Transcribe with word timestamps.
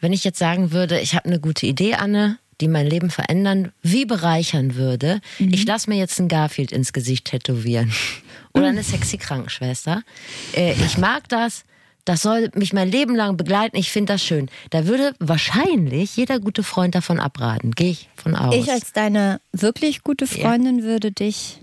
wenn 0.00 0.12
ich 0.12 0.24
jetzt 0.24 0.38
sagen 0.38 0.72
würde, 0.72 1.00
ich 1.00 1.14
habe 1.14 1.26
eine 1.26 1.40
gute 1.40 1.66
Idee, 1.66 1.94
Anne, 1.94 2.38
die 2.60 2.68
mein 2.68 2.86
Leben 2.86 3.10
verändern, 3.10 3.72
wie 3.82 4.04
bereichern 4.04 4.74
würde, 4.74 5.20
mhm. 5.38 5.52
ich 5.52 5.66
lasse 5.66 5.88
mir 5.88 5.96
jetzt 5.96 6.18
ein 6.20 6.28
Garfield 6.28 6.72
ins 6.72 6.92
Gesicht 6.92 7.26
tätowieren. 7.26 7.92
Oder 8.52 8.68
eine 8.68 8.82
sexy 8.82 9.16
Krankenschwester. 9.16 10.02
Äh, 10.54 10.72
ich 10.84 10.98
mag 10.98 11.28
das. 11.28 11.64
Das 12.04 12.22
soll 12.22 12.50
mich 12.54 12.72
mein 12.72 12.90
Leben 12.90 13.14
lang 13.14 13.36
begleiten. 13.36 13.76
Ich 13.76 13.90
finde 13.90 14.14
das 14.14 14.24
schön. 14.24 14.50
Da 14.70 14.86
würde 14.86 15.14
wahrscheinlich 15.20 16.16
jeder 16.16 16.40
gute 16.40 16.62
Freund 16.62 16.94
davon 16.94 17.20
abraten. 17.20 17.72
Gehe 17.72 17.90
ich 17.90 18.08
von 18.16 18.34
aus. 18.34 18.54
Ich 18.54 18.70
als 18.70 18.92
deine 18.92 19.40
wirklich 19.52 20.02
gute 20.02 20.26
Freundin 20.26 20.80
ja. 20.80 20.84
würde 20.84 21.12
dich 21.12 21.60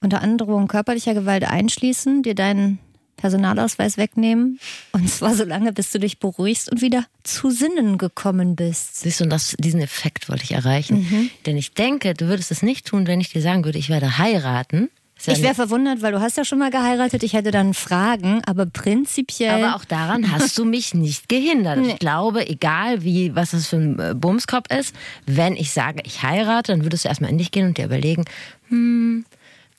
unter 0.00 0.22
Androhung 0.22 0.66
körperlicher 0.66 1.14
Gewalt 1.14 1.44
einschließen, 1.44 2.22
dir 2.22 2.34
deinen 2.34 2.78
Personalausweis 3.20 3.96
wegnehmen. 3.96 4.58
Und 4.92 5.08
zwar 5.08 5.34
so 5.34 5.44
lange, 5.44 5.72
bis 5.72 5.90
du 5.90 5.98
dich 5.98 6.18
beruhigst 6.18 6.70
und 6.70 6.80
wieder 6.80 7.04
zu 7.22 7.50
Sinnen 7.50 7.98
gekommen 7.98 8.56
bist. 8.56 9.00
Siehst 9.00 9.20
du, 9.20 9.24
und 9.24 9.30
das, 9.30 9.54
diesen 9.58 9.80
Effekt 9.80 10.28
wollte 10.28 10.44
ich 10.44 10.52
erreichen. 10.52 11.06
Mhm. 11.08 11.30
Denn 11.46 11.56
ich 11.56 11.74
denke, 11.74 12.14
du 12.14 12.26
würdest 12.28 12.50
es 12.50 12.62
nicht 12.62 12.86
tun, 12.86 13.06
wenn 13.06 13.20
ich 13.20 13.30
dir 13.30 13.42
sagen 13.42 13.64
würde, 13.64 13.78
ich 13.78 13.90
werde 13.90 14.18
heiraten. 14.18 14.90
Ja 15.26 15.34
ich 15.34 15.42
wäre 15.42 15.54
verwundert, 15.54 16.00
weil 16.00 16.12
du 16.12 16.20
hast 16.20 16.38
ja 16.38 16.44
schon 16.44 16.58
mal 16.58 16.70
geheiratet. 16.70 17.22
Ich 17.22 17.34
hätte 17.34 17.50
dann 17.50 17.74
Fragen, 17.74 18.40
aber 18.46 18.64
prinzipiell. 18.64 19.62
Aber 19.62 19.76
auch 19.76 19.84
daran 19.84 20.32
hast 20.32 20.56
du 20.56 20.64
mich 20.64 20.94
nicht 20.94 21.28
gehindert. 21.28 21.78
Nee. 21.78 21.92
Ich 21.92 21.98
glaube, 21.98 22.48
egal 22.48 23.04
wie, 23.04 23.34
was 23.34 23.50
das 23.50 23.68
für 23.68 23.76
ein 23.76 23.98
äh, 23.98 24.14
Bumskopf 24.14 24.66
ist, 24.70 24.94
wenn 25.26 25.56
ich 25.56 25.72
sage, 25.72 26.00
ich 26.04 26.22
heirate, 26.22 26.72
dann 26.72 26.84
würdest 26.84 27.04
du 27.04 27.08
erstmal 27.08 27.30
in 27.30 27.38
dich 27.38 27.50
gehen 27.50 27.66
und 27.66 27.76
dir 27.76 27.84
überlegen, 27.84 28.24
hm, 28.68 29.26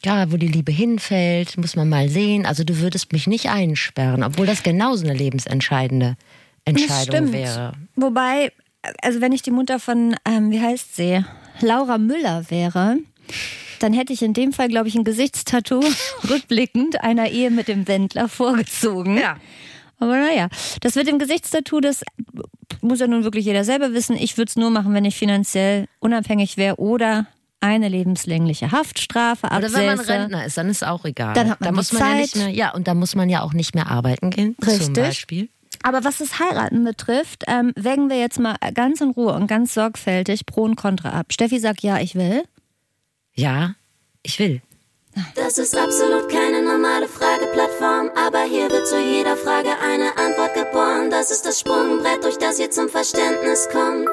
ja, 0.04 0.32
wo 0.32 0.38
die 0.38 0.48
Liebe 0.48 0.72
hinfällt, 0.72 1.58
muss 1.58 1.76
man 1.76 1.90
mal 1.90 2.10
sehen. 2.10 2.46
Also 2.46 2.64
du 2.64 2.80
würdest 2.80 3.14
mich 3.14 3.28
nicht 3.28 3.50
einsperren, 3.50 4.24
obwohl 4.24 4.46
das 4.46 4.64
genauso 4.64 5.05
eine 5.05 5.14
lebensentscheidende 5.14 6.16
Entscheidung 6.66 7.32
wäre. 7.32 7.74
Wobei, 7.96 8.52
also 9.02 9.22
wenn 9.22 9.32
ich 9.32 9.41
die 9.41 9.52
Mutter 9.52 9.80
von, 9.80 10.16
ähm, 10.26 10.52
wie 10.52 10.62
heißt 10.62 10.96
sie, 10.96 11.24
Laura 11.62 11.98
Müller 11.98 12.49
wäre, 12.49 12.98
dann 13.80 13.93
hätte 13.93 14.13
ich 14.13 14.21
in 14.21 14.34
dem 14.34 14.54
Fall, 14.54 14.70
glaube 14.70 14.88
ich, 14.88 14.96
ein 14.96 15.04
Gesichtstattoo 15.04 15.84
rückblickend 16.30 17.04
einer 17.04 17.30
Ehe 17.30 17.52
mit 17.52 17.68
dem 17.68 17.88
Wendler 17.88 18.27
vorgezogen. 18.27 19.18
Ja. 19.18 19.38
Aber 19.99 20.18
naja, 20.18 20.49
das 20.82 20.96
mit 20.96 21.08
dem 21.08 21.20
Gesichtstattoo, 21.20 21.80
das 21.80 22.04
muss 22.82 22.99
ja 22.99 23.08
nun 23.08 23.24
wirklich 23.24 23.46
jeder 23.46 23.63
selber 23.63 23.93
wissen. 23.93 24.15
Ich 24.15 24.38
würde 24.38 24.49
es 24.49 24.55
nur 24.55 24.71
machen, 24.71 24.93
wenn 24.96 25.05
ich 25.05 25.15
finanziell 25.15 25.86
unabhängig 25.99 26.58
wäre 26.58 26.77
oder 26.77 27.27
eine 27.62 27.87
lebenslängliche 27.87 28.71
Haftstrafe 28.71 29.49
absäße. 29.51 29.73
Oder 29.73 29.87
wenn 29.87 29.98
man 29.98 30.05
Rentner 30.05 30.45
ist, 30.45 30.57
dann 30.57 30.70
ist 30.70 30.85
auch 30.85 31.05
egal. 31.05 31.34
Dann 31.34 31.49
hat 31.49 31.62
man 31.62 31.70
da 31.70 31.71
muss 31.76 31.93
man 31.93 32.01
Zeit. 32.01 32.12
ja 32.12 32.21
nicht 32.21 32.35
mehr, 32.35 32.49
ja, 32.49 32.73
und 32.73 32.87
da 32.87 32.93
muss 32.93 33.15
man 33.15 33.29
ja 33.29 33.41
auch 33.41 33.53
nicht 33.53 33.76
mehr 33.76 33.87
arbeiten 33.87 34.31
gehen, 34.31 34.55
Richtig. 34.65 34.85
zum 34.85 34.93
Beispiel. 34.93 35.49
Aber 35.84 36.03
was 36.03 36.18
das 36.18 36.40
Heiraten 36.40 36.84
betrifft, 36.84 37.43
ähm, 37.48 37.71
wägen 37.76 38.09
wir 38.09 38.20
jetzt 38.20 38.40
mal 38.40 38.55
ganz 38.73 39.01
in 39.01 39.12
Ruhe 39.12 39.34
und 39.34 39.48
ganz 39.48 39.73
sorgfältig 39.73 40.45
Pro 40.45 40.63
und 40.63 40.76
Contra 40.76 41.09
ab. 41.09 41.27
Steffi 41.31 41.59
sagt 41.59 41.81
ja, 41.81 41.99
ich 41.99 42.15
will. 42.15 42.43
Ja, 43.34 43.75
ich 44.23 44.37
will. 44.40 44.62
Das 45.35 45.57
ist 45.57 45.75
absolut 45.75 46.29
keine 46.29 46.62
normale 46.63 47.07
Frageplattform, 47.07 48.12
aber 48.15 48.43
hier 48.43 48.70
wird 48.70 48.87
zu 48.87 48.98
jeder 48.98 49.35
Frage 49.35 49.70
eine 49.84 50.18
Antwort 50.18 50.53
geboren. 50.53 51.09
Das 51.09 51.31
ist 51.31 51.46
das 51.46 51.59
Sprungbrett, 51.59 52.23
durch 52.23 52.37
das 52.37 52.59
ihr 52.59 52.71
zum 52.71 52.87
Verständnis 52.87 53.68
kommt. 53.71 54.09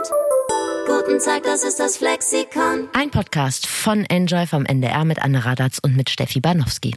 Guten 0.89 1.19
Tag, 1.19 1.43
das 1.43 1.65
ist 1.65 1.79
das 1.79 1.99
Flexikon. 1.99 2.89
Ein 2.95 3.11
Podcast 3.11 3.67
von 3.67 4.07
Enjoy 4.07 4.47
vom 4.47 4.65
NDR 4.65 5.05
mit 5.05 5.21
Anne 5.21 5.45
Radatz 5.45 5.79
und 5.83 5.95
mit 5.95 6.09
Steffi 6.09 6.41
Banowski. 6.41 6.95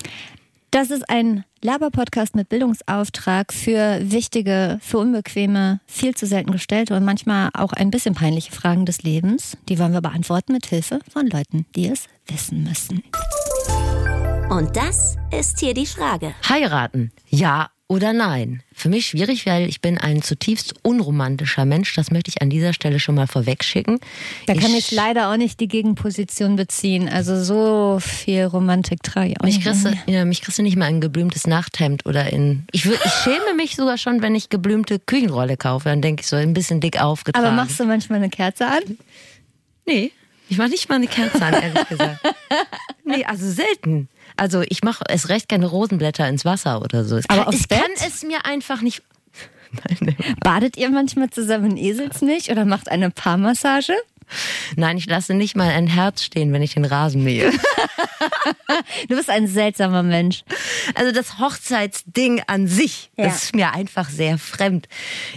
Das 0.71 0.91
ist 0.91 1.09
ein 1.09 1.43
Laber-Podcast 1.61 2.33
mit 2.33 2.47
Bildungsauftrag 2.47 3.51
für 3.51 3.99
wichtige, 4.01 4.79
für 4.81 4.99
unbequeme, 4.99 5.81
viel 5.87 6.15
zu 6.15 6.25
selten 6.25 6.53
gestellte 6.53 6.95
und 6.95 7.03
manchmal 7.03 7.49
auch 7.53 7.73
ein 7.73 7.91
bisschen 7.91 8.15
peinliche 8.15 8.53
Fragen 8.53 8.85
des 8.85 9.03
Lebens. 9.03 9.57
Die 9.67 9.77
wollen 9.77 9.91
wir 9.91 10.01
beantworten 10.01 10.53
mit 10.53 10.67
Hilfe 10.67 10.99
von 11.11 11.27
Leuten, 11.27 11.65
die 11.75 11.89
es 11.89 12.05
wissen 12.27 12.63
müssen. 12.63 13.03
Und 14.49 14.73
das 14.77 15.17
ist 15.37 15.59
hier 15.59 15.73
die 15.73 15.85
Frage. 15.85 16.33
Heiraten, 16.47 17.11
ja 17.27 17.69
oder 17.91 18.13
nein? 18.13 18.63
Für 18.73 18.87
mich 18.87 19.07
schwierig, 19.07 19.45
weil 19.45 19.67
ich 19.67 19.81
bin 19.81 19.97
ein 19.97 20.21
zutiefst 20.21 20.75
unromantischer 20.81 21.65
Mensch. 21.65 21.93
Das 21.93 22.09
möchte 22.09 22.29
ich 22.29 22.41
an 22.41 22.49
dieser 22.49 22.71
Stelle 22.71 23.01
schon 23.01 23.15
mal 23.15 23.27
vorwegschicken. 23.27 23.99
Da 24.47 24.53
kann 24.53 24.71
ich, 24.71 24.77
ich 24.77 24.91
leider 24.91 25.29
auch 25.29 25.35
nicht 25.35 25.59
die 25.59 25.67
Gegenposition 25.67 26.55
beziehen. 26.55 27.09
Also 27.09 27.43
so 27.43 27.99
viel 27.99 28.45
Romantik 28.45 29.03
trage 29.03 29.31
ich 29.31 29.41
auch 29.41 29.43
mich 29.43 29.57
nicht. 29.57 29.67
Kriegst 29.67 30.07
ja, 30.07 30.23
mich 30.23 30.41
kriegst 30.41 30.57
du 30.57 30.63
nicht 30.63 30.77
mal 30.77 30.85
ein 30.85 31.01
geblümtes 31.01 31.47
Nachthemd 31.47 32.05
oder 32.05 32.31
in. 32.31 32.63
Ich, 32.71 32.85
würd, 32.85 32.97
ich 33.03 33.11
schäme 33.11 33.55
mich 33.57 33.75
sogar 33.75 33.97
schon, 33.97 34.21
wenn 34.21 34.35
ich 34.35 34.47
geblümte 34.47 34.97
Küchenrolle 34.97 35.57
kaufe. 35.57 35.89
Dann 35.89 36.01
denke 36.01 36.21
ich 36.21 36.27
so 36.27 36.37
ein 36.37 36.53
bisschen 36.53 36.79
dick 36.79 37.01
aufgetragen. 37.01 37.45
Aber 37.45 37.53
machst 37.53 37.77
du 37.77 37.83
manchmal 37.83 38.19
eine 38.19 38.29
Kerze 38.29 38.67
an? 38.67 38.83
Nee, 39.85 40.13
ich 40.51 40.57
mache 40.57 40.69
nicht 40.69 40.89
mal 40.89 40.95
eine 40.95 41.07
Kerze 41.07 41.45
an, 41.45 41.53
ehrlich 41.53 41.87
gesagt. 41.89 42.19
Nee, 43.05 43.25
also 43.25 43.49
selten. 43.49 44.09
Also 44.37 44.63
ich 44.67 44.83
mache 44.83 45.03
es 45.09 45.29
recht 45.29 45.49
gerne 45.49 45.67
Rosenblätter 45.67 46.27
ins 46.27 46.45
Wasser 46.45 46.81
oder 46.81 47.03
so. 47.03 47.19
Aber 47.27 47.53
ich 47.53 47.67
kann 47.67 47.91
es 48.05 48.23
mir 48.23 48.45
einfach 48.45 48.81
nicht. 48.81 49.03
Nein, 50.01 50.15
Badet 50.41 50.77
ihr 50.77 50.89
manchmal 50.89 51.29
zusammen 51.29 51.71
in 51.71 51.77
Eselsmilch 51.77 52.51
oder 52.51 52.65
macht 52.65 52.89
eine 52.89 53.09
Paarmassage? 53.09 53.93
Nein, 54.75 54.97
ich 54.97 55.07
lasse 55.07 55.33
nicht 55.33 55.55
mal 55.55 55.69
ein 55.69 55.87
Herz 55.87 56.23
stehen, 56.23 56.53
wenn 56.53 56.61
ich 56.61 56.73
den 56.73 56.85
Rasen 56.85 57.23
mähe. 57.23 57.51
du 59.09 59.15
bist 59.15 59.29
ein 59.29 59.47
seltsamer 59.47 60.03
Mensch. 60.03 60.43
Also 60.95 61.11
das 61.11 61.39
Hochzeitsding 61.39 62.41
an 62.47 62.67
sich 62.67 63.11
ja. 63.17 63.25
ist 63.27 63.55
mir 63.55 63.73
einfach 63.73 64.09
sehr 64.09 64.37
fremd. 64.37 64.87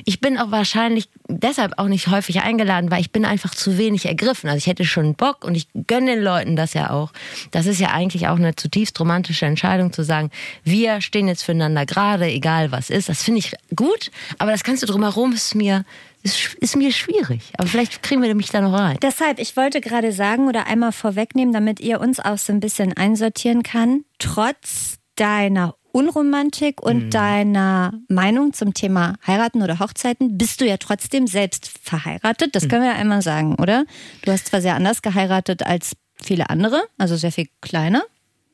Ich 0.05 0.21
bin 0.21 0.39
auch 0.39 0.51
wahrscheinlich 0.51 1.09
deshalb 1.29 1.79
auch 1.79 1.89
nicht 1.89 2.09
häufig 2.09 2.43
eingeladen, 2.43 2.91
weil 2.91 3.01
ich 3.01 3.11
bin 3.11 3.25
einfach 3.25 3.55
zu 3.55 3.79
wenig 3.79 4.07
ergriffen. 4.07 4.49
Also 4.49 4.59
ich 4.59 4.67
hätte 4.67 4.85
schon 4.85 5.15
Bock 5.15 5.45
und 5.45 5.55
ich 5.55 5.69
gönne 5.87 6.15
den 6.15 6.23
Leuten 6.23 6.57
das 6.57 6.75
ja 6.75 6.91
auch. 6.91 7.13
Das 7.51 7.67
ist 7.67 7.81
ja 7.81 7.89
eigentlich 7.89 8.29
auch 8.29 8.37
eine 8.37 8.55
zutiefst 8.55 8.99
romantische 9.01 9.47
Entscheidung 9.47 9.93
zu 9.93 10.03
sagen, 10.03 10.31
wir 10.63 11.01
stehen 11.01 11.29
jetzt 11.29 11.43
füreinander 11.43 11.87
gerade, 11.87 12.27
egal 12.27 12.73
was 12.73 12.91
ist. 12.91 13.09
Das 13.09 13.23
finde 13.23 13.41
ich 13.41 13.53
gut, 13.75 14.11
aber 14.39 14.51
das 14.51 14.65
kannst 14.65 14.83
du 14.83 14.87
drumherum 14.87 15.33
ist 15.33 15.55
mir 15.55 15.85
ist, 16.25 16.55
ist 16.55 16.77
mir 16.77 16.91
schwierig. 16.91 17.53
Aber 17.59 17.69
vielleicht 17.69 18.03
kriegen 18.03 18.23
wir 18.23 18.35
mich 18.35 18.49
da 18.49 18.61
noch 18.61 18.73
rein. 18.73 18.99
Deshalb, 19.03 19.39
ich 19.39 19.57
wollte 19.57 19.81
gerade 19.81 20.11
sagen 20.11 20.49
oder 20.49 20.67
einmal 20.67 20.91
vorwegnehmen, 20.91 21.53
damit 21.53 21.81
ihr 21.81 22.01
uns 22.01 22.19
auch 22.19 22.39
so 22.39 22.53
ein 22.53 22.61
bisschen 22.61 22.95
einsortieren 22.95 23.63
kann. 23.63 24.05
Trotz 24.19 24.97
deiner 25.17 25.77
Unromantik 25.93 26.83
und 26.83 27.05
mhm. 27.05 27.11
deiner 27.11 27.93
Meinung 28.09 28.53
zum 28.53 28.75
Thema 28.75 29.15
Heiraten 29.25 29.63
oder 29.63 29.79
Hochzeiten 29.79 30.37
bist 30.37 30.61
du 30.61 30.67
ja 30.67 30.79
trotzdem 30.79 31.27
selbst 31.27 31.71
verheiratet. 31.81 32.57
Das 32.57 32.65
mhm. 32.65 32.69
können 32.69 32.83
wir 32.83 32.91
ja 32.91 32.97
einmal 32.97 33.23
sagen, 33.23 33.55
oder? 33.57 33.85
Du 34.25 34.33
hast 34.33 34.47
zwar 34.47 34.61
sehr 34.61 34.75
anders 34.75 35.03
geheiratet 35.03 35.65
als 35.65 35.93
viele 36.21 36.51
andere, 36.51 36.83
also 36.99 37.17
sehr 37.17 37.33
viel 37.33 37.47
kleiner. 37.61 38.03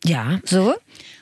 Ja. 0.05 0.41
So. 0.45 0.75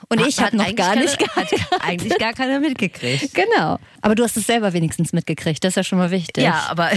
Und 0.08 0.26
ich 0.26 0.40
habe 0.40 0.56
noch 0.56 0.74
gar 0.74 0.96
nicht 0.96 1.18
keine, 1.18 1.48
hat 1.48 1.52
eigentlich 1.80 2.18
gar 2.18 2.32
keiner 2.32 2.60
mitgekriegt. 2.60 3.34
Genau. 3.34 3.78
Aber 4.00 4.14
du 4.14 4.22
hast 4.22 4.36
es 4.36 4.46
selber 4.46 4.72
wenigstens 4.72 5.12
mitgekriegt. 5.12 5.62
Das 5.64 5.70
ist 5.70 5.76
ja 5.76 5.84
schon 5.84 5.98
mal 5.98 6.10
wichtig. 6.10 6.44
Ja, 6.44 6.66
aber. 6.68 6.90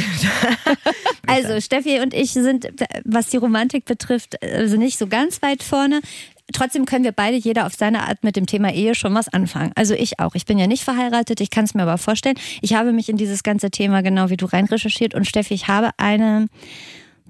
also, 1.27 1.59
Steffi 1.59 1.99
und 1.99 2.13
ich 2.13 2.31
sind, 2.31 2.67
was 3.03 3.27
die 3.27 3.37
Romantik 3.37 3.85
betrifft, 3.85 4.41
also 4.43 4.77
nicht 4.77 4.97
so 4.97 5.07
ganz 5.07 5.41
weit 5.41 5.63
vorne. 5.63 6.01
Trotzdem 6.53 6.85
können 6.85 7.03
wir 7.03 7.11
beide, 7.11 7.37
jeder 7.37 7.65
auf 7.65 7.73
seine 7.73 8.07
Art, 8.07 8.23
mit 8.23 8.35
dem 8.35 8.45
Thema 8.45 8.73
Ehe 8.73 8.95
schon 8.95 9.13
was 9.13 9.29
anfangen. 9.29 9.71
Also 9.75 9.93
ich 9.93 10.19
auch. 10.19 10.35
Ich 10.35 10.45
bin 10.45 10.59
ja 10.59 10.67
nicht 10.67 10.83
verheiratet, 10.83 11.39
ich 11.39 11.49
kann 11.49 11.65
es 11.65 11.73
mir 11.73 11.83
aber 11.83 11.97
vorstellen. 11.97 12.35
Ich 12.61 12.73
habe 12.73 12.91
mich 12.91 13.09
in 13.09 13.17
dieses 13.17 13.43
ganze 13.43 13.71
Thema 13.71 14.01
genau 14.01 14.29
wie 14.29 14.37
du 14.37 14.45
rein 14.45 14.65
recherchiert 14.65 15.13
und 15.13 15.25
Steffi, 15.25 15.53
ich 15.53 15.67
habe 15.67 15.91
eine 15.97 16.47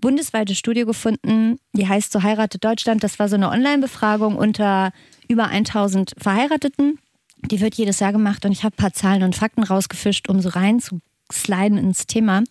bundesweite 0.01 0.55
Studie 0.55 0.83
gefunden, 0.83 1.59
die 1.73 1.87
heißt 1.87 2.11
So 2.11 2.23
heiratet 2.23 2.63
Deutschland. 2.63 3.03
Das 3.03 3.19
war 3.19 3.29
so 3.29 3.35
eine 3.35 3.49
Online-Befragung 3.49 4.35
unter 4.35 4.91
über 5.31 5.47
1000 5.47 6.13
Verheirateten. 6.17 6.99
Die 7.37 7.61
wird 7.61 7.75
jedes 7.75 7.99
Jahr 7.99 8.11
gemacht 8.11 8.45
und 8.45 8.51
ich 8.51 8.63
habe 8.63 8.75
ein 8.75 8.81
paar 8.81 8.93
Zahlen 8.93 9.23
und 9.23 9.35
Fakten 9.35 9.63
rausgefischt, 9.63 10.29
um 10.29 10.41
so 10.41 10.49
rein 10.49 10.79
zu 10.79 10.99
sliden 11.31 11.77
ins 11.77 12.05
Thema. 12.05 12.43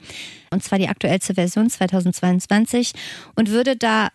Und 0.51 0.65
zwar 0.65 0.79
die 0.79 0.89
aktuellste 0.89 1.35
Version 1.35 1.71
2022 1.71 2.93
und 3.37 3.51
würde 3.51 3.77
da 3.77 4.09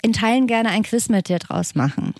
in 0.00 0.12
Teilen 0.12 0.46
gerne 0.46 0.70
ein 0.70 0.84
Quiz 0.84 1.08
mit 1.08 1.28
dir 1.28 1.38
draus 1.38 1.74
machen. 1.74 2.14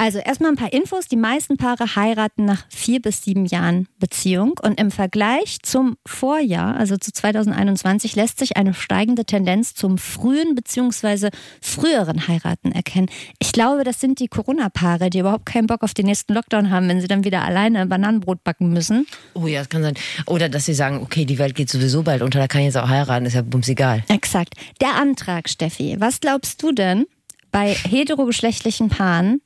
Also 0.00 0.18
erstmal 0.18 0.52
ein 0.52 0.56
paar 0.56 0.72
Infos. 0.72 1.08
Die 1.08 1.16
meisten 1.16 1.58
Paare 1.58 1.94
heiraten 1.94 2.46
nach 2.46 2.64
vier 2.70 3.02
bis 3.02 3.22
sieben 3.22 3.44
Jahren 3.44 3.86
Beziehung. 3.98 4.58
Und 4.62 4.80
im 4.80 4.90
Vergleich 4.90 5.58
zum 5.62 5.98
Vorjahr, 6.06 6.74
also 6.74 6.96
zu 6.96 7.12
2021, 7.12 8.16
lässt 8.16 8.38
sich 8.38 8.56
eine 8.56 8.72
steigende 8.72 9.26
Tendenz 9.26 9.74
zum 9.74 9.98
frühen 9.98 10.54
bzw. 10.54 11.28
früheren 11.60 12.28
Heiraten 12.28 12.72
erkennen. 12.72 13.10
Ich 13.40 13.52
glaube, 13.52 13.84
das 13.84 14.00
sind 14.00 14.20
die 14.20 14.28
Corona-Paare, 14.28 15.10
die 15.10 15.18
überhaupt 15.18 15.44
keinen 15.44 15.66
Bock 15.66 15.82
auf 15.82 15.92
den 15.92 16.06
nächsten 16.06 16.32
Lockdown 16.32 16.70
haben, 16.70 16.88
wenn 16.88 17.02
sie 17.02 17.06
dann 17.06 17.24
wieder 17.24 17.42
alleine 17.42 17.84
Bananenbrot 17.84 18.42
backen 18.42 18.72
müssen. 18.72 19.06
Oh 19.34 19.48
ja, 19.48 19.58
das 19.58 19.68
kann 19.68 19.82
sein. 19.82 19.96
Oder 20.24 20.48
dass 20.48 20.64
sie 20.64 20.72
sagen, 20.72 21.02
okay, 21.02 21.26
die 21.26 21.38
Welt 21.38 21.54
geht 21.54 21.68
sowieso 21.68 22.04
bald 22.04 22.22
unter, 22.22 22.38
da 22.38 22.48
kann 22.48 22.62
ich 22.62 22.68
jetzt 22.68 22.78
auch 22.78 22.88
heiraten, 22.88 23.26
ist 23.26 23.34
ja 23.34 23.42
bums 23.42 23.68
egal. 23.68 24.02
Exakt. 24.08 24.54
Der 24.80 24.94
Antrag, 24.94 25.50
Steffi. 25.50 25.96
Was 25.98 26.20
glaubst 26.20 26.62
du 26.62 26.72
denn 26.72 27.04
bei 27.52 27.74
heterogeschlechtlichen 27.74 28.88
Paaren, 28.88 29.42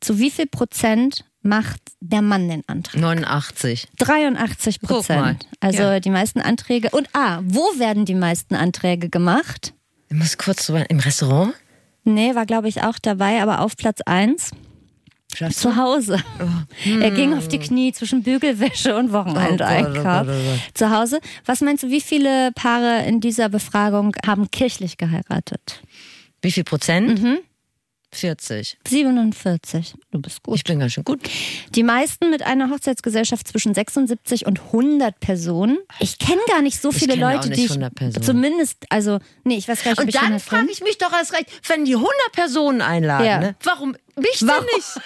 Zu 0.00 0.18
wie 0.18 0.30
viel 0.30 0.46
Prozent 0.46 1.24
macht 1.42 1.80
der 2.00 2.22
Mann 2.22 2.48
den 2.48 2.62
Antrag? 2.66 3.00
89. 3.00 3.88
83 3.98 4.80
Prozent. 4.80 5.46
Also 5.60 5.82
ja. 5.82 6.00
die 6.00 6.10
meisten 6.10 6.40
Anträge. 6.40 6.90
Und 6.90 7.08
ah, 7.12 7.40
wo 7.44 7.78
werden 7.78 8.04
die 8.04 8.14
meisten 8.14 8.54
Anträge 8.54 9.08
gemacht? 9.08 9.72
Ich 10.08 10.16
muss 10.16 10.38
kurz 10.38 10.66
so 10.66 10.76
im 10.76 10.98
Restaurant? 10.98 11.54
Nee, 12.04 12.34
war 12.34 12.46
glaube 12.46 12.68
ich 12.68 12.82
auch 12.82 12.98
dabei, 13.00 13.42
aber 13.42 13.60
auf 13.60 13.76
Platz 13.76 14.00
1. 14.04 14.50
Zu 15.50 15.76
Hause. 15.76 16.22
Oh. 16.40 16.90
Er 17.00 17.10
ging 17.10 17.34
auf 17.34 17.48
die 17.48 17.58
Knie 17.58 17.92
zwischen 17.92 18.22
Bügelwäsche 18.22 18.96
und 18.96 19.12
Wochenendeinkauf. 19.12 20.26
Oh, 20.26 20.30
oh, 20.30 20.54
oh 20.54 20.58
Zu 20.72 20.90
Hause. 20.90 21.20
Was 21.44 21.60
meinst 21.60 21.82
du, 21.82 21.90
wie 21.90 22.00
viele 22.00 22.52
Paare 22.52 23.04
in 23.06 23.20
dieser 23.20 23.48
Befragung 23.48 24.14
haben 24.24 24.50
kirchlich 24.50 24.96
geheiratet? 24.96 25.82
Wie 26.40 26.52
viel 26.52 26.64
Prozent? 26.64 27.20
Mhm. 27.20 27.38
40. 28.12 28.78
47. 28.86 29.94
Du 30.10 30.20
bist 30.20 30.42
gut. 30.42 30.56
Ich 30.56 30.64
bin 30.64 30.78
ganz 30.78 30.92
schön 30.92 31.04
gut. 31.04 31.20
Die 31.70 31.82
meisten 31.82 32.30
mit 32.30 32.42
einer 32.42 32.70
Hochzeitsgesellschaft 32.70 33.46
zwischen 33.46 33.74
76 33.74 34.46
und 34.46 34.60
100 34.60 35.18
Personen. 35.20 35.78
Ich 36.00 36.18
kenne 36.18 36.40
gar 36.48 36.62
nicht 36.62 36.80
so 36.80 36.92
viele 36.92 37.16
Leute, 37.16 37.50
die 37.50 37.66
ich 37.66 37.78
zumindest, 38.22 38.84
also, 38.88 39.18
nee, 39.44 39.56
ich 39.56 39.68
weiß 39.68 39.82
gar 39.84 39.90
nicht, 39.90 40.00
Und 40.00 40.14
dann 40.14 40.40
frage 40.40 40.68
ich 40.70 40.80
mich 40.82 40.98
doch 40.98 41.12
erst 41.12 41.32
recht, 41.32 41.50
wenn 41.68 41.84
die 41.84 41.94
100 41.94 42.12
Personen 42.32 42.80
einladen, 42.80 43.26
ja. 43.26 43.38
ne? 43.38 43.56
warum 43.62 43.96
mich 44.16 44.42
warum? 44.42 44.64
denn 44.64 44.76
nicht? 44.76 45.00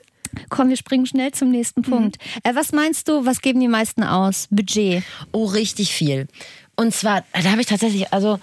Komm, 0.48 0.68
wir 0.68 0.76
springen 0.76 1.06
schnell 1.06 1.32
zum 1.32 1.50
nächsten 1.50 1.82
Punkt. 1.82 2.18
Mhm. 2.18 2.50
Äh, 2.50 2.54
was 2.54 2.72
meinst 2.72 3.08
du, 3.08 3.24
was 3.24 3.40
geben 3.40 3.60
die 3.60 3.68
meisten 3.68 4.02
aus? 4.02 4.46
Budget? 4.50 5.02
Oh, 5.32 5.46
richtig 5.46 5.92
viel. 5.92 6.28
Und 6.76 6.94
zwar, 6.94 7.24
da 7.32 7.50
habe 7.50 7.60
ich 7.60 7.66
tatsächlich, 7.66 8.12
also 8.12 8.38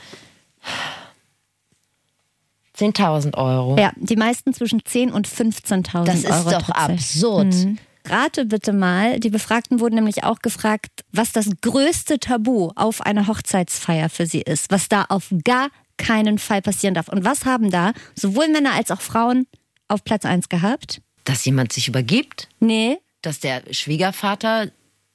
10.000 2.78 3.36
Euro. 3.36 3.78
Ja, 3.78 3.92
die 3.96 4.16
meisten 4.16 4.54
zwischen 4.54 4.82
10.000 4.82 5.12
und 5.12 5.28
15.000 5.28 5.96
Euro. 5.96 6.06
Das 6.06 6.24
ist 6.24 6.52
doch 6.52 6.70
absurd. 6.70 7.54
Mhm. 7.54 7.78
Rate 8.06 8.46
bitte 8.46 8.72
mal, 8.72 9.20
die 9.20 9.30
Befragten 9.30 9.80
wurden 9.80 9.96
nämlich 9.96 10.24
auch 10.24 10.40
gefragt, 10.40 11.04
was 11.12 11.34
das 11.34 11.50
größte 11.62 12.20
Tabu 12.20 12.72
auf 12.76 13.02
einer 13.02 13.28
Hochzeitsfeier 13.28 14.10
für 14.10 14.26
sie 14.26 14.42
ist, 14.42 14.72
was 14.72 14.88
da 14.88 15.06
auf 15.10 15.34
gar 15.44 15.70
keinen 15.98 16.38
Fall 16.38 16.62
passieren 16.62 16.94
darf. 16.94 17.10
Und 17.10 17.26
was 17.26 17.46
haben 17.46 17.70
da 17.70 17.94
sowohl 18.16 18.48
Männer 18.48 18.74
als 18.74 18.92
auch 18.92 19.02
Frauen 19.02 19.48
auf 19.88 20.04
Platz 20.04 20.26
1 20.26 20.48
gehabt? 20.50 21.02
Dass 21.26 21.44
jemand 21.44 21.74
sich 21.74 21.88
übergibt? 21.88 22.48
Nee. 22.60 22.98
Dass 23.22 23.40
der 23.40 23.64
Schwiegervater. 23.72 24.70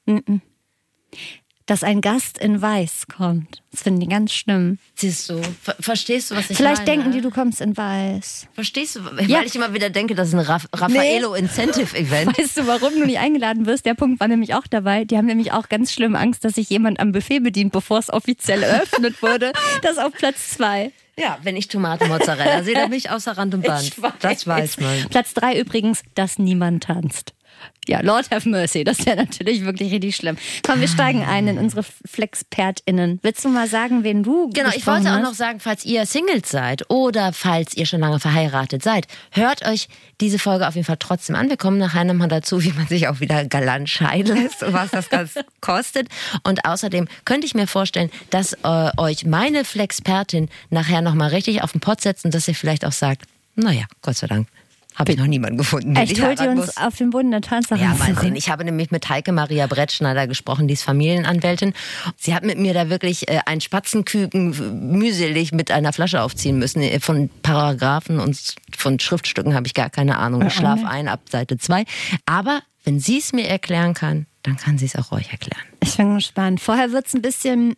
Mm 0.05 0.37
dass 1.65 1.83
ein 1.83 2.01
Gast 2.01 2.37
in 2.37 2.61
Weiß 2.61 3.07
kommt. 3.07 3.61
Das 3.71 3.83
finden 3.83 4.01
die 4.01 4.07
ganz 4.07 4.33
schlimm. 4.33 4.77
Siehst 4.95 5.29
du, 5.29 5.41
ver 5.61 5.75
verstehst 5.79 6.29
du, 6.31 6.35
was 6.35 6.49
ich 6.49 6.57
Vielleicht 6.57 6.85
meine? 6.85 7.03
denken 7.03 7.11
die, 7.11 7.21
du 7.21 7.31
kommst 7.31 7.61
in 7.61 7.75
Weiß. 7.75 8.47
Verstehst 8.53 8.97
du? 8.97 9.05
Weil 9.05 9.29
ja. 9.29 9.41
ich 9.43 9.55
immer 9.55 9.73
wieder 9.73 9.89
denke, 9.89 10.13
das 10.13 10.27
ist 10.29 10.33
ein 10.33 10.41
Raf 10.41 10.67
Raffaello 10.73 11.33
nee. 11.33 11.39
Incentive 11.39 11.97
Event. 11.97 12.37
Weißt 12.37 12.57
du, 12.57 12.67
warum 12.67 12.93
du 12.93 13.05
nicht 13.05 13.19
eingeladen 13.19 13.65
wirst? 13.65 13.85
Der 13.85 13.93
Punkt 13.93 14.19
war 14.19 14.27
nämlich 14.27 14.53
auch 14.53 14.67
dabei. 14.67 15.05
Die 15.05 15.17
haben 15.17 15.25
nämlich 15.25 15.51
auch 15.51 15.69
ganz 15.69 15.91
schlimm 15.91 16.15
Angst, 16.15 16.43
dass 16.45 16.55
sich 16.55 16.69
jemand 16.69 16.99
am 16.99 17.11
Buffet 17.11 17.39
bedient, 17.39 17.71
bevor 17.71 17.99
es 17.99 18.11
offiziell 18.11 18.63
eröffnet 18.63 19.21
wurde. 19.21 19.53
Das 19.81 19.97
auf 19.97 20.11
Platz 20.13 20.51
zwei. 20.51 20.91
Ja, 21.17 21.37
wenn 21.43 21.55
ich 21.55 21.67
Tomate 21.67 22.05
Mozzarella 22.07 22.63
sehe, 22.63 22.73
dann 22.73 22.89
bin 22.89 22.97
ich 22.97 23.09
außer 23.09 23.37
Rand 23.37 23.53
und 23.53 23.61
Band. 23.65 24.01
Weiß. 24.01 24.13
Das 24.19 24.47
weiß 24.47 24.79
man. 24.79 25.09
Platz 25.09 25.33
drei 25.33 25.59
übrigens, 25.59 26.01
dass 26.15 26.39
niemand 26.39 26.83
tanzt. 26.83 27.33
Ja, 27.87 28.01
Lord 28.01 28.31
have 28.31 28.47
mercy, 28.47 28.83
das 28.83 29.05
wäre 29.05 29.17
natürlich 29.17 29.65
wirklich 29.65 29.91
richtig 29.91 30.15
schlimm. 30.15 30.37
Komm, 30.65 30.79
wir 30.79 30.87
steigen 30.87 31.23
ein 31.23 31.47
in 31.47 31.57
unsere 31.57 31.83
FlexpertInnen. 31.83 33.19
Willst 33.21 33.43
du 33.43 33.49
mal 33.49 33.67
sagen, 33.67 34.03
wen 34.03 34.23
du 34.23 34.49
Genau, 34.53 34.69
ich 34.75 34.87
wollte 34.87 35.13
auch 35.13 35.21
noch 35.21 35.33
sagen, 35.33 35.59
falls 35.59 35.85
ihr 35.85 36.05
Singles 36.05 36.49
seid 36.49 36.89
oder 36.89 37.33
falls 37.33 37.75
ihr 37.75 37.85
schon 37.85 37.99
lange 37.99 38.19
verheiratet 38.19 38.83
seid, 38.83 39.07
hört 39.31 39.67
euch 39.67 39.87
diese 40.21 40.39
Folge 40.39 40.67
auf 40.67 40.75
jeden 40.75 40.85
Fall 40.85 40.97
trotzdem 40.99 41.35
an. 41.35 41.49
Wir 41.49 41.57
kommen 41.57 41.77
nachher 41.77 42.05
nochmal 42.05 42.29
dazu, 42.29 42.63
wie 42.63 42.71
man 42.71 42.87
sich 42.87 43.07
auch 43.07 43.19
wieder 43.19 43.45
galant 43.45 43.89
scheiden 43.89 44.41
lässt 44.41 44.63
und 44.63 44.73
was 44.73 44.91
das 44.91 45.09
Ganze 45.09 45.45
kostet. 45.61 46.07
Und 46.43 46.65
außerdem 46.65 47.07
könnte 47.25 47.45
ich 47.45 47.53
mir 47.53 47.67
vorstellen, 47.67 48.09
dass 48.29 48.53
äh, 48.63 48.91
euch 48.97 49.25
meine 49.25 49.65
Flexpertin 49.65 50.49
nachher 50.69 51.01
nochmal 51.01 51.29
richtig 51.29 51.61
auf 51.63 51.73
den 51.73 51.81
Pott 51.81 52.01
setzt 52.01 52.25
und 52.25 52.33
dass 52.33 52.47
ihr 52.47 52.55
vielleicht 52.55 52.85
auch 52.85 52.91
sagt, 52.91 53.23
naja, 53.55 53.85
Gott 54.01 54.15
sei 54.15 54.27
Dank, 54.27 54.47
habe 54.95 55.11
ich 55.11 55.17
noch 55.17 55.27
niemanden 55.27 55.57
gefunden. 55.57 55.95
Echt, 55.95 56.21
holt 56.21 56.39
ihr 56.39 56.49
uns 56.49 56.67
muss. 56.67 56.77
auf 56.77 56.95
den 56.95 57.09
Boden 57.09 57.31
der 57.31 57.41
Tatsache. 57.41 57.81
Ja, 57.81 57.95
mal 57.95 58.15
sehen. 58.15 58.35
Ich 58.35 58.49
habe 58.49 58.63
nämlich 58.63 58.91
mit 58.91 59.09
Heike 59.09 59.31
Maria 59.31 59.67
Brettschneider 59.67 60.27
gesprochen, 60.27 60.67
die 60.67 60.73
ist 60.73 60.83
Familienanwältin. 60.83 61.73
Sie 62.17 62.33
hat 62.33 62.43
mit 62.43 62.57
mir 62.57 62.73
da 62.73 62.89
wirklich 62.89 63.27
äh, 63.27 63.39
ein 63.45 63.61
Spatzenküken 63.61 64.91
mühselig 64.91 65.51
mit 65.51 65.71
einer 65.71 65.93
Flasche 65.93 66.21
aufziehen 66.21 66.59
müssen. 66.59 66.81
Äh, 66.81 66.99
von 66.99 67.29
Paragraphen 67.41 68.19
und 68.19 68.55
von 68.77 68.99
Schriftstücken 68.99 69.55
habe 69.55 69.67
ich 69.67 69.73
gar 69.73 69.89
keine 69.89 70.17
Ahnung. 70.17 70.45
Ich 70.45 70.53
schlaf 70.53 70.81
ein 70.85 71.07
ab 71.07 71.21
Seite 71.29 71.57
2. 71.57 71.85
Aber 72.25 72.61
wenn 72.83 72.99
sie 72.99 73.17
es 73.17 73.33
mir 73.33 73.47
erklären 73.47 73.93
kann, 73.93 74.25
dann 74.43 74.57
kann 74.57 74.77
sie 74.77 74.85
es 74.85 74.95
auch 74.95 75.11
euch 75.11 75.31
erklären. 75.31 75.63
Ich 75.81 75.95
bin 75.95 76.15
gespannt. 76.15 76.59
Vorher 76.59 76.91
wird 76.91 77.07
es 77.07 77.13
ein 77.13 77.21
bisschen 77.21 77.75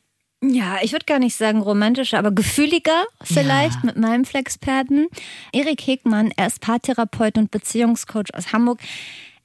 ja, 0.49 0.77
ich 0.81 0.91
würde 0.91 1.05
gar 1.05 1.19
nicht 1.19 1.35
sagen 1.35 1.61
romantischer, 1.61 2.19
aber 2.19 2.31
gefühliger 2.31 3.05
vielleicht 3.23 3.75
ja. 3.75 3.85
mit 3.85 3.97
meinem 3.97 4.25
Flexperten. 4.25 5.07
Erik 5.53 5.81
Hegmann, 5.85 6.31
er 6.35 6.47
ist 6.47 6.61
Paartherapeut 6.61 7.37
und 7.37 7.51
Beziehungscoach 7.51 8.33
aus 8.33 8.51
Hamburg. 8.51 8.79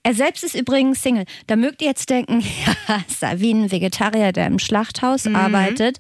Er 0.03 0.15
selbst 0.15 0.45
ist 0.45 0.55
übrigens 0.55 1.03
Single. 1.03 1.25
Da 1.47 1.57
mögt 1.57 1.83
ihr 1.83 1.89
jetzt 1.89 2.09
denken, 2.09 2.41
ja, 2.89 3.05
ein 3.21 3.71
Vegetarier, 3.71 4.33
der 4.33 4.47
im 4.47 4.59
Schlachthaus 4.59 5.27
mhm. 5.27 5.37
arbeitet. 5.37 5.99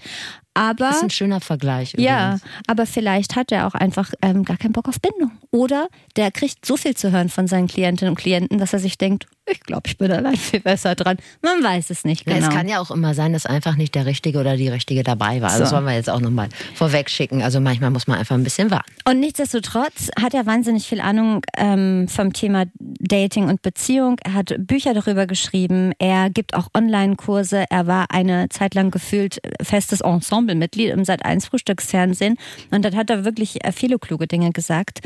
Aber, 0.60 0.74
das 0.74 0.96
ist 0.96 1.04
ein 1.04 1.10
schöner 1.10 1.40
Vergleich. 1.40 1.94
Übrigens. 1.94 2.10
Ja, 2.10 2.38
aber 2.66 2.84
vielleicht 2.84 3.34
hat 3.34 3.50
er 3.50 3.66
auch 3.66 3.72
einfach 3.72 4.12
ähm, 4.20 4.44
gar 4.44 4.58
keinen 4.58 4.72
Bock 4.72 4.88
auf 4.88 5.00
Bindung. 5.00 5.30
Oder 5.50 5.88
der 6.16 6.30
kriegt 6.30 6.66
so 6.66 6.76
viel 6.76 6.94
zu 6.94 7.12
hören 7.12 7.30
von 7.30 7.46
seinen 7.46 7.66
Klientinnen 7.66 8.12
und 8.12 8.18
Klienten, 8.18 8.58
dass 8.58 8.74
er 8.74 8.78
sich 8.78 8.98
denkt, 8.98 9.26
ich 9.50 9.60
glaube, 9.60 9.82
ich 9.86 9.98
bin 9.98 10.12
allein 10.12 10.36
viel 10.36 10.60
besser 10.60 10.94
dran. 10.94 11.16
Man 11.42 11.62
weiß 11.62 11.90
es 11.90 12.04
nicht 12.04 12.24
genau. 12.24 12.38
Ja, 12.38 12.48
es 12.48 12.54
kann 12.54 12.68
ja 12.68 12.80
auch 12.80 12.90
immer 12.90 13.14
sein, 13.14 13.32
dass 13.32 13.46
einfach 13.46 13.76
nicht 13.76 13.94
der 13.94 14.06
Richtige 14.06 14.38
oder 14.38 14.56
die 14.56 14.68
Richtige 14.68 15.02
dabei 15.02 15.40
war. 15.40 15.50
Also 15.50 15.58
so. 15.58 15.64
das 15.64 15.72
wollen 15.72 15.86
wir 15.86 15.94
jetzt 15.94 16.10
auch 16.10 16.20
nochmal 16.20 16.48
vorweg 16.74 17.10
schicken. 17.10 17.42
Also 17.42 17.60
manchmal 17.60 17.90
muss 17.90 18.06
man 18.06 18.18
einfach 18.18 18.36
ein 18.36 18.44
bisschen 18.44 18.70
warten. 18.70 18.90
Und 19.08 19.20
nichtsdestotrotz 19.20 20.10
hat 20.20 20.34
er 20.34 20.46
wahnsinnig 20.46 20.86
viel 20.86 21.00
Ahnung 21.00 21.42
ähm, 21.56 22.06
vom 22.08 22.32
Thema 22.32 22.64
Dating 22.78 23.48
und 23.48 23.62
Beziehung. 23.62 24.18
Er 24.24 24.34
hat 24.34 24.54
Bücher 24.58 24.94
darüber 24.94 25.26
geschrieben. 25.26 25.92
Er 25.98 26.30
gibt 26.30 26.54
auch 26.54 26.68
Online-Kurse. 26.76 27.64
Er 27.70 27.86
war 27.86 28.06
eine 28.10 28.48
Zeit 28.50 28.74
lang 28.74 28.90
gefühlt 28.90 29.40
festes 29.62 30.02
Ensemblemitglied 30.50 30.90
im 30.90 31.02
Sat1 31.02 31.46
Frühstücksfernsehen. 31.46 32.36
Und 32.70 32.84
dann 32.84 32.96
hat 32.96 33.10
er 33.10 33.24
wirklich 33.24 33.64
äh, 33.64 33.72
viele 33.72 33.98
kluge 33.98 34.26
Dinge 34.26 34.50
gesagt. 34.50 35.00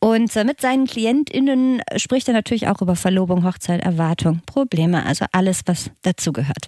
Und 0.00 0.34
mit 0.34 0.60
seinen 0.60 0.86
KlientInnen 0.86 1.80
spricht 1.96 2.26
er 2.26 2.34
natürlich 2.34 2.66
auch 2.66 2.82
über 2.82 2.96
Verlobung, 2.96 3.44
Hochzeit, 3.44 3.80
Erwartung, 3.82 4.42
Probleme, 4.46 5.06
also 5.06 5.26
alles, 5.30 5.60
was 5.66 5.92
dazugehört. 6.02 6.66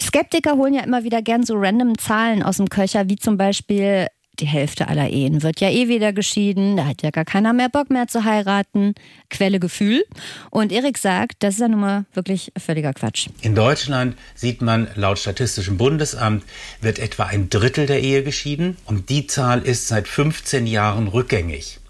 Skeptiker 0.00 0.56
holen 0.56 0.72
ja 0.72 0.84
immer 0.84 1.02
wieder 1.02 1.20
gern 1.20 1.42
so 1.42 1.54
random 1.56 1.98
Zahlen 1.98 2.44
aus 2.44 2.58
dem 2.58 2.68
Köcher, 2.68 3.08
wie 3.08 3.16
zum 3.16 3.36
Beispiel 3.36 4.06
die 4.40 4.46
Hälfte 4.46 4.88
aller 4.88 5.10
Ehen 5.10 5.42
wird 5.42 5.60
ja 5.60 5.70
eh 5.70 5.88
wieder 5.88 6.12
geschieden, 6.12 6.76
da 6.76 6.86
hat 6.86 7.02
ja 7.02 7.10
gar 7.10 7.24
keiner 7.24 7.52
mehr 7.52 7.68
Bock 7.68 7.90
mehr 7.90 8.08
zu 8.08 8.24
heiraten. 8.24 8.94
Quelle 9.30 9.60
Gefühl. 9.60 10.04
Und 10.50 10.72
Erik 10.72 10.98
sagt, 10.98 11.36
das 11.40 11.54
ist 11.54 11.60
ja 11.60 11.68
nun 11.68 11.80
mal 11.80 12.04
wirklich 12.14 12.52
völliger 12.56 12.92
Quatsch. 12.92 13.28
In 13.40 13.54
Deutschland 13.54 14.16
sieht 14.34 14.62
man, 14.62 14.88
laut 14.94 15.18
Statistischem 15.18 15.76
Bundesamt 15.76 16.44
wird 16.80 16.98
etwa 16.98 17.24
ein 17.24 17.50
Drittel 17.50 17.86
der 17.86 18.00
Ehe 18.00 18.22
geschieden 18.22 18.76
und 18.84 19.10
die 19.10 19.26
Zahl 19.26 19.62
ist 19.62 19.88
seit 19.88 20.08
15 20.08 20.66
Jahren 20.66 21.08
rückgängig. 21.08 21.80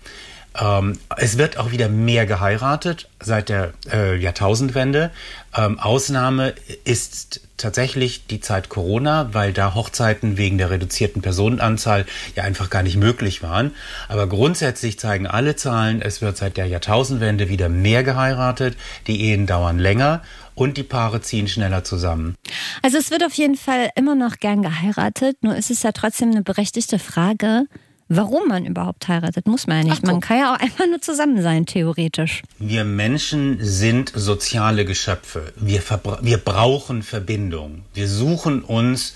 Ähm, 0.60 0.98
es 1.16 1.38
wird 1.38 1.58
auch 1.58 1.70
wieder 1.70 1.88
mehr 1.88 2.26
geheiratet 2.26 3.08
seit 3.20 3.48
der 3.48 3.72
äh, 3.92 4.16
Jahrtausendwende. 4.16 5.10
Ähm, 5.56 5.78
Ausnahme 5.78 6.54
ist 6.84 7.47
tatsächlich 7.58 8.26
die 8.26 8.40
Zeit 8.40 8.68
Corona, 8.70 9.34
weil 9.34 9.52
da 9.52 9.74
Hochzeiten 9.74 10.38
wegen 10.38 10.56
der 10.56 10.70
reduzierten 10.70 11.20
Personenanzahl 11.20 12.06
ja 12.34 12.44
einfach 12.44 12.70
gar 12.70 12.82
nicht 12.82 12.96
möglich 12.96 13.42
waren. 13.42 13.72
Aber 14.08 14.26
grundsätzlich 14.26 14.98
zeigen 14.98 15.26
alle 15.26 15.56
Zahlen, 15.56 16.00
es 16.00 16.22
wird 16.22 16.36
seit 16.36 16.56
der 16.56 16.66
Jahrtausendwende 16.66 17.48
wieder 17.48 17.68
mehr 17.68 18.02
geheiratet, 18.02 18.76
die 19.06 19.20
Ehen 19.22 19.46
dauern 19.46 19.78
länger 19.78 20.22
und 20.54 20.76
die 20.76 20.82
Paare 20.82 21.20
ziehen 21.20 21.48
schneller 21.48 21.84
zusammen. 21.84 22.34
Also 22.82 22.98
es 22.98 23.10
wird 23.10 23.24
auf 23.24 23.34
jeden 23.34 23.56
Fall 23.56 23.90
immer 23.94 24.14
noch 24.14 24.36
gern 24.38 24.62
geheiratet, 24.62 25.36
nur 25.42 25.54
ist 25.54 25.70
es 25.70 25.82
ja 25.82 25.92
trotzdem 25.92 26.30
eine 26.30 26.42
berechtigte 26.42 26.98
Frage, 26.98 27.66
warum 28.08 28.48
man 28.48 28.66
überhaupt 28.66 29.08
heiratet, 29.08 29.46
muss 29.46 29.66
man 29.66 29.78
ja 29.78 29.84
nicht. 29.84 30.02
Ach, 30.02 30.06
man 30.06 30.20
kann 30.20 30.38
ja 30.38 30.54
auch 30.54 30.60
einfach 30.60 30.86
nur 30.86 31.00
zusammen 31.00 31.42
sein, 31.42 31.66
theoretisch. 31.66 32.42
Wir 32.58 32.84
Menschen 32.84 33.58
sind 33.60 34.12
soziale 34.14 34.84
Geschöpfe. 34.84 35.52
Wir, 35.56 35.82
wir 36.22 36.38
brauchen 36.38 37.02
Verbindung. 37.02 37.82
Wir 37.94 38.08
suchen 38.08 38.62
uns 38.62 39.14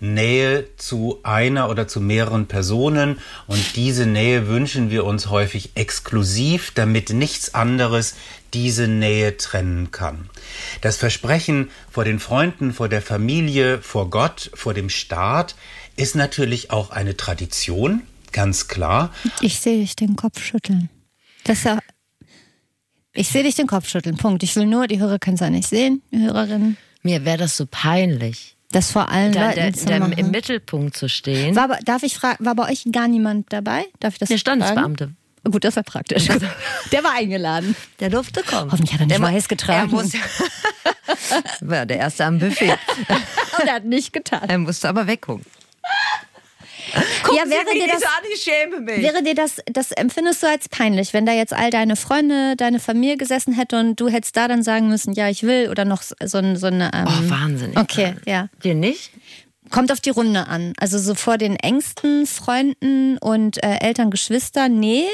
Nähe 0.00 0.66
zu 0.76 1.20
einer 1.22 1.70
oder 1.70 1.88
zu 1.88 2.00
mehreren 2.00 2.46
Personen 2.46 3.18
und 3.46 3.76
diese 3.76 4.06
Nähe 4.06 4.48
wünschen 4.48 4.90
wir 4.90 5.04
uns 5.04 5.30
häufig 5.30 5.70
exklusiv, 5.76 6.72
damit 6.74 7.10
nichts 7.10 7.54
anderes 7.54 8.14
diese 8.52 8.86
Nähe 8.86 9.36
trennen 9.36 9.90
kann. 9.90 10.28
Das 10.80 10.96
Versprechen 10.96 11.70
vor 11.90 12.04
den 12.04 12.18
Freunden, 12.18 12.72
vor 12.72 12.88
der 12.88 13.02
Familie, 13.02 13.80
vor 13.80 14.10
Gott, 14.10 14.50
vor 14.54 14.74
dem 14.74 14.90
Staat 14.90 15.54
ist 15.96 16.16
natürlich 16.16 16.70
auch 16.70 16.90
eine 16.90 17.16
Tradition, 17.16 18.02
ganz 18.34 18.68
klar. 18.68 19.10
Ich 19.40 19.60
sehe 19.60 19.78
dich 19.80 19.96
den 19.96 20.16
Kopf 20.16 20.42
schütteln. 20.42 20.90
Das 21.44 21.58
ist 21.58 21.64
ja. 21.64 21.78
Ich 23.14 23.28
sehe 23.28 23.44
dich 23.44 23.54
den 23.54 23.66
Kopf 23.66 23.88
schütteln. 23.88 24.16
Punkt. 24.16 24.42
Ich 24.42 24.54
will 24.56 24.66
nur, 24.66 24.86
die 24.88 24.98
Hörer 24.98 25.18
können 25.18 25.34
es 25.34 25.40
ja 25.40 25.48
nicht 25.48 25.68
sehen, 25.68 26.02
die 26.10 26.18
Hörerinnen. 26.18 26.76
Mir 27.02 27.24
wäre 27.24 27.38
das 27.38 27.56
so 27.56 27.66
peinlich, 27.70 28.56
Das 28.72 28.90
vor 28.90 29.08
allen 29.08 29.32
da, 29.32 29.50
Leuten 29.52 29.86
da, 29.86 29.98
da 30.00 30.06
im, 30.06 30.30
Mittelpunkt 30.30 30.96
zu 30.96 31.08
stehen. 31.08 31.54
war, 31.54 31.68
darf 31.84 32.02
ich 32.02 32.14
fragen, 32.16 32.44
war 32.44 32.54
bei 32.54 32.70
euch 32.70 32.84
gar 32.90 33.08
niemand 33.08 33.52
dabei? 33.52 33.84
Darf 34.00 34.14
ich 34.14 34.18
das 34.18 34.30
Der 34.30 34.38
fragen? 34.38 34.62
Standesbeamte. 34.62 35.12
Gut, 35.44 35.62
das 35.62 35.76
war 35.76 35.82
praktisch. 35.82 36.26
Der 36.92 37.04
war 37.04 37.12
eingeladen. 37.12 37.76
Der 38.00 38.08
durfte 38.08 38.42
kommen. 38.42 38.72
Hoffentlich 38.72 38.94
hat 38.94 39.00
er 39.00 39.06
nicht 39.06 39.18
der 39.18 39.26
weiß 39.26 39.46
getragen. 39.46 39.90
Er 39.90 40.02
muss, 40.02 40.12
war 41.60 41.84
der 41.86 41.98
Erste 41.98 42.24
am 42.24 42.38
Buffet. 42.38 42.70
Und 43.60 43.66
er 43.66 43.74
hat 43.74 43.84
nicht 43.84 44.14
getan. 44.14 44.48
Er 44.48 44.58
musste 44.58 44.88
aber 44.88 45.06
weggucken. 45.06 45.44
Ja, 47.36 47.48
wäre 47.50 47.72
dir 47.72 47.86
das, 47.92 48.02
an, 48.02 48.10
ich 48.32 48.40
schäme 48.42 48.80
mich. 48.80 49.02
wäre 49.02 49.22
dir 49.22 49.34
das, 49.34 49.56
das 49.72 49.90
empfindest 49.92 50.42
du 50.42 50.48
als 50.48 50.68
peinlich, 50.68 51.12
wenn 51.12 51.26
da 51.26 51.32
jetzt 51.32 51.52
all 51.52 51.70
deine 51.70 51.96
Freunde, 51.96 52.54
deine 52.56 52.80
Familie 52.80 53.16
gesessen 53.16 53.52
hätte 53.54 53.78
und 53.78 54.00
du 54.00 54.08
hättest 54.08 54.36
da 54.36 54.48
dann 54.48 54.62
sagen 54.62 54.88
müssen, 54.88 55.12
ja, 55.14 55.28
ich 55.28 55.42
will 55.42 55.68
oder 55.70 55.84
noch 55.84 56.02
so, 56.02 56.38
ein- 56.38 56.56
so 56.56 56.66
eine. 56.68 56.90
Ähm, 56.94 57.06
oh, 57.06 57.30
wahnsinnig. 57.30 57.76
Okay, 57.78 58.14
ja. 58.26 58.48
Dir 58.62 58.74
nicht? 58.74 59.10
Kommt 59.70 59.90
auf 59.90 60.00
die 60.00 60.10
Runde 60.10 60.46
an. 60.46 60.74
Also 60.78 60.98
so 60.98 61.14
vor 61.14 61.38
den 61.38 61.56
engsten 61.56 62.26
Freunden 62.26 63.16
und 63.18 63.62
äh, 63.62 63.78
Eltern, 63.80 64.10
Geschwister, 64.10 64.68
nee. 64.68 65.04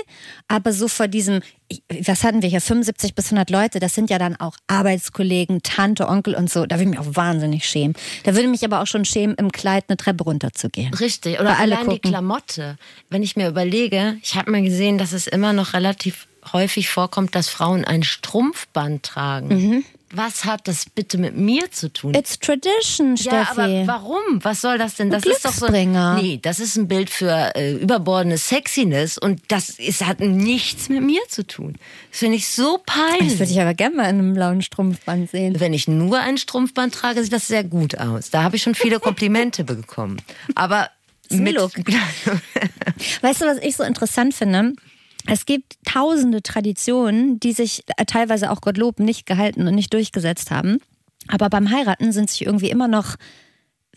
Aber 0.48 0.72
so 0.72 0.88
vor 0.88 1.06
diesem, 1.06 1.40
was 1.88 2.24
hatten 2.24 2.42
wir 2.42 2.48
hier, 2.48 2.60
75 2.60 3.14
bis 3.14 3.26
100 3.26 3.48
Leute, 3.48 3.78
das 3.78 3.94
sind 3.94 4.10
ja 4.10 4.18
dann 4.18 4.36
auch 4.36 4.56
Arbeitskollegen, 4.66 5.62
Tante, 5.62 6.08
Onkel 6.08 6.34
und 6.34 6.50
so. 6.50 6.66
Da 6.66 6.76
würde 6.76 6.90
ich 6.90 6.98
mich 6.98 6.98
auch 6.98 7.14
wahnsinnig 7.16 7.64
schämen. 7.64 7.94
Da 8.24 8.34
würde 8.34 8.48
mich 8.48 8.64
aber 8.64 8.82
auch 8.82 8.86
schon 8.86 9.04
schämen, 9.04 9.36
im 9.36 9.52
Kleid 9.52 9.84
eine 9.88 9.96
Treppe 9.96 10.24
runterzugehen. 10.24 10.92
Richtig. 10.94 11.38
Oder 11.38 11.50
Weil 11.50 11.56
alle 11.56 11.78
allein 11.78 11.90
die. 11.90 11.98
Klamotte. 12.00 12.76
Wenn 13.08 13.22
ich 13.22 13.36
mir 13.36 13.48
überlege, 13.48 14.16
ich 14.22 14.34
habe 14.34 14.50
mal 14.50 14.62
gesehen, 14.62 14.98
dass 14.98 15.12
es 15.12 15.28
immer 15.28 15.52
noch 15.52 15.74
relativ 15.74 16.26
häufig 16.52 16.88
vorkommt, 16.88 17.34
dass 17.34 17.48
Frauen 17.48 17.84
ein 17.84 18.02
Strumpfband 18.02 19.02
tragen. 19.04 19.48
Mhm. 19.48 19.84
Was 20.12 20.44
hat 20.44 20.66
das 20.66 20.86
bitte 20.86 21.18
mit 21.18 21.36
mir 21.36 21.70
zu 21.70 21.92
tun? 21.92 22.14
It's 22.14 22.38
tradition, 22.38 23.14
ja, 23.14 23.44
Steffi. 23.46 23.60
aber 23.60 23.86
warum? 23.86 24.42
Was 24.42 24.60
soll 24.60 24.76
das 24.76 24.96
denn? 24.96 25.10
Das 25.10 25.24
ist 25.24 25.44
doch 25.44 25.52
so. 25.52 25.68
Nee, 25.68 26.40
das 26.42 26.58
ist 26.58 26.76
ein 26.76 26.88
Bild 26.88 27.10
für 27.10 27.54
äh, 27.54 27.74
überbordene 27.74 28.36
Sexiness 28.36 29.18
und 29.18 29.40
das 29.48 29.70
ist, 29.70 30.04
hat 30.04 30.18
nichts 30.18 30.88
mit 30.88 31.02
mir 31.02 31.20
zu 31.28 31.46
tun. 31.46 31.76
Das 32.10 32.18
finde 32.20 32.36
ich 32.38 32.48
so 32.48 32.80
Das 32.86 32.96
würde 32.96 33.18
peinlich. 33.18 33.50
ich 33.52 33.60
aber 33.60 33.74
gerne 33.74 33.96
mal 33.96 34.02
in 34.10 34.18
einem 34.18 34.34
blauen 34.34 34.62
Strumpfband 34.62 35.30
sehen. 35.30 35.60
Wenn 35.60 35.72
ich 35.72 35.86
nur 35.86 36.18
ein 36.18 36.38
Strumpfband 36.38 36.92
trage, 36.92 37.22
sieht 37.22 37.32
das 37.32 37.46
sehr 37.46 37.62
gut 37.62 37.96
aus. 37.98 38.30
Da 38.30 38.42
habe 38.42 38.56
ich 38.56 38.62
schon 38.62 38.74
viele 38.74 38.98
Komplimente 38.98 39.62
bekommen. 39.64 40.20
Aber 40.56 40.90
mit, 41.30 41.54
Look. 41.54 41.72
Weißt 43.20 43.40
du, 43.40 43.46
was 43.46 43.58
ich 43.58 43.76
so 43.76 43.84
interessant 43.84 44.34
finde? 44.34 44.72
Es 45.26 45.46
gibt 45.46 45.76
tausende 45.84 46.42
Traditionen, 46.42 47.40
die 47.40 47.52
sich 47.52 47.84
äh, 47.96 48.04
teilweise 48.04 48.50
auch 48.50 48.60
Gottlob 48.60 49.00
nicht 49.00 49.26
gehalten 49.26 49.66
und 49.66 49.74
nicht 49.74 49.92
durchgesetzt 49.92 50.50
haben. 50.50 50.80
Aber 51.28 51.50
beim 51.50 51.70
Heiraten 51.70 52.12
sind 52.12 52.30
sich 52.30 52.46
irgendwie 52.46 52.70
immer 52.70 52.88
noch 52.88 53.16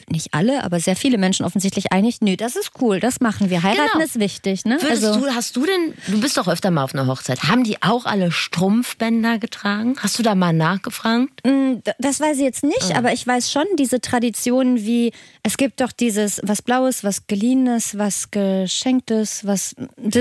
nicht 0.09 0.33
alle, 0.33 0.63
aber 0.63 0.79
sehr 0.79 0.95
viele 0.95 1.17
Menschen 1.17 1.45
offensichtlich 1.45 1.91
einig, 1.91 2.17
nö, 2.21 2.35
das 2.35 2.55
ist 2.55 2.71
cool, 2.81 2.99
das 2.99 3.19
machen 3.21 3.49
wir. 3.49 3.63
Heiraten 3.63 3.91
Genau. 3.93 4.03
ist 4.05 4.19
wichtig, 4.19 4.65
ne? 4.65 4.77
Würdest 4.81 5.03
also, 5.05 5.19
du, 5.19 5.27
hast 5.33 5.55
du 5.55 5.65
denn, 5.65 5.93
du 6.07 6.19
bist 6.19 6.35
doch 6.37 6.47
öfter 6.47 6.71
mal 6.71 6.83
auf 6.83 6.93
einer 6.93 7.07
Hochzeit, 7.07 7.43
haben 7.43 7.63
die 7.63 7.81
auch 7.81 8.05
alle 8.05 8.31
Strumpfbänder 8.31 9.37
getragen? 9.39 9.95
Hast 9.99 10.17
du 10.17 10.23
da 10.23 10.35
mal 10.35 10.51
nachgefragt? 10.53 11.45
Mm, 11.45 11.75
Das 11.99 12.19
weiß 12.19 12.37
ich 12.37 12.43
jetzt 12.43 12.63
nicht, 12.63 12.95
aber 12.95 13.13
ich 13.13 13.25
weiß 13.25 13.51
schon 13.51 13.65
diese 13.77 14.01
Traditionen 14.01 14.83
wie, 14.83 15.11
es 15.43 15.57
gibt 15.57 15.79
doch 15.79 15.91
dieses 15.91 16.41
was 16.43 16.61
Blaues, 16.61 17.03
was 17.03 17.27
Geliehenes, 17.27 17.97
was 17.97 18.31
Geschenktes, 18.31 19.45
was. 19.45 19.75
Und 19.77 20.15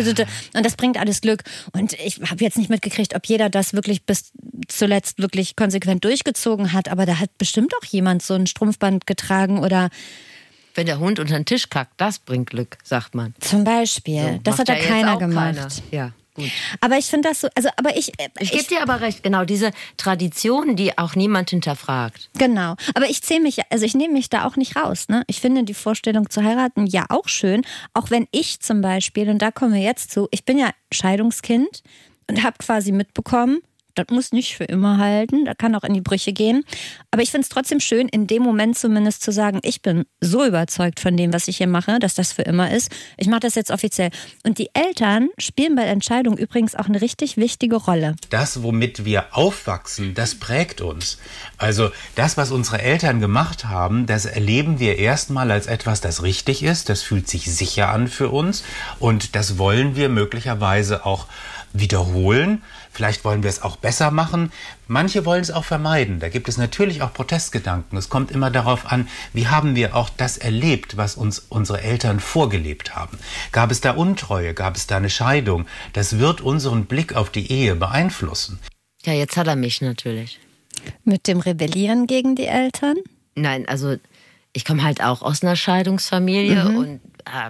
das 0.53 0.77
bringt 0.77 0.99
alles 0.99 1.21
Glück. 1.21 1.45
Und 1.73 1.95
ich 1.95 2.21
habe 2.31 2.45
jetzt 2.45 2.59
nicht 2.59 2.71
mitgekriegt, 2.71 3.15
ob 3.15 3.27
jeder 3.27 3.49
das 3.49 3.73
wirklich 3.73 4.05
bis 4.05 4.33
zuletzt 4.69 5.19
wirklich 5.19 5.57
konsequent 5.57 6.05
durchgezogen 6.05 6.73
hat, 6.73 6.89
aber 6.89 7.07
da 7.07 7.19
hat 7.19 7.37
bestimmt 7.39 7.73
auch 7.81 7.85
jemand 7.87 8.23
so 8.23 8.35
ein 8.35 8.47
Strumpfband 8.47 9.07
getragen 9.07 9.59
oder 9.63 9.89
Wenn 10.75 10.87
der 10.87 10.99
Hund 10.99 11.19
unter 11.19 11.35
den 11.35 11.45
Tisch 11.45 11.69
kackt, 11.71 11.93
das 11.97 12.19
bringt 12.19 12.51
Glück, 12.51 12.79
sagt 12.83 13.15
man. 13.15 13.35
zum 13.41 13.65
Beispiel. 13.65 14.41
das 14.43 14.59
Macht 14.59 14.69
hat 14.71 14.77
da 14.81 14.83
keiner 14.83 15.17
gemacht. 15.19 15.55
keiner. 15.55 15.69
Ja, 15.91 16.13
gut. 16.35 16.51
Aber 16.81 16.97
ich 16.97 17.07
finde 17.07 17.29
das 17.29 17.43
so, 17.43 17.49
also, 17.55 17.69
aber 17.77 17.97
ich. 17.97 18.13
Ich 18.41 18.53
gebe 18.53 18.65
dir 18.65 18.83
aber 18.83 19.01
recht, 19.01 19.23
genau, 19.23 19.45
diese 19.45 19.71
Tradition, 19.99 20.77
die 20.77 20.97
auch 20.97 21.15
niemand 21.15 21.51
hinterfragt. 21.51 22.31
Genau. 22.39 22.75
Aber 22.95 23.07
ich 23.09 23.23
zähle 23.23 23.41
mich, 23.41 23.59
also 23.71 23.85
ich 23.85 23.95
nehme 23.95 24.15
mich 24.15 24.31
da 24.31 24.47
auch 24.47 24.57
nicht 24.57 24.77
raus. 24.77 25.09
Ne? 25.09 25.25
Ich 25.27 25.41
finde 25.41 25.65
die 25.65 25.75
Vorstellung 25.75 26.31
zu 26.31 26.43
heiraten 26.43 26.87
ja 26.87 27.05
auch 27.11 27.29
schön. 27.29 27.63
Auch 27.95 28.11
wenn 28.11 28.27
ich 28.31 28.61
zum 28.61 28.81
Beispiel, 28.81 29.29
und 29.29 29.41
da 29.41 29.51
kommen 29.51 29.75
wir 29.75 29.83
jetzt 29.83 30.11
zu, 30.11 30.29
ich 30.31 30.45
bin 30.45 30.59
ja 30.59 30.71
Scheidungskind 30.91 31.83
und 32.29 32.43
habe 32.43 32.57
quasi 32.59 32.93
mitbekommen, 32.93 33.61
das 33.95 34.07
muss 34.11 34.33
nicht 34.33 34.57
für 34.57 34.65
immer 34.65 34.99
halten, 34.99 35.45
da 35.45 35.55
kann 35.55 35.75
auch 35.75 35.85
in 35.85 35.95
die 35.95 36.01
Brüche 36.01 36.33
gehen. 36.33 36.65
Aber 37.11 37.23
ich 37.23 37.31
finde 37.31 37.45
es 37.45 37.49
trotzdem 37.49 37.81
schön, 37.81 38.09
in 38.09 38.27
dem 38.27 38.43
Moment 38.43 38.79
zumindest 38.79 39.23
zu 39.23 39.33
sagen, 39.33 39.61
ich 39.63 39.83
bin 39.83 40.05
so 40.21 40.45
überzeugt 40.45 41.01
von 41.01 41.17
dem, 41.17 41.33
was 41.33 41.49
ich 41.49 41.59
hier 41.59 41.67
mache, 41.67 41.99
dass 41.99 42.15
das 42.15 42.33
für 42.33 42.43
immer 42.43 42.71
ist. 42.73 42.91
Ich 43.17 43.29
mache 43.29 43.41
das 43.41 43.55
jetzt 43.55 43.71
offiziell. 43.71 44.11
Und 44.45 44.59
die 44.59 44.71
Eltern 44.75 45.29
spielen 45.39 45.75
bei 45.75 45.83
der 45.83 45.93
Entscheidung 45.93 46.37
übrigens 46.37 46.75
auch 46.75 46.87
eine 46.87 47.01
richtig 47.01 47.37
wichtige 47.37 47.77
Rolle. 47.77 48.17
Das, 48.31 48.63
womit 48.63 49.05
wir 49.05 49.37
aufwachsen, 49.37 50.15
das 50.15 50.35
prägt 50.35 50.81
uns. 50.81 51.19
Also 51.59 51.91
das, 52.15 52.37
was 52.37 52.51
unsere 52.51 52.81
Eltern 52.81 53.21
gemacht 53.21 53.67
haben, 53.67 54.07
das 54.07 54.25
erleben 54.25 54.79
wir 54.79 54.99
erstmal 54.99 55.51
als 55.51 55.67
etwas, 55.67 56.01
das 56.01 56.23
richtig 56.23 56.63
ist. 56.63 56.89
Das 56.89 57.03
fühlt 57.03 57.29
sich 57.29 57.45
sicher 57.45 57.91
an 57.91 58.09
für 58.09 58.31
uns. 58.31 58.65
Und 58.99 59.37
das 59.37 59.59
wollen 59.59 59.97
wir 59.97 60.09
möglicherweise 60.09 61.05
auch 61.07 61.27
wiederholen. 61.73 62.63
Vielleicht 62.93 63.25
wollen 63.25 63.43
wir 63.43 63.49
es 63.49 63.63
auch 63.63 63.77
besser 63.77 64.11
machen. 64.11 64.53
Manche 64.87 65.25
wollen 65.25 65.41
es 65.41 65.51
auch 65.51 65.65
vermeiden. 65.65 66.21
Da 66.21 66.29
gibt 66.29 66.49
es 66.49 66.59
natürlich 66.59 67.01
auch 67.01 67.15
Protestgedanken. 67.15 67.97
Es 67.97 68.11
kommt 68.11 68.31
immer 68.31 68.51
darauf 68.51 68.93
an, 68.93 69.09
wie 69.33 69.49
haben 69.49 69.75
wir 69.75 69.97
auch 69.97 70.11
das 70.11 70.37
erlebt, 70.37 70.99
was 70.99 71.17
uns 71.17 71.39
unsere 71.39 71.81
Eltern 71.81 72.21
vorgelebt 72.21 72.95
haben. 72.95 73.19
Gab 73.51 73.71
es 73.71 73.81
da 73.81 73.93
Untreue? 73.93 74.53
Gab 74.53 74.77
es 74.77 74.87
da 74.87 74.99
eine 74.99 75.09
Scheidung? 75.09 75.67
Das 75.95 76.19
wird 76.19 76.43
unseren 76.43 76.85
Blick 76.85 77.15
auf 77.15 77.31
die 77.31 77.51
Ehe 77.51 77.75
beeinflussen. 77.77 78.59
Ja, 79.05 79.15
jetzt 79.15 79.39
hat 79.39 79.47
er 79.47 79.57
mich 79.57 79.81
natürlich. 79.81 80.39
Mit 81.05 81.27
dem 81.27 81.41
Rebellieren 81.41 82.07
gegen 82.07 82.37
die 82.37 82.47
Eltern. 82.47 82.97
Nein, 83.35 83.67
also 83.67 83.97
ich 84.53 84.65
komme 84.65 84.83
halt 84.83 85.03
auch 85.03 85.23
aus 85.23 85.43
einer 85.43 85.57
Scheidungsfamilie 85.57 86.67
und 86.67 86.87
äh, 86.87 86.99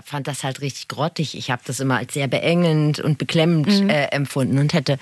fand 0.04 0.26
das 0.26 0.44
halt 0.44 0.60
richtig 0.60 0.88
grottig. 0.88 1.36
Ich 1.36 1.50
habe 1.50 1.62
das 1.66 1.80
immer 1.80 1.96
als 1.96 2.14
sehr 2.14 2.28
beengend 2.28 3.00
und 3.00 3.18
beklemmend 3.18 3.68
äh, 3.90 4.06
empfunden 4.06 4.58
und 4.58 4.72
hätte, 4.74 4.98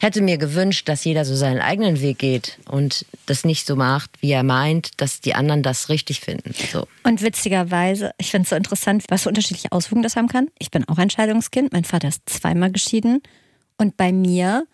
hätte 0.00 0.22
mir 0.22 0.38
gewünscht, 0.38 0.88
dass 0.88 1.04
jeder 1.04 1.24
so 1.24 1.34
seinen 1.34 1.60
eigenen 1.60 2.00
Weg 2.00 2.18
geht 2.18 2.58
und 2.68 3.06
das 3.26 3.44
nicht 3.44 3.66
so 3.66 3.76
macht, 3.76 4.10
wie 4.20 4.32
er 4.32 4.42
meint, 4.42 5.00
dass 5.00 5.20
die 5.20 5.34
anderen 5.34 5.62
das 5.62 5.88
richtig 5.88 6.20
finden. 6.20 6.54
So. 6.72 6.86
Und 7.02 7.22
witzigerweise, 7.22 8.12
ich 8.18 8.30
finde 8.30 8.44
es 8.44 8.50
so 8.50 8.56
interessant, 8.56 9.04
was 9.08 9.22
für 9.22 9.28
unterschiedliche 9.28 9.72
Auswirkungen 9.72 10.02
das 10.02 10.16
haben 10.16 10.28
kann. 10.28 10.48
Ich 10.58 10.70
bin 10.70 10.88
auch 10.88 10.98
ein 10.98 11.10
Scheidungskind, 11.10 11.72
mein 11.72 11.84
Vater 11.84 12.08
ist 12.08 12.28
zweimal 12.28 12.70
geschieden. 12.70 13.22
Und 13.76 13.96
bei 13.96 14.12
mir 14.12 14.66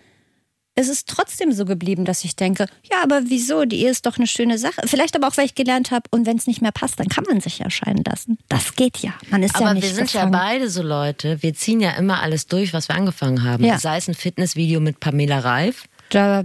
ist 0.76 0.88
es 0.88 1.04
trotzdem 1.04 1.52
so 1.52 1.64
geblieben, 1.64 2.04
dass 2.04 2.24
ich 2.24 2.36
denke, 2.36 2.66
ja, 2.90 3.02
aber 3.02 3.22
wieso? 3.26 3.64
Die 3.64 3.80
Ehe 3.82 3.90
ist 3.90 4.06
doch 4.06 4.16
eine 4.16 4.26
schöne 4.26 4.56
Sache. 4.56 4.80
Vielleicht 4.86 5.14
aber 5.16 5.28
auch, 5.28 5.36
weil 5.36 5.44
ich 5.46 5.54
gelernt 5.54 5.90
habe, 5.90 6.04
und 6.10 6.26
wenn 6.26 6.36
es 6.36 6.46
nicht 6.46 6.62
mehr 6.62 6.72
passt, 6.72 6.98
dann 7.00 7.08
kann 7.08 7.24
man 7.28 7.40
sich 7.40 7.58
ja 7.58 7.68
scheiden 7.70 8.02
lassen. 8.04 8.38
Das 8.48 8.74
geht 8.76 8.98
ja. 8.98 9.12
Man 9.30 9.42
ist 9.42 9.54
ja 9.56 9.62
Aber 9.66 9.74
nicht 9.74 9.82
wir 9.86 9.94
sind 9.94 10.10
gefangen. 10.10 10.32
ja 10.32 10.38
beide 10.38 10.70
so 10.70 10.82
Leute, 10.82 11.42
wir 11.42 11.54
ziehen 11.54 11.80
ja 11.80 11.90
immer 11.92 12.22
alles 12.22 12.46
durch, 12.46 12.72
was 12.72 12.88
wir 12.88 12.94
angefangen 12.96 13.42
haben. 13.44 13.64
Ja. 13.64 13.78
Sei 13.78 13.96
es 13.98 14.08
ein 14.08 14.14
Fitnessvideo 14.14 14.80
mit 14.80 15.00
Pamela 15.00 15.40
Reif 15.40 15.84
Da 16.10 16.44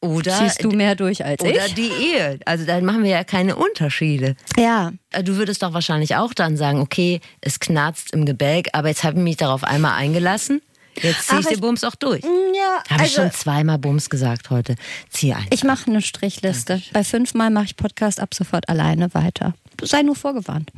oder, 0.00 0.32
ziehst 0.38 0.62
du 0.62 0.70
mehr 0.70 0.94
durch 0.96 1.24
als 1.24 1.40
oder 1.42 1.66
ich. 1.66 1.74
die 1.74 1.88
Ehe. 1.90 2.38
Also 2.44 2.64
da 2.66 2.80
machen 2.80 3.02
wir 3.02 3.10
ja 3.10 3.24
keine 3.24 3.56
Unterschiede. 3.56 4.36
Ja, 4.56 4.92
Äh, 5.10 5.24
Du 5.24 5.36
würdest 5.36 5.62
doch 5.62 5.72
wahrscheinlich 5.72 6.14
auch 6.16 6.32
dann 6.34 6.56
sagen, 6.56 6.80
okay, 6.80 7.20
es 7.40 7.58
knarzt 7.58 8.12
im 8.12 8.24
Gebälk, 8.26 8.68
aber 8.72 8.88
jetzt 8.88 9.02
habe 9.02 9.16
ich 9.18 9.22
mich 9.24 9.36
darauf 9.36 9.64
einmal 9.64 9.92
eingelassen. 9.94 10.60
Jetzt 11.02 11.28
ziehe 11.28 11.40
ich 11.40 11.46
den 11.46 11.54
ich- 11.54 11.60
Bums 11.60 11.84
auch 11.84 11.94
durch. 11.94 12.22
ja 12.22 12.82
Habe 12.90 13.04
ich 13.04 13.18
also- 13.18 13.22
schon 13.22 13.30
zweimal 13.32 13.78
Bums 13.78 14.10
gesagt 14.10 14.50
heute. 14.50 14.76
Zieh 15.10 15.32
ein. 15.34 15.46
Ich 15.50 15.64
mache 15.64 15.90
eine 15.90 16.02
Strichliste. 16.02 16.82
Bei 16.92 17.04
fünfmal 17.04 17.50
mache 17.50 17.66
ich 17.66 17.76
Podcast 17.76 18.20
ab 18.20 18.34
sofort 18.34 18.68
alleine 18.68 19.12
weiter. 19.14 19.54
Sei 19.82 20.02
nur 20.02 20.16
vorgewarnt. 20.16 20.70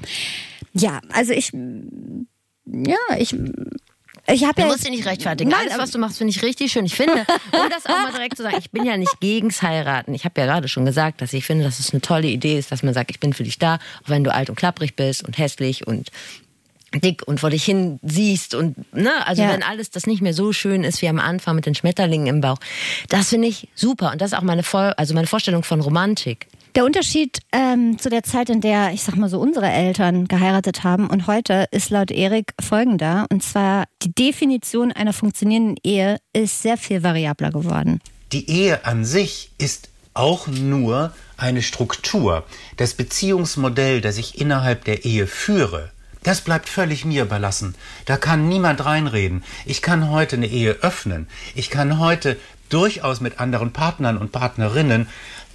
Ja, 0.73 1.00
also 1.12 1.32
ich, 1.32 1.52
ja, 1.52 2.96
ich, 3.18 3.35
ich 4.28 4.42
habe 4.44 4.54
Du 4.54 4.62
ja. 4.62 4.66
musst 4.66 4.82
dich 4.85 4.90
nicht 4.90 5.06
rechtfertigen. 5.06 5.50
Nein, 5.50 5.68
Alles, 5.68 5.78
was 5.78 5.90
du 5.92 5.99
machst, 5.99 6.18
finde 6.18 6.32
ich 6.32 6.42
richtig 6.42 6.73
schön. 6.73 6.85
Ich 6.85 6.94
finde, 6.94 7.12
um 7.52 7.70
das 7.70 7.87
auch 7.87 7.90
mal 8.02 8.12
direkt 8.12 8.37
zu 8.37 8.42
sagen, 8.42 8.56
ich 8.58 8.70
bin 8.70 8.85
ja 8.85 8.96
nicht 8.96 9.20
gegens 9.20 9.62
Heiraten. 9.62 10.14
Ich 10.14 10.25
habe 10.25 10.40
ja 10.40 10.46
gerade 10.46 10.68
schon 10.68 10.85
gesagt, 10.85 11.20
dass 11.23 11.32
ich 11.32 11.44
finde, 11.44 11.64
dass 11.64 11.78
es 11.78 11.92
eine 11.92 12.00
tolle 12.00 12.26
Idee 12.26 12.58
ist, 12.58 12.73
dass 12.73 12.82
man 12.82 12.92
sagt, 12.94 13.11
ich 13.11 13.20
bin 13.20 13.32
für 13.32 13.44
dich 13.44 13.58
da, 13.58 13.76
auch 14.04 14.08
wenn 14.08 14.25
du 14.25 14.32
alt 14.35 14.50
und 14.50 14.56
klapprig 14.56 14.96
bist 14.96 15.25
und 15.25 15.38
hässlich 15.38 15.87
und 15.87 16.11
dick 17.00 17.22
und 17.26 17.40
vor 17.40 17.50
dich 17.50 17.64
hin 17.64 17.98
siehst 18.02 18.54
und 18.54 18.76
ne, 18.94 19.10
also 19.26 19.42
Ja. 19.42 19.50
wenn 19.50 19.62
alles 19.62 19.90
das 19.90 20.06
nicht 20.06 20.22
mehr 20.22 20.34
so 20.34 20.52
schön 20.52 20.84
ist 20.84 21.02
wie 21.02 21.08
am 21.08 21.18
Anfang 21.18 21.56
mit 21.56 21.66
den 21.66 21.74
Schmetterlingen 21.74 22.26
im 22.26 22.40
Bauch, 22.40 22.58
das 23.08 23.28
finde 23.30 23.48
ich 23.48 23.68
super 23.74 24.12
und 24.12 24.20
das 24.20 24.32
ist 24.32 24.38
auch 24.38 24.42
meine 24.42 24.62
Vor 24.62 24.94
also 24.96 25.14
meine 25.14 25.26
Vorstellung 25.26 25.62
von 25.62 25.80
Romantik. 25.80 26.46
Der 26.74 26.84
Unterschied 26.84 27.38
ähm, 27.52 27.98
zu 27.98 28.10
der 28.10 28.22
Zeit, 28.22 28.50
in 28.50 28.60
der, 28.60 28.92
ich 28.92 29.02
sag 29.02 29.16
mal 29.16 29.30
so, 29.30 29.40
unsere 29.40 29.66
Eltern 29.66 30.28
geheiratet 30.28 30.84
haben 30.84 31.08
und 31.08 31.26
heute 31.26 31.64
ist 31.70 31.88
laut 31.88 32.10
Erik 32.10 32.52
folgender. 32.60 33.24
Und 33.32 33.42
zwar 33.42 33.84
die 34.02 34.14
Definition 34.14 34.92
einer 34.92 35.14
funktionierenden 35.14 35.76
Ehe 35.82 36.18
ist 36.34 36.60
sehr 36.60 36.76
viel 36.76 37.02
variabler 37.02 37.50
geworden. 37.50 38.00
Die 38.32 38.50
Ehe 38.50 38.84
an 38.84 39.06
sich 39.06 39.52
ist 39.56 39.88
auch 40.12 40.48
nur 40.48 41.14
eine 41.38 41.62
Struktur. 41.62 42.44
Das 42.76 42.92
Beziehungsmodell, 42.92 44.02
das 44.02 44.18
ich 44.18 44.38
innerhalb 44.38 44.84
der 44.84 45.06
Ehe 45.06 45.26
führe, 45.26 45.90
das 46.26 46.40
bleibt 46.40 46.68
völlig 46.68 47.04
mir 47.04 47.23
überlassen. 47.23 47.76
Da 48.04 48.16
kann 48.16 48.49
niemand 48.49 48.85
reinreden. 48.85 49.45
Ich 49.64 49.80
kann 49.80 50.11
heute 50.11 50.35
eine 50.35 50.49
Ehe 50.49 50.73
öffnen. 50.83 51.28
Ich 51.54 51.71
kann 51.71 52.00
heute 52.00 52.37
durchaus 52.68 53.21
mit 53.21 53.38
anderen 53.38 53.73
Partnern 53.73 54.18
und 54.18 54.33
Partnerinnen 54.33 55.06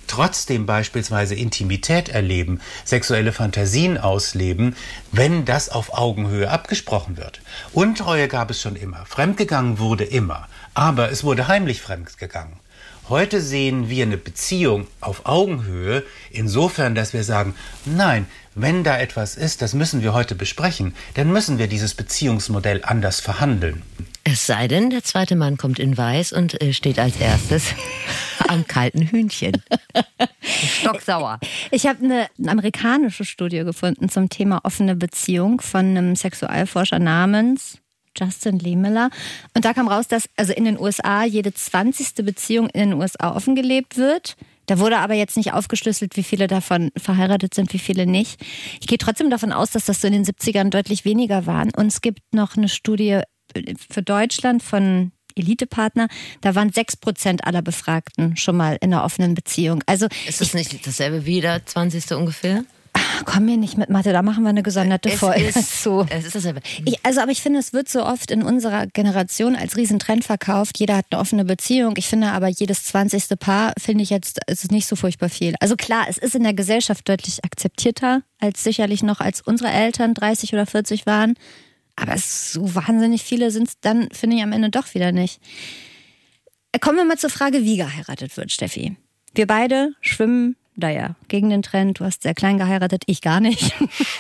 trotzdem 0.08 0.66
beispielsweise 0.66 1.36
Intimität 1.36 2.08
erleben, 2.08 2.62
sexuelle 2.86 3.34
Fantasien 3.34 3.98
ausleben, 3.98 4.78
wenn 5.12 5.44
das 5.44 5.68
auf 5.68 5.94
Augenhöhe 5.94 6.50
abgesprochen 6.50 7.18
wird. 7.18 7.42
Untreue 7.74 8.30
gab 8.30 8.50
es 8.50 8.62
schon 8.62 8.78
immer, 8.78 9.06
fremdgegangen 9.06 9.78
wurde 9.78 10.06
immer, 10.06 10.48
aber 10.74 11.12
es 11.12 11.26
wurde 11.26 11.50
heimlich 11.50 11.82
fremdgegangen. 11.82 12.62
Heute 13.10 13.42
sehen 13.42 13.90
wir 13.90 14.06
eine 14.06 14.18
Beziehung 14.18 14.88
auf 15.02 15.26
Augenhöhe 15.26 16.04
insofern, 16.30 16.96
dass 16.96 17.14
wir 17.14 17.24
sagen, 17.24 17.56
nein, 17.86 18.26
wenn 18.56 18.84
da 18.84 19.00
etwas 19.00 19.36
ist, 19.36 19.62
das 19.62 19.74
müssen 19.74 20.02
wir 20.02 20.14
heute 20.14 20.36
besprechen, 20.36 20.94
dann 21.16 21.32
müssen 21.32 21.58
wir 21.58 21.68
dieses 21.68 21.94
Beziehungsmodell 21.94 22.82
anders 22.84 23.20
verhandeln. 23.20 23.82
Es 24.24 24.46
sei 24.46 24.68
denn, 24.68 24.92
der 24.92 25.04
zweite 25.04 25.36
Mann 25.36 25.58
kommt 25.58 25.80
in 25.80 25.98
Weiß 25.98 26.32
und 26.32 26.62
äh, 26.62 26.74
steht 26.74 27.00
als 27.00 27.18
erstes 27.18 27.74
am 28.48 28.68
kalten 28.68 29.02
Hühnchen. 29.02 29.64
Stocksauer. 30.42 31.40
Ich 31.72 31.88
habe 31.88 32.04
eine 32.04 32.28
amerikanische 32.50 33.26
Studie 33.26 33.64
gefunden 33.64 34.10
zum 34.10 34.30
Thema 34.30 34.62
offene 34.64 34.96
Beziehung 34.96 35.60
von 35.60 35.86
einem 35.86 36.16
Sexualforscher 36.16 37.00
namens 37.00 37.80
Justin 38.18 38.60
Lehmiller. 38.60 39.10
Und 39.56 39.66
da 39.66 39.74
kam 39.74 39.88
raus, 39.88 40.08
dass 40.08 40.30
also 40.36 40.54
in 40.54 40.66
den 40.66 40.80
USA 40.80 41.24
jede 41.24 41.54
20. 41.54 42.26
Beziehung 42.26 42.70
in 42.70 42.92
den 42.92 42.94
USA 42.94 43.36
offengelebt 43.36 43.98
wird. 43.98 44.36
Da 44.68 44.80
wurde 44.80 45.00
aber 45.00 45.16
jetzt 45.16 45.38
nicht 45.38 45.54
aufgeschlüsselt, 45.54 46.16
wie 46.16 46.24
viele 46.24 46.48
davon 46.48 46.92
verheiratet 46.96 47.54
sind, 47.54 47.74
wie 47.74 47.80
viele 47.80 48.06
nicht. 48.06 48.40
Ich 48.80 48.88
gehe 48.88 48.98
trotzdem 48.98 49.30
davon 49.30 49.52
aus, 49.52 49.72
dass 49.72 49.86
das 49.86 50.02
so 50.02 50.08
in 50.08 50.14
den 50.14 50.26
70ern 50.26 50.70
deutlich 50.70 51.04
weniger 51.04 51.46
waren. 51.46 51.72
Und 51.76 51.88
es 51.88 52.02
gibt 52.02 52.22
noch 52.34 52.56
eine 52.56 52.70
Studie 52.70 53.22
für 53.90 54.02
Deutschland 54.02 54.64
von 54.64 55.12
Elitepartner, 55.36 56.08
da 56.42 56.56
waren 56.56 56.72
6% 56.72 57.42
aller 57.42 57.62
Befragten 57.62 58.38
schon 58.38 58.58
mal 58.58 58.78
in 58.82 58.94
einer 58.94 59.04
offenen 59.04 59.34
Beziehung. 59.34 59.84
Also 59.86 60.08
ist 60.28 60.42
das 60.42 60.54
nicht 60.54 60.86
dasselbe 60.86 61.26
wie 61.26 61.42
der 61.42 61.66
20. 61.66 62.12
ungefähr? 62.12 62.64
Komm 63.26 63.46
mir 63.46 63.58
nicht 63.58 63.78
mit 63.78 63.90
Mathe, 63.90 64.14
da 64.14 64.22
machen 64.22 64.44
wir 64.44 64.50
eine 64.50 64.64
gesonderte 64.64 65.10
es 65.10 65.20
Folge 65.20 65.46
ist, 65.46 65.84
zu. 65.84 66.06
Es 66.10 66.26
ist 66.26 66.36
dasselbe. 66.36 66.62
Ich, 66.86 67.04
also, 67.04 67.22
aber 67.22 67.32
ich 67.32 67.42
finde, 67.42 67.60
es 67.60 67.74
wird 67.74 67.90
so 67.90 68.06
oft 68.06 68.32
in 68.32 68.44
unserer 68.44 68.88
Generation 68.88 69.56
als 69.56 69.78
Riesentrend 69.78 70.24
verkauft. 70.24 70.80
Jeder 70.80 70.98
hat 70.98 71.06
eine 71.12 71.20
offene 71.20 71.46
Beziehung. 71.46 71.94
Ich 71.98 72.08
finde 72.08 72.32
aber, 72.32 72.48
jedes 72.48 72.86
20. 72.86 73.40
Paar 73.40 73.74
finde 73.80 74.04
ich 74.04 74.10
jetzt, 74.10 74.40
es 74.48 74.64
ist 74.64 74.72
nicht 74.72 74.88
so 74.88 74.96
furchtbar 74.96 75.30
viel. 75.30 75.56
Also 75.60 75.76
klar, 75.76 76.06
es 76.10 76.18
ist 76.18 76.36
in 76.36 76.44
der 76.44 76.54
Gesellschaft 76.54 77.08
deutlich 77.08 77.44
akzeptierter 77.44 78.24
als 78.40 78.64
sicherlich 78.64 79.04
noch, 79.04 79.20
als 79.20 79.42
unsere 79.42 79.70
Eltern 79.70 80.14
30 80.14 80.54
oder 80.54 80.66
40 80.66 81.06
waren. 81.06 81.36
Aber 81.96 82.18
so 82.18 82.74
wahnsinnig 82.76 83.24
viele 83.24 83.52
sind 83.52 83.68
es 83.68 83.80
dann, 83.80 84.10
finde 84.12 84.38
ich, 84.38 84.44
am 84.44 84.54
Ende 84.54 84.70
doch 84.70 84.94
wieder 84.94 85.12
nicht. 85.12 85.40
Kommen 86.80 86.98
wir 86.98 87.06
mal 87.06 87.18
zur 87.18 87.30
Frage, 87.30 87.64
wie 87.64 87.78
geheiratet 87.78 88.36
wird, 88.38 88.52
Steffi. 88.52 88.96
Wir 89.34 89.46
beide 89.46 89.94
schwimmen 90.02 90.56
naja, 90.76 91.16
gegen 91.28 91.50
den 91.50 91.62
Trend. 91.62 92.00
Du 92.00 92.06
hast 92.06 92.24
sehr 92.24 92.34
klein 92.34 92.58
geheiratet, 92.58 93.04
ich 93.06 93.22
gar 93.22 93.40
nicht. 93.40 93.74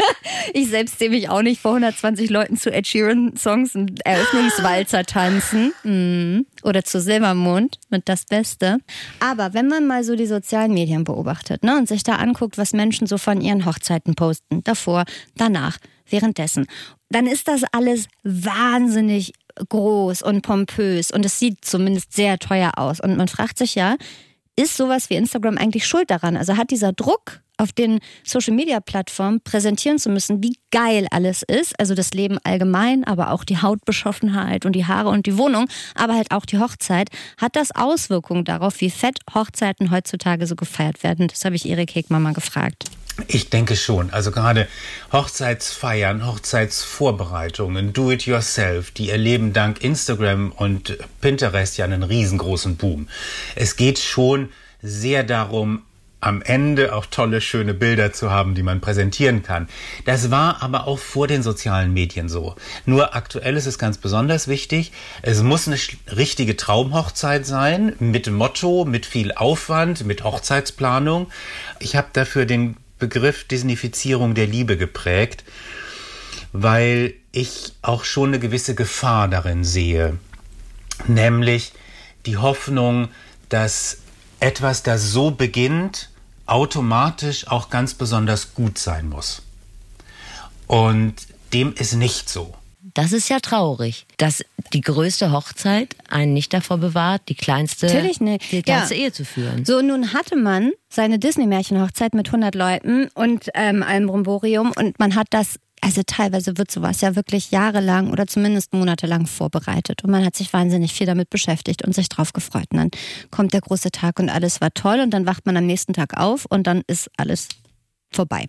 ich 0.53 0.69
selbst 0.69 0.99
sehe 0.99 1.09
mich 1.09 1.29
auch 1.29 1.41
nicht 1.41 1.61
vor 1.61 1.71
120 1.71 2.29
Leuten 2.29 2.57
zu 2.57 2.71
Ed 2.71 2.87
Sheeran 2.87 3.35
Songs 3.37 3.75
und 3.75 4.05
Eröffnungswalzer 4.05 5.05
tanzen. 5.05 5.73
Mm. 5.83 6.45
Oder 6.63 6.83
zu 6.83 6.99
Silbermond 6.99 7.79
mit 7.89 8.07
das 8.07 8.25
Beste. 8.25 8.79
Aber 9.19 9.53
wenn 9.53 9.67
man 9.67 9.87
mal 9.87 10.03
so 10.03 10.15
die 10.15 10.27
sozialen 10.27 10.73
Medien 10.73 11.03
beobachtet 11.03 11.63
ne, 11.63 11.77
und 11.77 11.87
sich 11.87 12.03
da 12.03 12.15
anguckt, 12.15 12.57
was 12.57 12.73
Menschen 12.73 13.07
so 13.07 13.17
von 13.17 13.41
ihren 13.41 13.65
Hochzeiten 13.65 14.15
posten, 14.15 14.63
davor, 14.63 15.05
danach, 15.35 15.77
währenddessen, 16.07 16.67
dann 17.09 17.25
ist 17.25 17.47
das 17.47 17.63
alles 17.71 18.07
wahnsinnig 18.23 19.33
groß 19.69 20.21
und 20.21 20.41
pompös 20.41 21.11
und 21.11 21.25
es 21.25 21.39
sieht 21.39 21.63
zumindest 21.63 22.13
sehr 22.13 22.37
teuer 22.39 22.71
aus. 22.77 22.99
Und 22.99 23.17
man 23.17 23.27
fragt 23.27 23.57
sich 23.57 23.75
ja, 23.75 23.95
ist 24.55 24.77
sowas 24.77 25.09
wie 25.09 25.15
Instagram 25.15 25.57
eigentlich 25.57 25.87
schuld 25.87 26.09
daran? 26.09 26.37
Also 26.37 26.57
hat 26.57 26.71
dieser 26.71 26.93
Druck 26.93 27.41
auf 27.57 27.71
den 27.71 27.99
Social-Media-Plattformen 28.23 29.41
präsentieren 29.41 29.99
zu 29.99 30.09
müssen, 30.09 30.43
wie 30.43 30.57
geil 30.71 31.07
alles 31.11 31.43
ist, 31.43 31.79
also 31.79 31.93
das 31.93 32.11
Leben 32.11 32.39
allgemein, 32.43 33.03
aber 33.03 33.31
auch 33.31 33.43
die 33.43 33.61
Hautbeschaffenheit 33.61 34.65
und 34.65 34.73
die 34.73 34.87
Haare 34.87 35.09
und 35.09 35.27
die 35.27 35.37
Wohnung, 35.37 35.67
aber 35.93 36.15
halt 36.15 36.31
auch 36.31 36.45
die 36.45 36.59
Hochzeit, 36.59 37.09
hat 37.37 37.55
das 37.55 37.71
Auswirkungen 37.75 38.45
darauf, 38.45 38.81
wie 38.81 38.89
fett 38.89 39.19
Hochzeiten 39.33 39.91
heutzutage 39.91 40.47
so 40.47 40.55
gefeiert 40.55 41.03
werden? 41.03 41.27
Das 41.27 41.45
habe 41.45 41.55
ich 41.55 41.69
Erik 41.69 41.93
Hegmann 41.93 42.23
mal 42.23 42.33
gefragt. 42.33 42.85
Ich 43.27 43.49
denke 43.49 43.75
schon. 43.75 44.09
Also 44.11 44.31
gerade 44.31 44.67
Hochzeitsfeiern, 45.11 46.25
Hochzeitsvorbereitungen, 46.25 47.93
Do-it-yourself, 47.93 48.91
die 48.91 49.09
erleben 49.09 49.53
dank 49.53 49.83
Instagram 49.83 50.51
und 50.51 50.97
Pinterest 51.19 51.77
ja 51.77 51.85
einen 51.85 52.03
riesengroßen 52.03 52.77
Boom. 52.77 53.07
Es 53.55 53.75
geht 53.75 53.99
schon 53.99 54.49
sehr 54.81 55.23
darum, 55.23 55.83
am 56.21 56.43
Ende 56.43 56.93
auch 56.93 57.07
tolle, 57.07 57.41
schöne 57.41 57.73
Bilder 57.73 58.13
zu 58.13 58.29
haben, 58.29 58.53
die 58.53 58.61
man 58.61 58.79
präsentieren 58.79 59.41
kann. 59.41 59.67
Das 60.05 60.29
war 60.29 60.61
aber 60.61 60.85
auch 60.85 60.99
vor 60.99 61.27
den 61.27 61.41
sozialen 61.41 61.93
Medien 61.93 62.29
so. 62.29 62.55
Nur 62.85 63.15
aktuell 63.15 63.57
ist 63.57 63.65
es 63.65 63.79
ganz 63.79 63.97
besonders 63.97 64.47
wichtig. 64.47 64.91
Es 65.23 65.41
muss 65.41 65.67
eine 65.67 65.77
richtige 66.15 66.55
Traumhochzeit 66.55 67.45
sein, 67.45 67.95
mit 67.99 68.29
Motto, 68.29 68.85
mit 68.85 69.07
viel 69.07 69.31
Aufwand, 69.31 70.05
mit 70.05 70.23
Hochzeitsplanung. 70.23 71.27
Ich 71.79 71.95
habe 71.95 72.09
dafür 72.13 72.45
den 72.45 72.77
Begriff 73.01 73.43
Disneyfizierung 73.43 74.33
der 74.35 74.47
Liebe 74.47 74.77
geprägt, 74.77 75.43
weil 76.53 77.13
ich 77.33 77.73
auch 77.81 78.05
schon 78.05 78.29
eine 78.29 78.39
gewisse 78.39 78.75
Gefahr 78.75 79.27
darin 79.27 79.65
sehe, 79.65 80.17
nämlich 81.07 81.73
die 82.25 82.37
Hoffnung, 82.37 83.09
dass 83.49 83.97
etwas, 84.39 84.83
das 84.83 85.11
so 85.11 85.31
beginnt, 85.31 86.09
automatisch 86.45 87.47
auch 87.47 87.69
ganz 87.69 87.93
besonders 87.93 88.53
gut 88.53 88.77
sein 88.77 89.09
muss. 89.09 89.41
Und 90.67 91.15
dem 91.51 91.73
ist 91.73 91.93
nicht 91.93 92.29
so. 92.29 92.55
Das 92.93 93.11
ist 93.11 93.29
ja 93.29 93.39
traurig, 93.39 94.05
dass 94.17 94.43
die 94.73 94.81
größte 94.81 95.31
Hochzeit 95.31 95.95
einen 96.09 96.33
nicht 96.33 96.53
davor 96.53 96.77
bewahrt, 96.77 97.21
die 97.29 97.35
kleinste, 97.35 97.87
die 97.87 98.63
kleinste 98.63 98.95
ja. 98.95 99.01
Ehe 99.01 99.11
zu 99.11 99.23
führen. 99.23 99.65
So, 99.65 99.81
nun 99.81 100.13
hatte 100.13 100.35
man 100.35 100.71
seine 100.89 101.19
Disney-Märchen-Hochzeit 101.19 102.13
mit 102.13 102.27
100 102.27 102.55
Leuten 102.55 103.09
und 103.13 103.49
ähm, 103.53 103.83
einem 103.83 104.07
Bromborium 104.07 104.71
und 104.75 104.97
man 104.99 105.15
hat 105.15 105.27
das 105.29 105.59
also 105.83 106.03
teilweise 106.05 106.59
wird 106.59 106.69
sowas 106.69 107.01
ja 107.01 107.15
wirklich 107.15 107.49
jahrelang 107.49 108.11
oder 108.11 108.27
zumindest 108.27 108.71
monatelang 108.71 109.25
vorbereitet. 109.25 110.03
Und 110.03 110.11
man 110.11 110.23
hat 110.23 110.35
sich 110.35 110.53
wahnsinnig 110.53 110.93
viel 110.93 111.07
damit 111.07 111.31
beschäftigt 111.31 111.83
und 111.83 111.95
sich 111.95 112.07
drauf 112.07 112.33
gefreut. 112.33 112.67
Und 112.71 112.77
dann 112.77 112.91
kommt 113.31 113.53
der 113.53 113.61
große 113.61 113.89
Tag 113.89 114.19
und 114.19 114.29
alles 114.29 114.61
war 114.61 114.71
toll. 114.75 114.99
Und 114.99 115.11
dann 115.11 115.25
wacht 115.25 115.47
man 115.47 115.57
am 115.57 115.65
nächsten 115.65 115.93
Tag 115.93 116.17
auf 116.17 116.45
und 116.45 116.67
dann 116.67 116.83
ist 116.85 117.09
alles 117.17 117.47
vorbei. 118.11 118.45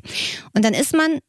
Und 0.53 0.63
dann 0.63 0.75
ist 0.75 0.95
man 0.95 1.21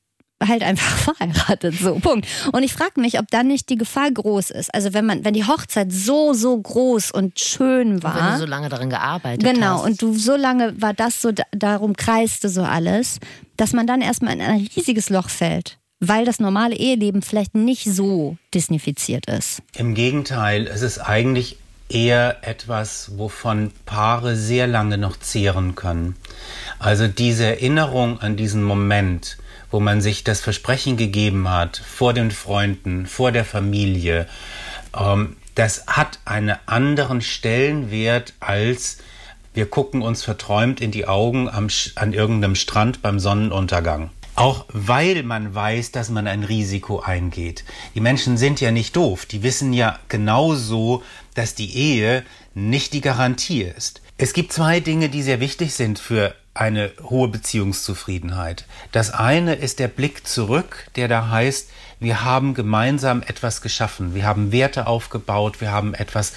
halt 0.47 0.63
einfach 0.63 0.97
verheiratet, 1.15 1.75
so, 1.79 1.95
Punkt. 1.95 2.27
Und 2.51 2.63
ich 2.63 2.73
frage 2.73 2.99
mich, 2.99 3.19
ob 3.19 3.29
dann 3.29 3.47
nicht 3.47 3.69
die 3.69 3.77
Gefahr 3.77 4.12
groß 4.12 4.51
ist. 4.51 4.73
Also 4.73 4.93
wenn 4.93 5.06
man, 5.06 5.25
wenn 5.25 5.34
die 5.34 5.45
Hochzeit 5.45 5.91
so, 5.91 6.34
so 6.34 6.60
groß 6.60 7.12
und 7.12 7.39
schön 7.39 8.03
war. 8.03 8.15
Und 8.15 8.21
wenn 8.25 8.34
du 8.34 8.39
so 8.39 8.45
lange 8.45 8.69
darin 8.69 8.89
gearbeitet 8.89 9.43
genau, 9.43 9.53
hast. 9.53 9.60
Genau, 9.60 9.84
und 9.84 10.01
du 10.01 10.13
so 10.13 10.36
lange 10.36 10.82
war 10.82 10.93
das 10.93 11.21
so, 11.21 11.32
darum 11.51 11.95
kreiste 11.95 12.49
so 12.49 12.63
alles, 12.63 13.19
dass 13.58 13.73
man 13.73 13.88
dann 13.88 14.01
erstmal 14.01 14.34
in 14.34 14.41
ein 14.41 14.67
riesiges 14.75 15.10
Loch 15.10 15.29
fällt. 15.29 15.77
Weil 15.99 16.25
das 16.25 16.39
normale 16.39 16.75
Eheleben 16.75 17.21
vielleicht 17.21 17.56
nicht 17.56 17.86
so 17.86 18.36
disnifiziert 18.53 19.25
ist. 19.27 19.62
Im 19.77 19.93
Gegenteil, 19.93 20.67
es 20.67 20.82
ist 20.82 20.99
eigentlich 20.99 21.58
eher 21.93 22.38
etwas, 22.41 23.17
wovon 23.17 23.71
Paare 23.86 24.36
sehr 24.36 24.67
lange 24.67 24.97
noch 24.97 25.17
zehren 25.17 25.75
können. 25.75 26.15
Also 26.79 27.08
diese 27.08 27.45
Erinnerung 27.45 28.19
an 28.19 28.36
diesen 28.36 28.63
Moment, 28.63 29.38
wo 29.73 29.79
man 29.79 30.01
sich 30.01 30.23
das 30.23 30.39
Versprechen 30.39 30.97
gegeben 30.97 31.49
hat, 31.49 31.77
vor 31.77 32.13
den 32.13 32.29
Freunden, 32.29 33.07
vor 33.07 33.31
der 33.31 33.43
Familie, 33.43 34.27
ähm, 34.95 35.36
das 35.55 35.88
hat 35.88 36.19
einen 36.25 36.55
anderen 36.67 37.21
Stellenwert 37.21 38.33
als 38.39 38.99
wir 39.55 39.67
gucken 39.67 40.01
uns 40.01 40.23
verträumt 40.23 40.79
in 40.79 40.91
die 40.91 41.07
Augen 41.07 41.49
am, 41.49 41.67
an 41.95 42.13
irgendeinem 42.13 42.55
Strand 42.55 43.01
beim 43.01 43.19
Sonnenuntergang. 43.19 44.09
Auch 44.36 44.65
weil 44.69 45.21
man 45.23 45.53
weiß, 45.53 45.91
dass 45.91 46.09
man 46.09 46.25
ein 46.27 46.43
Risiko 46.43 46.99
eingeht. 47.01 47.63
Die 47.93 47.99
Menschen 47.99 48.38
sind 48.38 48.62
ja 48.62 48.71
nicht 48.71 48.95
doof. 48.95 49.27
Die 49.27 49.43
wissen 49.43 49.73
ja 49.73 49.99
genauso, 50.07 51.03
dass 51.36 51.53
die 51.53 51.75
Ehe 51.75 52.23
nicht 52.55 52.93
die 52.93 53.01
Garantie 53.01 53.62
ist. 53.62 54.01
Es 54.17 54.33
gibt 54.33 54.53
zwei 54.53 54.79
Dinge, 54.79 55.09
die 55.09 55.21
sehr 55.21 55.39
wichtig 55.39 55.73
sind 55.73 55.99
für 55.99 56.33
eine 56.54 56.92
hohe 57.02 57.28
Beziehungszufriedenheit. 57.30 58.66
Das 58.92 59.12
eine 59.12 59.56
ist 59.56 59.80
der 59.80 59.88
Blick 59.88 60.28
zurück, 60.28 60.88
der 60.96 61.08
da 61.08 61.30
heißt, 61.30 61.70
wir 62.00 62.24
haben 62.24 62.54
gemeinsam 62.54 63.24
etwas 63.24 63.62
geschaffen, 63.62 64.13
wir 64.13 64.26
haben 64.26 64.52
Werte 64.52 64.88
aufgebaut, 64.88 65.62
wir 65.62 65.72
haben 65.72 65.94
etwas 65.94 66.34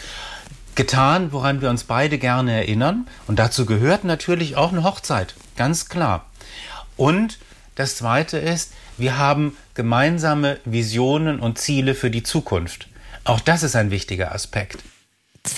getan, 0.75 1.33
woran 1.33 1.61
wir 1.61 1.71
uns 1.71 1.85
beide 1.85 2.19
gerne 2.19 2.53
erinnern. 2.53 3.07
Und 3.27 3.39
dazu 3.39 3.67
gehört 3.67 4.05
natürlich 4.05 4.57
auch 4.57 4.73
eine 4.73 4.85
Hochzeit, 4.85 5.35
ganz 5.57 5.89
klar. 5.89 6.27
Und 6.97 7.39
das 7.75 7.97
Zweite 7.97 8.39
ist, 8.39 8.73
wir 8.97 9.19
haben 9.19 9.57
gemeinsame 9.75 10.59
Visionen 10.65 11.41
und 11.41 11.59
Ziele 11.59 11.95
für 11.95 12.11
die 12.11 12.23
Zukunft. 12.23 12.89
Auch 13.25 13.41
das 13.41 13.63
ist 13.63 13.77
ein 13.77 13.91
wichtiger 13.91 14.33
Aspekt. 14.33 14.79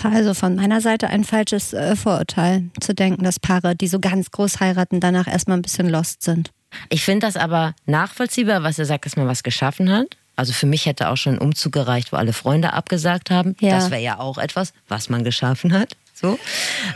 Also 0.04 0.34
von 0.34 0.56
meiner 0.56 0.80
Seite 0.80 1.08
ein 1.08 1.24
falsches 1.24 1.72
äh, 1.72 1.96
Vorurteil, 1.96 2.70
zu 2.80 2.94
denken, 2.94 3.24
dass 3.24 3.40
Paare, 3.40 3.76
die 3.76 3.88
so 3.88 4.00
ganz 4.00 4.30
groß 4.30 4.60
heiraten, 4.60 5.00
danach 5.00 5.26
erstmal 5.26 5.58
ein 5.58 5.62
bisschen 5.62 5.88
lost 5.88 6.22
sind. 6.22 6.50
Ich 6.90 7.04
finde 7.04 7.26
das 7.26 7.36
aber 7.36 7.74
nachvollziehbar, 7.86 8.62
was 8.62 8.78
er 8.78 8.84
sagt, 8.84 9.06
dass 9.06 9.16
man 9.16 9.26
was 9.26 9.42
geschaffen 9.42 9.90
hat. 9.90 10.16
Also 10.36 10.52
für 10.52 10.66
mich 10.66 10.86
hätte 10.86 11.08
auch 11.08 11.16
schon 11.16 11.34
ein 11.34 11.38
Umzug 11.38 11.72
gereicht, 11.72 12.12
wo 12.12 12.16
alle 12.16 12.32
Freunde 12.32 12.72
abgesagt 12.72 13.30
haben. 13.30 13.56
Ja. 13.60 13.70
Das 13.70 13.90
wäre 13.90 14.02
ja 14.02 14.18
auch 14.20 14.38
etwas, 14.38 14.72
was 14.86 15.08
man 15.08 15.24
geschaffen 15.24 15.72
hat. 15.72 15.96
So. 16.14 16.38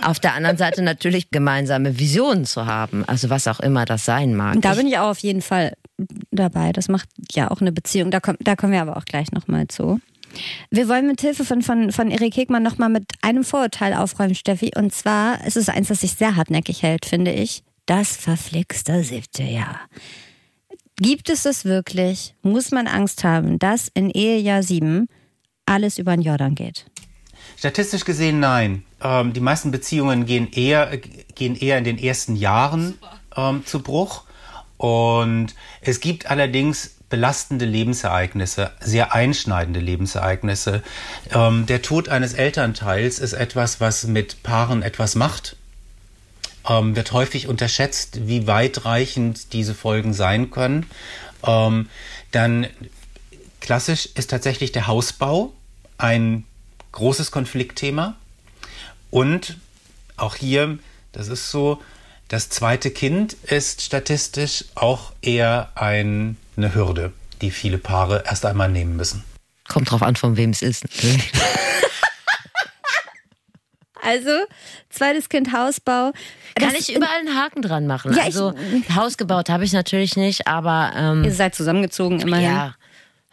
Auf 0.00 0.20
der 0.20 0.34
anderen 0.34 0.56
Seite 0.56 0.82
natürlich 0.82 1.30
gemeinsame 1.30 1.98
Visionen 1.98 2.44
zu 2.44 2.66
haben, 2.66 3.04
also 3.04 3.30
was 3.30 3.48
auch 3.48 3.60
immer 3.60 3.84
das 3.84 4.04
sein 4.04 4.34
mag. 4.34 4.60
Da 4.60 4.74
bin 4.74 4.86
ich 4.86 4.98
auch 4.98 5.10
auf 5.10 5.18
jeden 5.18 5.42
Fall 5.42 5.74
dabei. 6.30 6.72
Das 6.72 6.88
macht 6.88 7.08
ja 7.32 7.50
auch 7.50 7.60
eine 7.60 7.72
Beziehung. 7.72 8.10
Da, 8.10 8.20
komm, 8.20 8.36
da 8.40 8.56
kommen 8.56 8.72
wir 8.72 8.82
aber 8.82 8.96
auch 8.96 9.04
gleich 9.04 9.32
nochmal 9.32 9.68
zu. 9.68 10.00
Wir 10.70 10.88
wollen 10.88 11.06
mit 11.06 11.20
Hilfe 11.20 11.44
von, 11.44 11.62
von, 11.62 11.92
von 11.92 12.10
Erik 12.10 12.36
Hegmann 12.36 12.62
nochmal 12.62 12.88
mit 12.88 13.04
einem 13.22 13.44
Vorurteil 13.44 13.94
aufräumen, 13.94 14.34
Steffi. 14.34 14.72
Und 14.76 14.94
zwar 14.94 15.38
es 15.40 15.56
ist 15.56 15.68
es 15.68 15.74
eins, 15.74 15.88
das 15.88 16.00
sich 16.00 16.12
sehr 16.12 16.36
hartnäckig 16.36 16.82
hält, 16.82 17.06
finde 17.06 17.32
ich. 17.32 17.62
Das 17.86 18.16
verflixte 18.16 19.02
siebte 19.02 19.42
Jahr. 19.42 19.80
Gibt 20.96 21.30
es 21.30 21.42
das 21.42 21.64
wirklich? 21.64 22.34
Muss 22.42 22.70
man 22.70 22.86
Angst 22.86 23.24
haben, 23.24 23.58
dass 23.58 23.88
in 23.92 24.10
Ehejahr 24.10 24.62
sieben 24.62 25.08
alles 25.66 25.98
über 25.98 26.14
den 26.14 26.22
Jordan 26.22 26.54
geht? 26.54 26.86
Statistisch 27.56 28.04
gesehen 28.04 28.40
nein. 28.40 28.84
Ähm, 29.02 29.32
die 29.32 29.40
meisten 29.40 29.70
Beziehungen 29.70 30.26
gehen 30.26 30.50
eher, 30.52 30.96
gehen 31.34 31.56
eher 31.56 31.78
in 31.78 31.84
den 31.84 31.98
ersten 31.98 32.36
Jahren 32.36 32.98
ähm, 33.36 33.64
zu 33.66 33.82
Bruch. 33.82 34.24
Und 34.76 35.54
es 35.80 36.00
gibt 36.00 36.30
allerdings 36.30 36.96
belastende 37.12 37.66
Lebensereignisse, 37.66 38.70
sehr 38.80 39.12
einschneidende 39.12 39.80
Lebensereignisse. 39.80 40.82
Ähm, 41.30 41.66
der 41.66 41.82
Tod 41.82 42.08
eines 42.08 42.32
Elternteils 42.32 43.18
ist 43.18 43.34
etwas, 43.34 43.82
was 43.82 44.04
mit 44.04 44.42
Paaren 44.42 44.82
etwas 44.82 45.14
macht. 45.14 45.56
Ähm, 46.66 46.96
wird 46.96 47.12
häufig 47.12 47.48
unterschätzt, 47.48 48.26
wie 48.26 48.46
weitreichend 48.46 49.52
diese 49.52 49.74
Folgen 49.74 50.14
sein 50.14 50.50
können. 50.50 50.86
Ähm, 51.46 51.90
dann 52.30 52.66
klassisch 53.60 54.08
ist 54.14 54.30
tatsächlich 54.30 54.72
der 54.72 54.86
Hausbau 54.86 55.52
ein 55.98 56.44
großes 56.92 57.30
Konfliktthema. 57.30 58.16
Und 59.10 59.58
auch 60.16 60.34
hier, 60.36 60.78
das 61.12 61.28
ist 61.28 61.50
so, 61.50 61.82
das 62.28 62.48
zweite 62.48 62.90
Kind 62.90 63.34
ist 63.34 63.82
statistisch 63.82 64.64
auch 64.74 65.12
eher 65.20 65.72
ein, 65.74 66.38
eine 66.56 66.74
Hürde, 66.74 67.12
die 67.40 67.50
viele 67.50 67.78
Paare 67.78 68.24
erst 68.26 68.46
einmal 68.46 68.68
nehmen 68.68 68.96
müssen. 68.96 69.24
Kommt 69.68 69.90
drauf 69.90 70.02
an, 70.02 70.16
von 70.16 70.36
wem 70.36 70.50
es 70.50 70.62
ist. 70.62 70.84
also, 74.02 74.30
zweites 74.90 75.28
Kind 75.28 75.52
Hausbau. 75.52 76.12
Kann 76.54 76.74
ich 76.74 76.94
überall 76.94 77.18
einen 77.20 77.36
Haken 77.36 77.62
dran 77.62 77.86
machen? 77.86 78.14
Ja, 78.14 78.24
also, 78.24 78.52
ich, 78.72 78.94
Haus 78.94 79.16
gebaut 79.16 79.48
habe 79.48 79.64
ich 79.64 79.72
natürlich 79.72 80.16
nicht, 80.16 80.46
aber. 80.46 80.92
Ähm, 80.94 81.24
ihr 81.24 81.32
seid 81.32 81.54
zusammengezogen 81.54 82.20
immerhin. 82.20 82.50
Ja. 82.50 82.74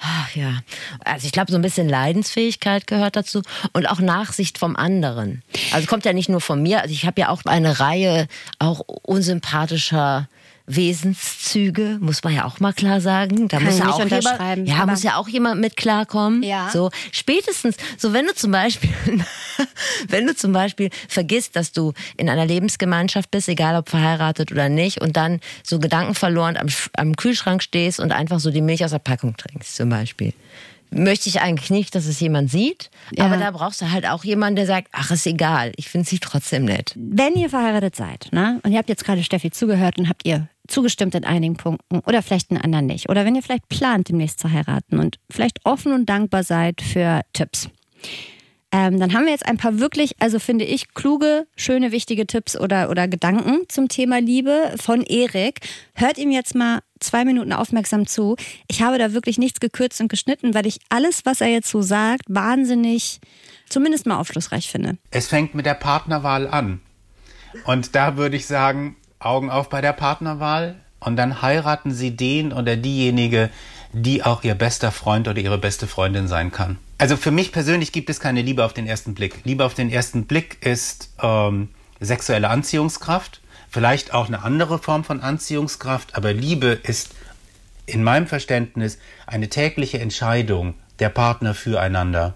Ach 0.01 0.33
ja, 0.33 0.59
also 1.03 1.25
ich 1.25 1.33
glaube, 1.33 1.51
so 1.51 1.57
ein 1.57 1.61
bisschen 1.61 1.89
Leidensfähigkeit 1.89 2.87
gehört 2.87 3.17
dazu 3.17 3.41
und 3.73 3.89
auch 3.89 3.99
Nachsicht 3.99 4.57
vom 4.57 4.77
anderen. 4.77 5.43
Also 5.73 5.87
kommt 5.87 6.05
ja 6.05 6.13
nicht 6.13 6.29
nur 6.29 6.39
von 6.39 6.63
mir. 6.63 6.81
Also 6.81 6.93
ich 6.93 7.05
habe 7.05 7.19
ja 7.19 7.27
auch 7.27 7.41
eine 7.43 7.81
Reihe 7.81 8.27
auch 8.59 8.79
unsympathischer 8.79 10.29
Wesenszüge, 10.69 11.97
muss 11.99 12.23
man 12.23 12.33
ja 12.33 12.45
auch 12.45 12.59
mal 12.59 12.73
klar 12.73 13.01
sagen. 13.01 13.47
Da 13.47 13.57
Kann 13.57 13.65
muss 13.65 13.79
ja 13.79 13.89
auch 13.89 14.05
jemand, 14.05 14.67
ja, 14.67 14.85
muss 14.85 15.03
ja 15.03 15.15
auch 15.17 15.27
jemand 15.27 15.61
mit 15.61 15.75
klarkommen. 15.75 16.43
Ja. 16.43 16.69
So 16.71 16.91
spätestens, 17.11 17.75
so 17.97 18.13
wenn 18.13 18.27
du 18.27 18.35
zum 18.35 18.51
Beispiel, 18.51 18.91
wenn 20.07 20.27
du 20.27 20.35
zum 20.35 20.53
Beispiel 20.53 20.91
vergisst, 21.07 21.55
dass 21.55 21.71
du 21.71 21.93
in 22.17 22.29
einer 22.29 22.45
Lebensgemeinschaft 22.45 23.31
bist, 23.31 23.49
egal 23.49 23.75
ob 23.75 23.89
verheiratet 23.89 24.51
oder 24.51 24.69
nicht, 24.69 25.01
und 25.01 25.17
dann 25.17 25.39
so 25.63 25.79
gedankenverloren 25.79 26.55
am, 26.55 26.67
am 26.93 27.15
Kühlschrank 27.15 27.63
stehst 27.63 27.99
und 27.99 28.11
einfach 28.11 28.39
so 28.39 28.51
die 28.51 28.61
Milch 28.61 28.85
aus 28.85 28.91
der 28.91 28.99
Packung 28.99 29.35
trinkst, 29.37 29.75
zum 29.75 29.89
Beispiel 29.89 30.33
möchte 30.91 31.29
ich 31.29 31.41
eigentlich 31.41 31.69
nicht, 31.69 31.93
dass 31.93 32.05
es 32.05 32.19
jemand 32.19 32.49
sieht. 32.49 32.89
Ja. 33.11 33.25
Aber 33.25 33.37
da 33.37 33.51
brauchst 33.51 33.81
du 33.81 33.91
halt 33.91 34.07
auch 34.07 34.23
jemanden, 34.23 34.55
der 34.55 34.65
sagt, 34.65 34.87
ach, 34.91 35.11
ist 35.11 35.27
egal, 35.27 35.71
ich 35.75 35.89
finde 35.89 36.07
sie 36.07 36.19
trotzdem 36.19 36.65
nett. 36.65 36.93
Wenn 36.95 37.35
ihr 37.35 37.49
verheiratet 37.49 37.95
seid, 37.95 38.29
ne, 38.31 38.59
und 38.63 38.71
ihr 38.71 38.77
habt 38.77 38.89
jetzt 38.89 39.05
gerade 39.05 39.23
Steffi 39.23 39.51
zugehört 39.51 39.97
und 39.99 40.09
habt 40.09 40.25
ihr 40.25 40.47
zugestimmt 40.69 41.15
in 41.15 41.25
einigen 41.25 41.55
Punkten 41.55 41.99
oder 41.99 42.21
vielleicht 42.21 42.51
in 42.51 42.57
anderen 42.57 42.85
nicht. 42.85 43.09
Oder 43.09 43.25
wenn 43.25 43.35
ihr 43.35 43.43
vielleicht 43.43 43.67
plant, 43.69 44.09
demnächst 44.09 44.39
zu 44.39 44.51
heiraten 44.51 44.99
und 44.99 45.17
vielleicht 45.29 45.65
offen 45.65 45.93
und 45.93 46.07
dankbar 46.07 46.43
seid 46.43 46.81
für 46.81 47.21
Tipps. 47.33 47.69
Ähm, 48.71 48.99
dann 48.99 49.13
haben 49.13 49.25
wir 49.25 49.31
jetzt 49.31 49.47
ein 49.47 49.57
paar 49.57 49.79
wirklich, 49.79 50.15
also 50.19 50.37
finde 50.37 50.63
ich, 50.63 50.93
kluge, 50.93 51.47
schöne, 51.55 51.91
wichtige 51.91 52.27
Tipps 52.27 52.55
oder, 52.55 52.91
oder 52.91 53.07
Gedanken 53.07 53.63
zum 53.67 53.87
Thema 53.87 54.21
Liebe 54.21 54.75
von 54.79 55.01
Erik. 55.01 55.61
Hört 55.95 56.19
ihm 56.19 56.29
jetzt 56.29 56.53
mal 56.53 56.81
zwei 56.99 57.25
Minuten 57.25 57.51
aufmerksam 57.51 58.05
zu. 58.05 58.35
Ich 58.67 58.83
habe 58.83 58.99
da 58.99 59.13
wirklich 59.13 59.39
nichts 59.39 59.59
gekürzt 59.59 59.99
und 60.01 60.07
geschnitten, 60.07 60.53
weil 60.53 60.67
ich 60.67 60.79
alles, 60.89 61.25
was 61.25 61.41
er 61.41 61.47
jetzt 61.47 61.69
so 61.69 61.81
sagt, 61.81 62.23
wahnsinnig, 62.27 63.19
zumindest 63.69 64.05
mal 64.05 64.19
aufschlussreich 64.19 64.69
finde. 64.69 64.97
Es 65.09 65.27
fängt 65.27 65.55
mit 65.55 65.65
der 65.65 65.73
Partnerwahl 65.73 66.47
an. 66.47 66.79
Und 67.65 67.95
da 67.95 68.17
würde 68.17 68.35
ich 68.35 68.45
sagen, 68.45 68.97
Augen 69.19 69.49
auf 69.49 69.69
bei 69.69 69.81
der 69.81 69.93
Partnerwahl 69.93 70.75
und 70.99 71.17
dann 71.17 71.41
heiraten 71.41 71.91
Sie 71.91 72.15
den 72.15 72.53
oder 72.53 72.77
diejenige, 72.77 73.49
die 73.91 74.23
auch 74.23 74.43
Ihr 74.43 74.55
bester 74.55 74.91
Freund 74.91 75.27
oder 75.27 75.39
Ihre 75.39 75.57
beste 75.57 75.87
Freundin 75.87 76.27
sein 76.27 76.51
kann. 76.51 76.77
Also 76.97 77.17
für 77.17 77.31
mich 77.31 77.51
persönlich 77.51 77.91
gibt 77.91 78.09
es 78.09 78.19
keine 78.19 78.41
Liebe 78.41 78.63
auf 78.63 78.73
den 78.73 78.87
ersten 78.87 79.13
Blick. 79.13 79.41
Liebe 79.43 79.65
auf 79.65 79.73
den 79.73 79.89
ersten 79.89 80.25
Blick 80.25 80.65
ist 80.65 81.13
ähm, 81.21 81.69
sexuelle 81.99 82.49
Anziehungskraft, 82.49 83.41
vielleicht 83.69 84.13
auch 84.13 84.27
eine 84.27 84.43
andere 84.43 84.79
Form 84.79 85.03
von 85.03 85.21
Anziehungskraft, 85.21 86.15
aber 86.15 86.33
Liebe 86.33 86.67
ist 86.67 87.11
in 87.85 88.03
meinem 88.03 88.27
Verständnis 88.27 88.99
eine 89.27 89.49
tägliche 89.49 89.99
Entscheidung 89.99 90.75
der 90.99 91.09
Partner 91.09 91.53
füreinander. 91.53 92.35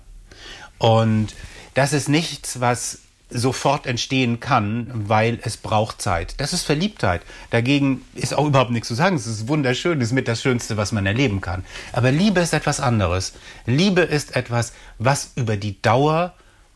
Und 0.80 1.36
das 1.76 1.94
ist 1.94 2.10
nichts, 2.10 2.60
was 2.60 3.03
sofort 3.34 3.86
entstehen 3.86 4.40
kann, 4.40 4.90
weil 4.94 5.40
es 5.44 5.58
braucht 5.58 6.02
Zeit. 6.02 6.36
Das 6.40 6.54
ist 6.54 6.64
Verliebtheit. 6.64 7.22
Dagegen 7.50 8.06
ist 8.16 8.34
auch 8.34 8.46
überhaupt 8.46 8.72
nichts 8.72 8.88
zu 8.88 8.96
sagen. 8.96 9.16
Es 9.16 9.28
ist 9.28 9.48
wunderschön, 9.48 10.00
es 10.00 10.10
ist 10.10 10.14
mit 10.14 10.28
das 10.28 10.42
Schönste, 10.42 10.78
was 10.78 10.92
man 10.92 11.06
erleben 11.06 11.42
kann. 11.42 11.64
Aber 11.92 12.12
Liebe 12.12 12.40
ist 12.40 12.54
etwas 12.54 12.80
anderes. 12.80 13.34
Liebe 13.66 14.02
ist 14.02 14.36
etwas, 14.36 14.74
was 15.00 15.32
über 15.36 15.58
die 15.58 15.82
Dauer 15.82 16.34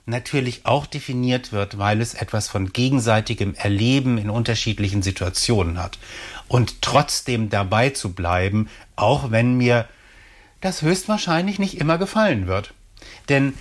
natürlich 0.08 0.66
auch 0.66 0.86
definiert 0.86 1.52
wird, 1.52 1.78
weil 1.78 2.02
es 2.02 2.14
etwas 2.14 2.48
von 2.48 2.72
gegenseitigem 2.72 3.54
Erleben 3.56 4.18
in 4.18 4.30
unterschiedlichen 4.30 5.04
Situationen 5.04 5.82
hat. 5.82 6.00
Und 6.48 6.82
trotzdem 6.82 7.50
dabei 7.50 7.90
zu 7.90 8.14
bleiben, 8.14 8.70
auch 8.96 9.32
wenn 9.32 9.58
mir 9.58 9.86
das 10.62 10.82
höchstwahrscheinlich 10.82 11.60
nicht 11.60 11.80
immer 11.80 11.98
gefallen 11.98 12.48
wird. 12.48 12.74
Denn 13.30 13.54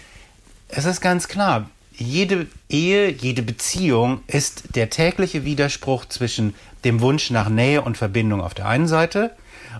es 0.68 0.84
ist 0.84 1.00
ganz 1.00 1.28
klar, 1.28 1.68
jede 1.96 2.46
Ehe, 2.68 3.10
jede 3.10 3.42
Beziehung 3.42 4.20
ist 4.26 4.74
der 4.74 4.90
tägliche 4.90 5.44
Widerspruch 5.44 6.04
zwischen 6.06 6.54
dem 6.84 7.00
Wunsch 7.00 7.30
nach 7.30 7.48
Nähe 7.48 7.82
und 7.82 7.96
Verbindung 7.96 8.40
auf 8.40 8.54
der 8.54 8.66
einen 8.66 8.88
Seite 8.88 9.34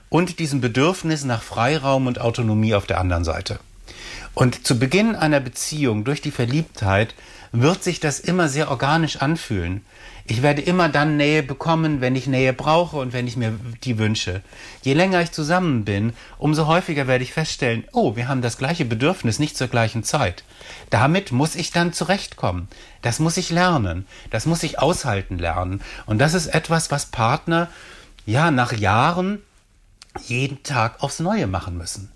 und 0.09 0.38
diesem 0.38 0.61
Bedürfnis 0.61 1.24
nach 1.24 1.42
Freiraum 1.42 2.07
und 2.07 2.20
Autonomie 2.20 2.74
auf 2.74 2.87
der 2.87 3.00
anderen 3.00 3.24
Seite. 3.24 3.59
Und 4.35 4.66
zu 4.66 4.79
Beginn 4.79 5.14
einer 5.14 5.40
Beziehung 5.40 6.05
durch 6.05 6.20
die 6.20 6.31
Verliebtheit 6.31 7.14
wird 7.52 7.83
sich 7.83 8.00
das 8.00 8.20
immer 8.20 8.48
sehr 8.48 8.70
organisch 8.70 9.16
anfühlen. 9.16 9.85
Ich 10.29 10.43
werde 10.43 10.61
immer 10.61 10.89
dann 10.89 11.17
Nähe 11.17 11.45
bekommen, 11.45 12.01
wenn 12.01 12.17
ich 12.17 12.27
Nähe 12.27 12.53
brauche 12.53 12.97
und 12.97 13.12
wenn 13.12 13.29
ich 13.29 13.37
mir 13.37 13.59
die 13.85 13.97
wünsche. 13.97 14.43
Je 14.83 14.93
länger 14.93 15.23
ich 15.23 15.31
zusammen 15.31 15.85
bin, 15.85 16.15
umso 16.39 16.67
häufiger 16.67 17.07
werde 17.07 17.23
ich 17.23 17.33
feststellen, 17.33 17.85
oh, 17.93 18.17
wir 18.17 18.27
haben 18.27 18.43
das 18.43 18.59
gleiche 18.59 18.85
Bedürfnis 18.85 19.39
nicht 19.39 19.57
zur 19.57 19.69
gleichen 19.69 20.03
Zeit. 20.03 20.43
Damit 20.91 21.31
muss 21.31 21.55
ich 21.55 21.71
dann 21.71 21.93
zurechtkommen. 21.93 22.67
Das 23.03 23.21
muss 23.21 23.37
ich 23.37 23.51
lernen. 23.51 24.05
Das 24.31 24.47
muss 24.47 24.65
ich 24.65 24.81
aushalten 24.81 25.39
lernen. 25.39 25.81
Und 26.07 26.19
das 26.19 26.35
ist 26.35 26.49
etwas, 26.49 26.91
was 26.91 27.07
Partner, 27.07 27.69
ja, 28.25 28.51
nach 28.51 28.73
Jahren 28.73 29.41
jeden 30.27 30.65
Tag 30.65 31.05
aufs 31.05 31.21
Neue 31.21 31.47
machen 31.47 31.79
müssen. 31.79 32.11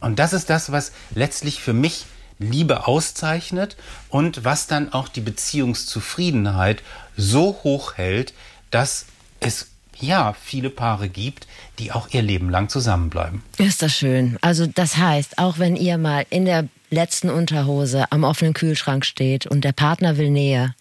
Und 0.00 0.18
das 0.18 0.32
ist 0.32 0.48
das, 0.48 0.72
was 0.72 0.92
letztlich 1.14 1.60
für 1.60 1.74
mich 1.74 2.06
Liebe 2.50 2.86
auszeichnet 2.86 3.76
und 4.08 4.44
was 4.44 4.66
dann 4.66 4.92
auch 4.92 5.08
die 5.08 5.20
Beziehungszufriedenheit 5.20 6.82
so 7.16 7.60
hoch 7.64 7.94
hält, 7.96 8.34
dass 8.70 9.06
es 9.40 9.68
ja 10.00 10.34
viele 10.40 10.70
Paare 10.70 11.08
gibt, 11.08 11.46
die 11.78 11.92
auch 11.92 12.08
ihr 12.10 12.22
Leben 12.22 12.50
lang 12.50 12.68
zusammenbleiben. 12.68 13.42
Ist 13.58 13.82
das 13.82 13.96
schön. 13.96 14.38
Also 14.40 14.66
das 14.66 14.96
heißt, 14.96 15.38
auch 15.38 15.58
wenn 15.58 15.76
ihr 15.76 15.98
mal 15.98 16.26
in 16.30 16.44
der 16.44 16.68
letzten 16.90 17.30
Unterhose 17.30 18.10
am 18.10 18.24
offenen 18.24 18.54
Kühlschrank 18.54 19.04
steht 19.04 19.46
und 19.46 19.64
der 19.64 19.72
Partner 19.72 20.16
will 20.16 20.30
Nähe 20.30 20.74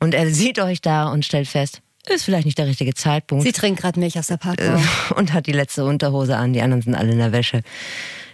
und 0.00 0.14
er 0.14 0.32
sieht 0.32 0.58
euch 0.58 0.80
da 0.80 1.08
und 1.08 1.24
stellt 1.24 1.48
fest, 1.48 1.80
ist 2.08 2.24
vielleicht 2.24 2.46
nicht 2.46 2.58
der 2.58 2.66
richtige 2.66 2.94
Zeitpunkt. 2.94 3.44
Sie 3.44 3.52
trinkt 3.52 3.80
gerade 3.80 3.98
Milch 3.98 4.18
aus 4.18 4.28
der 4.28 4.36
Packung. 4.36 4.80
Und 5.16 5.32
hat 5.32 5.46
die 5.48 5.52
letzte 5.52 5.84
Unterhose 5.84 6.36
an, 6.36 6.52
die 6.52 6.62
anderen 6.62 6.82
sind 6.82 6.94
alle 6.94 7.10
in 7.10 7.18
der 7.18 7.32
Wäsche. 7.32 7.62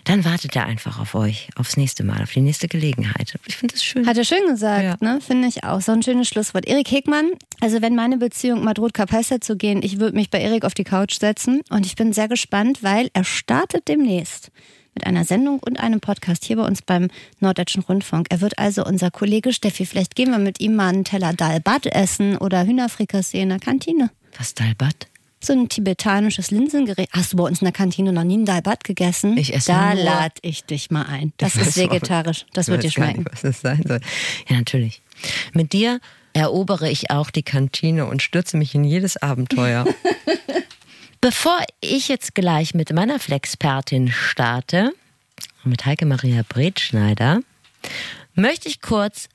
Dann 0.04 0.24
wartet 0.24 0.56
er 0.56 0.66
einfach 0.66 0.98
auf 0.98 1.14
euch, 1.14 1.48
aufs 1.56 1.76
nächste 1.76 2.02
Mal, 2.02 2.22
auf 2.22 2.32
die 2.32 2.40
nächste 2.40 2.66
Gelegenheit. 2.66 3.34
Ich 3.46 3.56
finde 3.56 3.74
das 3.74 3.84
schön. 3.84 4.06
Hat 4.06 4.16
er 4.16 4.24
schön 4.24 4.46
gesagt, 4.48 4.82
Ja. 4.82 4.96
ne? 5.00 5.20
Finde 5.20 5.46
ich 5.46 5.62
auch. 5.64 5.80
So 5.80 5.92
ein 5.92 6.02
schönes 6.02 6.26
Schlusswort. 6.28 6.66
Erik 6.66 6.90
Hegmann, 6.90 7.30
also 7.60 7.82
wenn 7.82 7.94
meine 7.94 8.16
Beziehung 8.18 8.64
mal 8.64 8.74
droht, 8.74 8.94
Kapeister 8.94 9.40
zu 9.40 9.56
gehen, 9.56 9.80
ich 9.82 10.00
würde 10.00 10.16
mich 10.16 10.28
bei 10.30 10.40
Erik 10.40 10.64
auf 10.64 10.74
die 10.74 10.84
Couch 10.84 11.18
setzen 11.20 11.60
und 11.70 11.86
ich 11.86 11.94
bin 11.94 12.12
sehr 12.12 12.26
gespannt, 12.28 12.82
weil 12.82 13.10
er 13.12 13.22
startet 13.24 13.86
demnächst 13.86 14.50
mit 14.94 15.06
einer 15.06 15.24
Sendung 15.24 15.60
und 15.60 15.78
einem 15.80 16.00
Podcast 16.00 16.44
hier 16.44 16.56
bei 16.56 16.66
uns 16.66 16.82
beim 16.82 17.08
Norddeutschen 17.40 17.82
Rundfunk. 17.82 18.26
Er 18.30 18.40
wird 18.40 18.58
also 18.58 18.84
unser 18.84 19.10
Kollege 19.10 19.52
Steffi, 19.52 19.86
vielleicht 19.86 20.16
gehen 20.16 20.30
wir 20.30 20.38
mit 20.38 20.60
ihm 20.60 20.74
mal 20.74 20.88
einen 20.88 21.04
Teller 21.04 21.32
Dalbat 21.32 21.86
essen 21.86 22.36
oder 22.36 22.66
Hühnerfrikassee 22.66 23.40
in 23.40 23.48
der 23.50 23.58
Kantine. 23.60 24.10
Was 24.36 24.52
Dalbat? 24.54 25.06
So 25.44 25.52
ein 25.52 25.68
tibetanisches 25.68 26.52
Linsengericht. 26.52 27.12
Hast 27.12 27.32
du 27.32 27.36
bei 27.36 27.42
uns 27.44 27.60
in 27.60 27.64
der 27.64 27.72
Kantine 27.72 28.12
noch 28.12 28.22
nie 28.22 28.34
einen 28.34 28.44
Dalbat 28.44 28.84
gegessen? 28.84 29.36
Ich 29.36 29.52
esse 29.52 29.72
Da 29.72 29.92
lade 29.92 30.34
ich 30.42 30.64
dich 30.64 30.92
mal 30.92 31.02
ein. 31.02 31.32
Das 31.36 31.56
Ich 31.56 31.62
ist 31.62 31.76
vegetarisch. 31.76 32.46
Das 32.52 32.68
wird 32.68 32.84
dir 32.84 32.92
schmecken. 32.92 33.24
Nicht, 33.24 33.32
was 33.32 33.40
das 33.42 33.60
sein 33.60 33.82
soll. 33.84 34.00
Ja, 34.48 34.56
natürlich. 34.56 35.02
Mit 35.52 35.72
dir 35.72 36.00
erobere 36.32 36.88
ich 36.88 37.10
auch 37.10 37.30
die 37.30 37.42
Kantine 37.42 38.06
und 38.06 38.22
stürze 38.22 38.56
mich 38.56 38.74
in 38.76 38.84
jedes 38.84 39.16
Abenteuer. 39.16 39.84
Bevor 41.20 41.58
ich 41.80 42.06
jetzt 42.06 42.36
gleich 42.36 42.74
mit 42.74 42.92
meiner 42.92 43.18
Flexpertin 43.18 44.12
starte, 44.12 44.92
mit 45.64 45.86
Heike 45.86 46.06
Maria 46.06 46.42
Bretschneider, 46.48 47.40
möchte 48.34 48.68
ich 48.68 48.80
kurz 48.80 49.28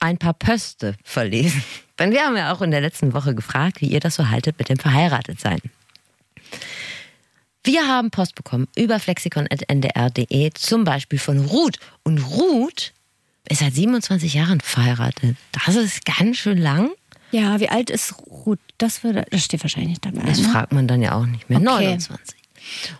ein 0.00 0.18
paar 0.18 0.34
Pöste 0.34 0.96
verlesen. 1.04 1.62
Denn 1.98 2.12
wir 2.12 2.22
haben 2.22 2.36
ja 2.36 2.52
auch 2.52 2.62
in 2.62 2.70
der 2.70 2.80
letzten 2.80 3.14
Woche 3.14 3.34
gefragt, 3.34 3.80
wie 3.80 3.86
ihr 3.86 4.00
das 4.00 4.16
so 4.16 4.28
haltet 4.28 4.58
mit 4.58 4.68
dem 4.68 4.78
Verheiratetsein. 4.78 5.60
Wir 7.64 7.88
haben 7.88 8.10
Post 8.10 8.36
bekommen 8.36 8.68
über 8.76 9.00
flexikon.ndr.de, 9.00 10.50
zum 10.54 10.84
Beispiel 10.84 11.18
von 11.18 11.46
Ruth. 11.46 11.78
Und 12.04 12.18
Ruth 12.18 12.92
ist 13.48 13.60
seit 13.60 13.74
27 13.74 14.34
Jahren 14.34 14.60
verheiratet. 14.60 15.36
Das 15.52 15.74
ist 15.74 16.04
ganz 16.04 16.36
schön 16.36 16.58
lang. 16.58 16.90
Ja, 17.32 17.58
wie 17.58 17.68
alt 17.68 17.90
ist 17.90 18.14
Ruth? 18.28 18.60
Das, 18.78 19.02
würde, 19.02 19.24
das 19.30 19.44
steht 19.44 19.64
wahrscheinlich 19.64 19.90
nicht 19.90 20.04
dabei. 20.04 20.22
Das 20.26 20.38
ne? 20.38 20.48
fragt 20.48 20.72
man 20.72 20.86
dann 20.86 21.02
ja 21.02 21.16
auch 21.16 21.26
nicht 21.26 21.50
mehr. 21.50 21.58
Okay. 21.58 21.66
29. 21.66 22.38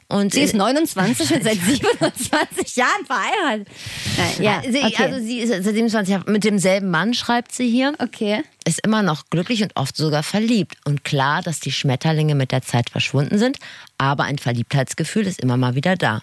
Und 0.08 0.32
Sie 0.32 0.40
ist 0.42 0.54
äh, 0.54 0.58
29 0.58 1.34
und 1.34 1.42
seit 1.44 1.58
27 1.60 2.76
Jahren 2.76 3.06
verheiratet. 3.06 3.68
Nein, 4.16 4.42
ja, 4.42 4.62
sie, 4.62 4.82
okay. 4.84 5.02
Also 5.12 5.24
sie 5.24 5.38
ist 5.40 5.48
seit 5.48 5.64
27 5.74 6.12
Jahren 6.12 6.32
mit 6.32 6.44
demselben 6.44 6.90
Mann, 6.90 7.14
schreibt 7.14 7.52
sie 7.52 7.68
hier. 7.68 7.94
okay. 7.98 8.42
Ist 8.64 8.80
immer 8.84 9.02
noch 9.02 9.30
glücklich 9.30 9.62
und 9.62 9.76
oft 9.76 9.96
sogar 9.96 10.22
verliebt. 10.22 10.76
Und 10.84 11.04
klar, 11.04 11.42
dass 11.42 11.60
die 11.60 11.70
Schmetterlinge 11.72 12.34
mit 12.34 12.50
der 12.52 12.62
Zeit 12.62 12.90
verschwunden 12.90 13.38
sind, 13.38 13.58
aber 13.98 14.24
ein 14.24 14.38
Verliebtheitsgefühl 14.38 15.26
ist 15.26 15.40
immer 15.40 15.56
mal 15.56 15.74
wieder 15.76 15.94
da. 15.96 16.22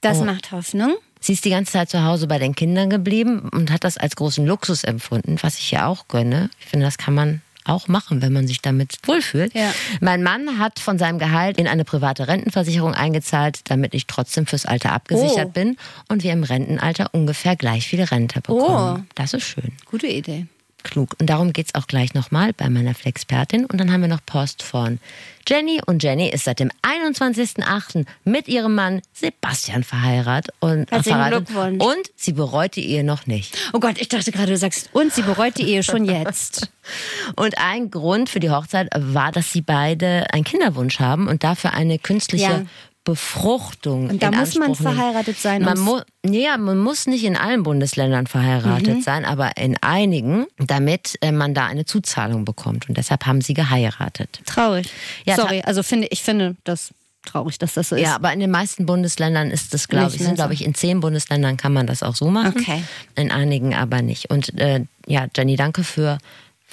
Das 0.00 0.18
Oh. 0.20 0.24
macht 0.24 0.52
Hoffnung. 0.52 0.94
Sie 1.20 1.32
ist 1.32 1.44
die 1.46 1.50
ganze 1.50 1.72
Zeit 1.72 1.88
zu 1.90 2.02
Hause 2.04 2.26
bei 2.26 2.38
den 2.38 2.54
Kindern 2.54 2.90
geblieben 2.90 3.48
und 3.50 3.70
hat 3.70 3.84
das 3.84 3.96
als 3.96 4.14
großen 4.16 4.46
Luxus 4.46 4.84
empfunden, 4.84 5.36
was 5.40 5.58
ich 5.58 5.70
ja 5.70 5.86
auch 5.86 6.06
gönne. 6.08 6.50
Ich 6.60 6.66
finde, 6.66 6.84
das 6.84 6.98
kann 6.98 7.14
man 7.14 7.40
auch 7.64 7.88
machen, 7.88 8.22
wenn 8.22 8.32
man 8.32 8.46
sich 8.46 8.60
damit 8.62 8.98
wohlfühlt. 9.04 9.54
Ja. 9.54 9.72
Mein 10.00 10.22
Mann 10.22 10.58
hat 10.58 10.78
von 10.78 10.98
seinem 10.98 11.18
Gehalt 11.18 11.58
in 11.58 11.66
eine 11.66 11.84
private 11.84 12.28
Rentenversicherung 12.28 12.94
eingezahlt, 12.94 13.60
damit 13.64 13.94
ich 13.94 14.06
trotzdem 14.06 14.46
fürs 14.46 14.66
Alter 14.66 14.92
abgesichert 14.92 15.48
Oh. 15.48 15.52
bin 15.52 15.76
und 16.08 16.22
wir 16.22 16.32
im 16.32 16.44
Rentenalter 16.44 17.08
ungefähr 17.12 17.56
gleich 17.56 17.86
viel 17.86 18.02
Rente 18.02 18.40
bekommen. 18.40 19.00
Oh. 19.00 19.12
Das 19.14 19.34
ist 19.34 19.44
schön. 19.44 19.72
Gute 19.90 20.06
Idee. 20.06 20.46
Klug. 20.84 21.16
Und 21.18 21.28
darum 21.28 21.52
geht's 21.52 21.74
auch 21.74 21.88
gleich 21.88 22.14
nochmal 22.14 22.52
bei 22.52 22.68
meiner 22.68 22.94
Flexpertin. 22.94 23.66
Und 23.66 23.78
dann 23.78 23.92
haben 23.92 24.02
wir 24.02 24.08
noch 24.08 24.24
Post 24.24 24.62
von 24.62 25.00
Jenny. 25.48 25.80
Und 25.84 26.02
Jenny 26.02 26.28
ist 26.28 26.44
seit 26.44 26.60
dem 26.60 26.70
21.08. 26.82 28.06
mit 28.24 28.46
ihrem 28.46 28.74
Mann 28.76 29.02
Sebastian 29.12 29.82
verheiratet. 29.82 30.54
Und, 30.60 30.88
verheiratet. 30.88 31.50
Und 31.50 32.10
sie 32.14 32.32
bereut 32.32 32.76
die 32.76 32.86
Ehe 32.88 33.02
noch 33.02 33.26
nicht. 33.26 33.58
Oh 33.72 33.80
Gott, 33.80 34.00
ich 34.00 34.08
dachte 34.08 34.30
gerade, 34.30 34.52
du 34.52 34.56
sagst, 34.56 34.90
und 34.92 35.12
sie 35.12 35.22
bereut 35.22 35.58
die 35.58 35.68
Ehe 35.68 35.82
schon 35.82 36.04
jetzt. 36.04 36.70
Und 37.36 37.56
ein 37.56 37.90
Grund 37.90 38.28
für 38.28 38.40
die 38.40 38.50
Hochzeit 38.50 38.88
war, 38.94 39.32
dass 39.32 39.50
sie 39.50 39.62
beide 39.62 40.26
einen 40.34 40.44
Kinderwunsch 40.44 41.00
haben 41.00 41.28
und 41.28 41.42
dafür 41.42 41.72
eine 41.72 41.98
künstliche 41.98 42.44
Ja. 42.44 42.62
Befruchtung. 43.04 44.08
Und 44.10 44.22
da 44.22 44.30
muss 44.30 44.54
man 44.54 44.70
Anspruch 44.70 44.84
nehmen. 44.86 44.96
verheiratet 44.98 45.38
sein, 45.38 45.62
Man, 45.62 45.78
um's- 45.78 46.04
mu 46.24 46.32
ja, 46.32 46.56
man 46.56 46.78
muss 46.78 47.06
nicht 47.06 47.24
in 47.24 47.36
allen 47.36 47.62
Bundesländern 47.62 48.26
verheiratet 48.26 48.96
Mhm. 48.98 49.02
sein, 49.02 49.24
aber 49.24 49.56
in 49.56 49.76
einigen, 49.82 50.46
damit 50.58 51.16
äh, 51.20 51.30
man 51.32 51.54
da 51.54 51.66
eine 51.66 51.84
Zuzahlung 51.84 52.44
bekommt. 52.44 52.88
Und 52.88 52.96
deshalb 52.96 53.26
haben 53.26 53.40
sie 53.40 53.54
geheiratet. 53.54 54.40
Traurig. 54.46 54.88
Ja, 55.24 55.36
Sorry, 55.36 55.60
also 55.62 55.82
finde 55.82 56.08
ich 56.10 56.22
finde 56.22 56.56
das 56.64 56.92
traurig, 57.26 57.58
dass 57.58 57.74
das 57.74 57.88
so 57.90 57.96
ist. 57.96 58.02
Ja, 58.02 58.14
aber 58.16 58.32
in 58.32 58.40
den 58.40 58.50
meisten 58.50 58.84
Bundesländern 58.86 59.50
ist 59.50 59.72
das, 59.74 59.88
glaube 59.88 60.12
ich, 60.14 60.22
sind, 60.22 60.34
glaube 60.34 60.52
ich, 60.54 60.64
in 60.64 60.74
zehn 60.74 61.00
Bundesländern 61.00 61.56
kann 61.56 61.72
man 61.72 61.86
das 61.86 62.02
auch 62.02 62.14
so 62.16 62.30
machen. 62.30 62.54
Okay. 62.58 62.82
In 63.16 63.30
einigen 63.30 63.74
aber 63.74 64.02
nicht. 64.02 64.30
Und 64.30 64.58
äh, 64.58 64.84
ja, 65.06 65.26
Jenny, 65.36 65.56
danke 65.56 65.84
für, 65.84 66.18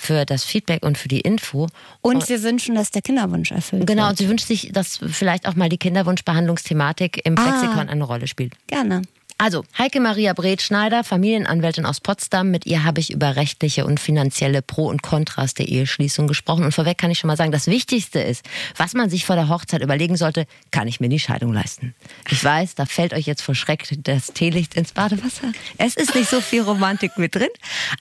für 0.01 0.25
das 0.25 0.43
Feedback 0.43 0.83
und 0.83 0.97
für 0.97 1.07
die 1.07 1.21
Info. 1.21 1.67
Und 2.01 2.27
wir 2.27 2.41
wünschen, 2.41 2.73
dass 2.73 2.89
der 2.89 3.03
Kinderwunsch 3.03 3.51
erfüllt 3.51 3.85
Genau, 3.85 4.03
und 4.05 4.09
wird. 4.09 4.17
sie 4.17 4.29
wünscht 4.29 4.47
sich, 4.47 4.71
dass 4.73 4.97
vielleicht 4.97 5.47
auch 5.47 5.53
mal 5.55 5.69
die 5.69 5.77
Kinderwunschbehandlungsthematik 5.77 7.21
im 7.23 7.37
Ah. 7.37 7.41
Flexikon 7.43 7.87
eine 7.87 8.03
Rolle 8.03 8.27
spielt. 8.27 8.53
Gerne. 8.67 9.03
Also, 9.43 9.65
Heike 9.75 9.99
Maria 9.99 10.33
Breth-Schneider, 10.33 11.03
Familienanwältin 11.03 11.87
aus 11.87 11.99
Potsdam. 11.99 12.51
Mit 12.51 12.67
ihr 12.67 12.83
habe 12.83 12.99
ich 12.99 13.11
über 13.11 13.37
rechtliche 13.37 13.87
und 13.87 13.99
finanzielle 13.99 14.61
Pro 14.61 14.85
und 14.85 15.01
Kontras 15.01 15.55
der 15.55 15.67
Eheschließung 15.67 16.27
gesprochen. 16.27 16.63
Und 16.63 16.73
vorweg 16.73 16.99
kann 16.99 17.09
ich 17.09 17.17
schon 17.17 17.27
mal 17.27 17.37
sagen, 17.37 17.51
das 17.51 17.65
Wichtigste 17.65 18.19
ist, 18.19 18.45
was 18.77 18.93
man 18.93 19.09
sich 19.09 19.25
vor 19.25 19.35
der 19.35 19.49
Hochzeit 19.49 19.81
überlegen 19.81 20.15
sollte, 20.15 20.45
kann 20.69 20.87
ich 20.87 20.99
mir 20.99 21.09
die 21.09 21.17
Scheidung 21.17 21.53
leisten? 21.53 21.95
Ich 22.29 22.43
weiß, 22.43 22.75
da 22.75 22.85
fällt 22.85 23.15
euch 23.15 23.25
jetzt 23.25 23.41
vor 23.41 23.55
Schreck 23.55 23.87
das 24.03 24.27
Teelicht 24.27 24.75
ins 24.75 24.91
Badewasser. 24.91 25.51
Es 25.79 25.95
ist 25.95 26.13
nicht 26.13 26.29
so 26.29 26.39
viel 26.39 26.61
Romantik 26.61 27.17
mit 27.17 27.33
drin. 27.33 27.49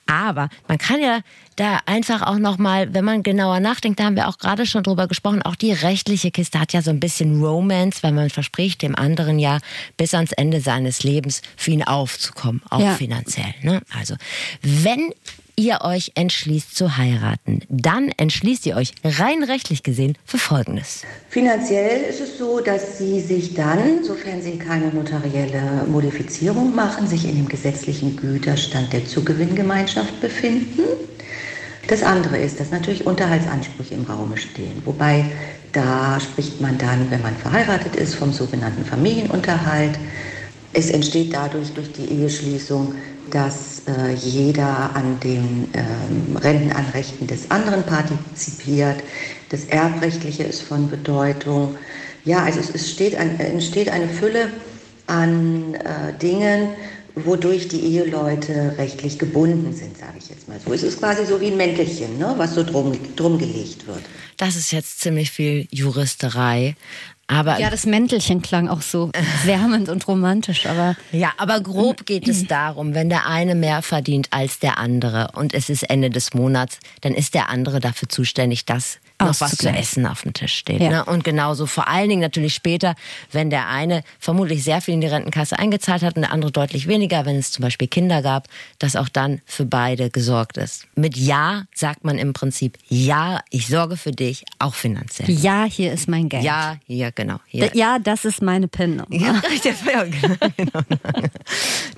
Aber 0.05 0.51
man 0.69 0.77
kann 0.77 1.01
ja 1.01 1.21
da 1.57 1.79
einfach 1.87 2.21
auch 2.21 2.39
nochmal, 2.39 2.93
wenn 2.93 3.05
man 3.07 3.23
genauer 3.23 3.61
nachdenkt, 3.61 3.99
da 3.99 4.05
haben 4.05 4.17
wir 4.17 4.29
auch 4.29 4.37
gerade 4.37 4.67
schon 4.67 4.83
drüber 4.83 5.09
gesprochen, 5.09 5.41
auch 5.41 5.57
die 5.57 5.73
rechtliche 5.73 6.31
Kiste 6.31 6.61
hat 6.61 6.75
ja 6.75 6.83
so 6.83 6.91
ein 6.91 7.01
bisschen 7.01 7.43
Romance, 7.43 8.03
weil 8.03 8.13
man 8.13 8.29
verspricht 8.29 8.83
dem 8.83 8.95
anderen 8.95 9.39
ja 9.39 9.59
bis 9.97 10.13
ans 10.13 10.33
Ende 10.33 10.61
seines 10.61 11.03
Lebens 11.03 11.30
für 11.57 11.71
ihn 11.71 11.83
aufzukommen, 11.83 12.63
auch 12.71 12.81
Ja. 12.81 12.95
finanziell. 12.95 13.55
Ne? 13.63 13.81
Also, 13.99 14.15
wenn 14.63 15.13
ihr 15.57 15.81
euch 15.83 16.13
entschließt 16.15 16.75
zu 16.75 16.97
heiraten, 16.97 17.61
dann 17.69 18.11
entschließt 18.17 18.65
ihr 18.67 18.77
euch 18.77 18.93
rein 19.05 19.43
rechtlich 19.43 19.83
gesehen 19.83 20.17
für 20.25 20.39
Folgendes. 20.39 21.03
Finanziell 21.29 22.03
ist 22.03 22.21
es 22.21 22.39
so, 22.39 22.61
dass 22.61 22.99
Sie 22.99 23.21
sich 23.21 23.55
dann, 23.55 24.03
sofern 24.03 24.41
Sie 24.43 24.57
keine 24.59 24.89
notarielle 24.89 25.85
Modifizierung 25.87 26.75
machen, 26.75 27.07
sich 27.07 27.25
in 27.27 27.37
dem 27.37 27.49
gesetzlichen 27.49 28.17
Güterstand 28.17 28.93
der 28.93 29.05
Zugewinngemeinschaft 29.05 30.19
befinden. 30.21 30.83
Das 31.89 32.03
andere 32.03 32.39
ist, 32.39 32.59
dass 32.61 32.71
natürlich 32.71 33.05
Unterhaltsansprüche 33.07 33.95
im 33.95 34.05
Raume 34.05 34.37
stehen. 34.39 34.81
Wobei 34.85 35.25
da 35.73 36.19
spricht 36.21 36.61
man 36.61 36.79
dann, 36.79 37.11
wenn 37.11 37.23
man 37.23 37.37
verheiratet 37.37 37.97
ist, 37.97 38.15
vom 38.15 38.33
sogenannten 38.33 38.85
Familienunterhalt. 38.85 39.99
Es 40.73 40.91
entsteht 40.91 41.35
dadurch 41.35 41.73
durch 41.73 41.91
die 41.93 42.07
Eheschließung, 42.07 42.95
dass 43.31 43.83
äh, 43.87 44.13
jeder 44.15 44.95
an 44.95 45.19
den 45.21 45.69
ähm, 45.75 46.37
Rentenanrechten 46.37 47.27
des 47.27 47.51
anderen 47.51 47.85
partizipiert. 47.85 49.03
Das 49.51 49.65
Erbrechtliche 49.65 50.45
ist 50.45 50.63
von 50.63 50.89
Bedeutung. 50.89 51.77
Ja, 52.25 52.45
also 52.45 52.61
es, 52.61 52.71
es 52.71 53.17
ein, 53.17 53.39
entsteht 53.41 53.89
eine 53.89 54.09
Fülle 54.09 54.51
an 55.07 55.75
äh, 55.75 56.17
Dingen, 56.21 56.69
wodurch 57.15 57.69
die 57.69 57.81
Eheleute 57.81 58.75
rechtlich 58.79 59.19
gebunden 59.19 59.75
sind, 59.75 59.99
sage 59.99 60.19
ich 60.19 60.29
jetzt 60.29 60.49
mal 60.49 60.59
so. 60.65 60.73
Es 60.73 60.83
ist 60.83 60.99
quasi 60.99 61.27
so 61.27 61.41
wie 61.41 61.49
ein 61.49 61.57
Mäntelchen, 61.57 62.19
ne, 62.19 62.35
was 62.37 62.55
so 62.55 62.63
drum, 62.63 62.97
drum 63.17 63.39
gelegt 63.39 63.87
wird. 63.87 64.03
Das 64.37 64.57
ist 64.57 64.71
jetzt 64.71 65.01
ziemlich 65.01 65.31
viel 65.31 65.67
Juristerei. 65.71 66.77
Aber 67.31 67.59
Ja, 67.61 67.71
das 67.71 67.87
Mäntelchen 67.87 68.43
klang 68.43 68.69
auch 68.69 68.83
so 68.83 69.11
wärmend 69.45 69.89
und 69.89 70.07
romantisch, 70.09 70.67
aber 70.67 70.97
Ja, 71.13 71.33
aber 71.39 71.61
grob 71.61 72.05
geht 72.05 72.29
es 72.29 72.47
darum, 72.49 72.95
wenn 72.95 73.09
der 73.09 73.27
eine 73.27 73.55
mehr 73.55 73.83
verdient 73.83 74.29
als 74.33 74.59
der 74.59 74.79
andere 74.79 75.29
und 75.35 75.55
es 75.55 75.71
ist 75.71 75.85
Ende 75.85 76.11
des 76.11 76.35
Monats, 76.35 76.79
dann 77.03 77.15
ist 77.15 77.35
der 77.35 77.49
andere 77.49 77.81
dafür 77.81 78.09
zuständig, 78.09 78.65
dass 78.65 78.99
noch 79.21 79.41
was 79.41 79.57
zu 79.57 79.69
essen 79.69 80.07
auf 80.07 80.23
dem 80.23 80.33
Tisch 80.33 80.55
steht. 80.55 80.81
Ja. 80.81 80.91
Ne? 80.91 81.05
Und 81.05 81.25
genauso 81.25 81.67
vor 81.67 81.89
allen 81.89 82.09
Dingen 82.09 82.21
natürlich 82.21 82.55
später, 82.55 82.95
wenn 83.33 83.51
der 83.51 83.69
eine 83.69 84.03
vermutlich 84.19 84.65
sehr 84.65 84.81
viel 84.81 84.95
in 84.95 85.01
die 85.01 85.07
Rentenkasse 85.07 85.59
eingezahlt 85.59 86.03
hat 86.03 86.17
und 86.17 86.23
der 86.23 86.33
andere 86.33 86.53
deutlich 86.53 86.87
weniger, 86.87 87.27
wenn 87.27 87.37
es 87.37 87.53
zum 87.53 87.63
Beispiel 87.63 87.89
Kinder 87.89 88.23
gab, 88.23 88.49
dass 88.79 88.97
auch 88.97 89.09
dann 89.09 89.41
für 89.47 89.65
beide 89.65 90.11
gesorgt 90.11 90.57
ist. 90.57 90.87
Mit 90.95 91.17
Ja 91.17 91.65
sagt 91.75 92.05
man 92.05 92.19
im 92.19 92.33
Prinzip, 92.33 92.79
ja, 92.89 93.41
ich 93.51 93.67
sorge 93.67 93.97
für 93.97 94.13
dich, 94.13 94.45
auch 94.59 94.75
finanziell. 94.75 95.31
Ja, 95.31 95.65
hier 95.65 95.93
ist 95.93 96.09
mein 96.09 96.29
Geld. 96.29 96.45
Ja, 96.45 96.77
hier, 96.87 97.13
genau. 97.13 97.41
Hier. 97.47 97.71
Ja, 97.75 97.99
das 97.99 98.25
ist 98.25 98.43
meine 98.43 98.69
PIN. 98.69 99.03
Ja, 99.11 99.41
genau. 100.05 100.81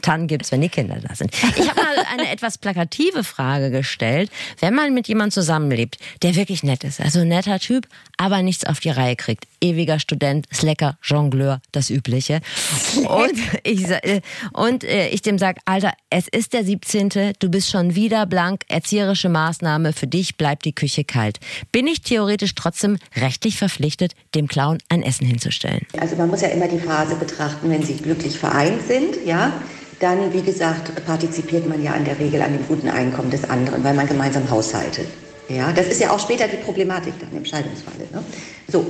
Dann 0.02 0.26
gibt 0.26 0.44
es, 0.44 0.52
wenn 0.52 0.60
die 0.60 0.68
Kinder 0.68 0.96
da 0.96 1.14
sind. 1.14 1.32
Ich 1.56 1.68
habe 1.68 1.80
mal 1.80 2.04
eine 2.12 2.30
etwas 2.30 2.58
plakative 2.58 3.24
Frage 3.24 3.70
gestellt. 3.70 4.30
Wenn 4.60 4.74
man 4.74 4.94
mit 4.94 5.08
jemandem 5.08 5.32
zusammenlebt, 5.32 5.98
der 6.22 6.34
wirklich 6.34 6.62
nett 6.62 6.84
ist, 6.84 7.00
also 7.00 7.11
ein 7.20 7.28
netter 7.28 7.58
Typ, 7.58 7.86
aber 8.16 8.42
nichts 8.42 8.64
auf 8.64 8.80
die 8.80 8.90
Reihe 8.90 9.16
kriegt. 9.16 9.46
Ewiger 9.60 9.98
Student, 9.98 10.46
Slacker, 10.52 10.96
Jongleur, 11.02 11.60
das 11.72 11.90
Übliche. 11.90 12.40
Und 12.96 13.32
ich, 13.62 13.88
äh, 13.88 14.20
und 14.52 14.84
äh, 14.84 15.08
ich 15.08 15.22
dem 15.22 15.38
sage, 15.38 15.60
Alter, 15.64 15.92
es 16.10 16.28
ist 16.28 16.52
der 16.52 16.64
17., 16.64 17.34
du 17.38 17.48
bist 17.48 17.70
schon 17.70 17.94
wieder 17.94 18.26
blank, 18.26 18.64
erzieherische 18.68 19.28
Maßnahme, 19.28 19.92
für 19.92 20.06
dich 20.06 20.36
bleibt 20.36 20.64
die 20.64 20.74
Küche 20.74 21.04
kalt. 21.04 21.38
Bin 21.70 21.86
ich 21.86 22.02
theoretisch 22.02 22.54
trotzdem 22.54 22.98
rechtlich 23.16 23.56
verpflichtet, 23.56 24.14
dem 24.34 24.48
Clown 24.48 24.78
ein 24.88 25.02
Essen 25.02 25.26
hinzustellen? 25.26 25.86
Also 25.98 26.16
man 26.16 26.28
muss 26.28 26.40
ja 26.40 26.48
immer 26.48 26.68
die 26.68 26.78
Phase 26.78 27.16
betrachten, 27.16 27.70
wenn 27.70 27.82
sie 27.82 27.96
glücklich 27.96 28.38
vereint 28.38 28.82
sind, 28.86 29.16
ja, 29.26 29.52
dann, 30.02 30.32
wie 30.32 30.42
gesagt, 30.42 31.04
partizipiert 31.06 31.68
man 31.68 31.82
ja 31.82 31.94
in 31.94 32.04
der 32.04 32.18
Regel 32.18 32.42
an 32.42 32.52
dem 32.52 32.66
guten 32.66 32.88
Einkommen 32.88 33.30
des 33.30 33.48
anderen, 33.48 33.84
weil 33.84 33.94
man 33.94 34.08
gemeinsam 34.08 34.50
haushaltet. 34.50 35.06
Ja, 35.54 35.72
das 35.72 35.86
ist 35.86 36.00
ja 36.00 36.10
auch 36.10 36.18
später 36.18 36.48
die 36.48 36.56
Problematik 36.56 37.14
dann 37.20 37.36
im 37.36 37.44
Scheidungsfalle. 37.44 38.06
Ne? 38.12 38.22
So. 38.70 38.84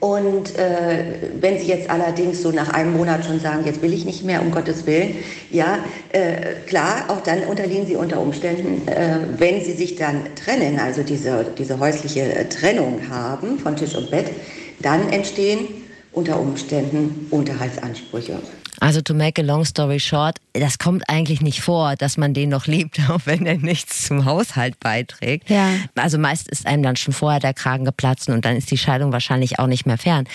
Und 0.00 0.58
äh, 0.58 1.30
wenn 1.40 1.60
Sie 1.60 1.66
jetzt 1.66 1.88
allerdings 1.88 2.42
so 2.42 2.50
nach 2.50 2.70
einem 2.70 2.92
Monat 2.96 3.24
schon 3.24 3.38
sagen, 3.38 3.62
jetzt 3.64 3.82
will 3.82 3.92
ich 3.92 4.04
nicht 4.04 4.24
mehr, 4.24 4.42
um 4.42 4.50
Gottes 4.50 4.84
Willen, 4.84 5.14
ja, 5.52 5.78
äh, 6.10 6.54
klar, 6.66 7.04
auch 7.06 7.20
dann 7.20 7.44
unterliegen 7.44 7.86
Sie 7.86 7.94
unter 7.94 8.20
Umständen, 8.20 8.88
äh, 8.88 9.20
wenn 9.38 9.64
Sie 9.64 9.70
sich 9.70 9.94
dann 9.94 10.22
trennen, 10.34 10.80
also 10.80 11.04
diese, 11.04 11.46
diese 11.56 11.78
häusliche 11.78 12.48
Trennung 12.48 13.08
haben 13.10 13.60
von 13.60 13.76
Tisch 13.76 13.94
und 13.94 14.10
Bett, 14.10 14.26
dann 14.80 15.08
entstehen 15.12 15.68
unter 16.10 16.40
Umständen 16.40 17.28
Unterhaltsansprüche. 17.30 18.40
Also 18.80 19.00
to 19.00 19.14
make 19.14 19.40
a 19.40 19.44
long 19.44 19.64
story 19.64 20.00
short, 20.00 20.38
das 20.54 20.78
kommt 20.78 21.08
eigentlich 21.08 21.40
nicht 21.40 21.60
vor, 21.60 21.94
dass 21.96 22.16
man 22.16 22.34
den 22.34 22.48
noch 22.48 22.66
liebt, 22.66 23.00
auch 23.10 23.20
wenn 23.24 23.46
er 23.46 23.58
nichts 23.58 24.06
zum 24.06 24.24
Haushalt 24.24 24.80
beiträgt. 24.80 25.50
Ja. 25.50 25.68
Also 25.94 26.18
meist 26.18 26.48
ist 26.48 26.66
einem 26.66 26.82
dann 26.82 26.96
schon 26.96 27.14
vorher 27.14 27.40
der 27.40 27.54
Kragen 27.54 27.84
geplatzt 27.84 28.28
und 28.28 28.44
dann 28.44 28.56
ist 28.56 28.70
die 28.70 28.78
Scheidung 28.78 29.12
wahrscheinlich 29.12 29.58
auch 29.58 29.66
nicht 29.66 29.86
mehr 29.86 29.98
fern. 29.98 30.26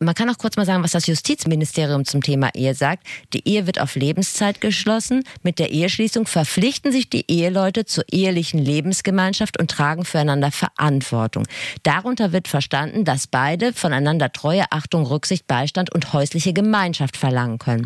Man 0.00 0.14
kann 0.14 0.28
auch 0.28 0.38
kurz 0.38 0.56
mal 0.56 0.66
sagen, 0.66 0.82
was 0.82 0.92
das 0.92 1.06
Justizministerium 1.06 2.04
zum 2.04 2.22
Thema 2.22 2.50
Ehe 2.54 2.74
sagt. 2.74 3.06
Die 3.32 3.48
Ehe 3.48 3.66
wird 3.66 3.80
auf 3.80 3.94
Lebenszeit 3.94 4.60
geschlossen. 4.60 5.24
Mit 5.42 5.58
der 5.58 5.70
Eheschließung 5.70 6.26
verpflichten 6.26 6.92
sich 6.92 7.08
die 7.08 7.24
Eheleute 7.28 7.84
zur 7.84 8.04
ehelichen 8.10 8.58
Lebensgemeinschaft 8.58 9.58
und 9.58 9.70
tragen 9.70 10.04
füreinander 10.04 10.50
Verantwortung. 10.50 11.44
Darunter 11.82 12.32
wird 12.32 12.48
verstanden, 12.48 13.04
dass 13.04 13.26
beide 13.26 13.72
voneinander 13.72 14.32
Treue, 14.32 14.64
Achtung, 14.70 15.06
Rücksicht, 15.06 15.46
Beistand 15.46 15.94
und 15.94 16.12
häusliche 16.12 16.52
Gemeinschaft 16.52 17.16
verlangen 17.16 17.58
können. 17.58 17.83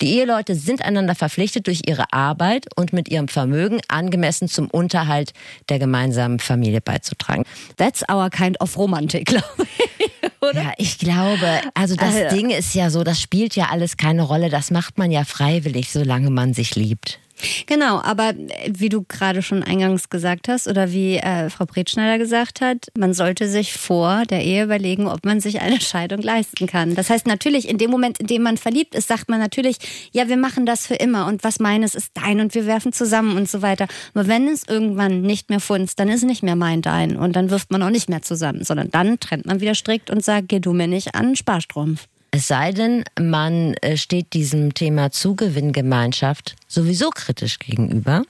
Die 0.00 0.14
Eheleute 0.14 0.54
sind 0.54 0.82
einander 0.82 1.14
verpflichtet, 1.14 1.66
durch 1.66 1.82
ihre 1.86 2.12
Arbeit 2.12 2.66
und 2.76 2.92
mit 2.92 3.08
ihrem 3.08 3.28
Vermögen 3.28 3.80
angemessen 3.88 4.48
zum 4.48 4.68
Unterhalt 4.68 5.32
der 5.68 5.78
gemeinsamen 5.78 6.38
Familie 6.38 6.80
beizutragen. 6.80 7.44
That's 7.76 8.04
our 8.10 8.30
kind 8.30 8.60
of 8.60 8.76
Romantik, 8.76 9.26
glaube 9.26 9.46
ich. 9.78 10.30
Oder? 10.40 10.62
Ja, 10.62 10.72
ich 10.76 10.98
glaube, 10.98 11.60
also 11.74 11.96
das 11.96 12.14
also. 12.14 12.36
Ding 12.36 12.50
ist 12.50 12.74
ja 12.74 12.90
so, 12.90 13.04
das 13.04 13.20
spielt 13.20 13.56
ja 13.56 13.68
alles 13.70 13.96
keine 13.96 14.22
Rolle. 14.22 14.50
Das 14.50 14.70
macht 14.70 14.98
man 14.98 15.10
ja 15.10 15.24
freiwillig, 15.24 15.90
solange 15.90 16.30
man 16.30 16.54
sich 16.54 16.76
liebt. 16.76 17.18
Genau, 17.66 18.00
aber 18.00 18.30
äh, 18.30 18.70
wie 18.72 18.88
du 18.88 19.04
gerade 19.06 19.42
schon 19.42 19.62
eingangs 19.62 20.08
gesagt 20.08 20.48
hast 20.48 20.68
oder 20.68 20.92
wie 20.92 21.16
äh, 21.16 21.50
Frau 21.50 21.66
Bretschneider 21.66 22.18
gesagt 22.18 22.60
hat, 22.60 22.88
man 22.96 23.14
sollte 23.14 23.48
sich 23.48 23.74
vor 23.74 24.24
der 24.24 24.42
Ehe 24.42 24.64
überlegen, 24.64 25.06
ob 25.06 25.24
man 25.24 25.40
sich 25.40 25.60
eine 25.60 25.80
Scheidung 25.80 26.22
leisten 26.22 26.66
kann. 26.66 26.94
Das 26.94 27.10
heißt 27.10 27.26
natürlich, 27.26 27.68
in 27.68 27.78
dem 27.78 27.90
Moment, 27.90 28.18
in 28.18 28.26
dem 28.26 28.42
man 28.42 28.56
verliebt 28.56 28.94
ist, 28.94 29.08
sagt 29.08 29.28
man 29.28 29.38
natürlich, 29.38 29.76
ja, 30.12 30.28
wir 30.28 30.36
machen 30.36 30.66
das 30.66 30.86
für 30.86 30.94
immer 30.94 31.26
und 31.26 31.44
was 31.44 31.60
meines 31.60 31.94
ist 31.94 32.12
dein 32.14 32.40
und 32.40 32.54
wir 32.54 32.66
werfen 32.66 32.92
zusammen 32.92 33.36
und 33.36 33.48
so 33.48 33.62
weiter. 33.62 33.86
Aber 34.14 34.26
wenn 34.26 34.48
es 34.48 34.66
irgendwann 34.66 35.22
nicht 35.22 35.50
mehr 35.50 35.60
funzt, 35.60 36.00
dann 36.00 36.08
ist 36.08 36.24
nicht 36.24 36.42
mehr 36.42 36.56
mein 36.56 36.82
dein 36.82 37.16
und 37.16 37.36
dann 37.36 37.50
wirft 37.50 37.70
man 37.70 37.82
auch 37.82 37.90
nicht 37.90 38.08
mehr 38.08 38.22
zusammen, 38.22 38.64
sondern 38.64 38.90
dann 38.90 39.20
trennt 39.20 39.46
man 39.46 39.60
wieder 39.60 39.74
strikt 39.74 40.10
und 40.10 40.24
sagt, 40.24 40.48
geh 40.48 40.60
du 40.60 40.72
mir 40.72 40.88
nicht 40.88 41.14
an 41.14 41.36
Sparstrumpf. 41.36 42.06
Es 42.30 42.48
sei 42.48 42.72
denn, 42.72 43.04
man 43.18 43.74
äh, 43.74 43.96
steht 43.96 44.32
diesem 44.34 44.74
Thema 44.74 45.10
Zugewinngemeinschaft 45.10 46.56
sowieso 46.68 47.10
kritisch 47.10 47.58
gegenüber. 47.58 48.22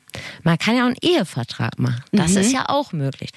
Man 0.42 0.58
kann 0.58 0.76
ja 0.76 0.82
auch 0.82 0.86
einen 0.86 0.96
Ehevertrag 1.02 1.78
machen. 1.78 2.04
Das 2.12 2.32
mhm. 2.32 2.38
ist 2.38 2.52
ja 2.52 2.68
auch 2.68 2.92
möglich. 2.92 3.30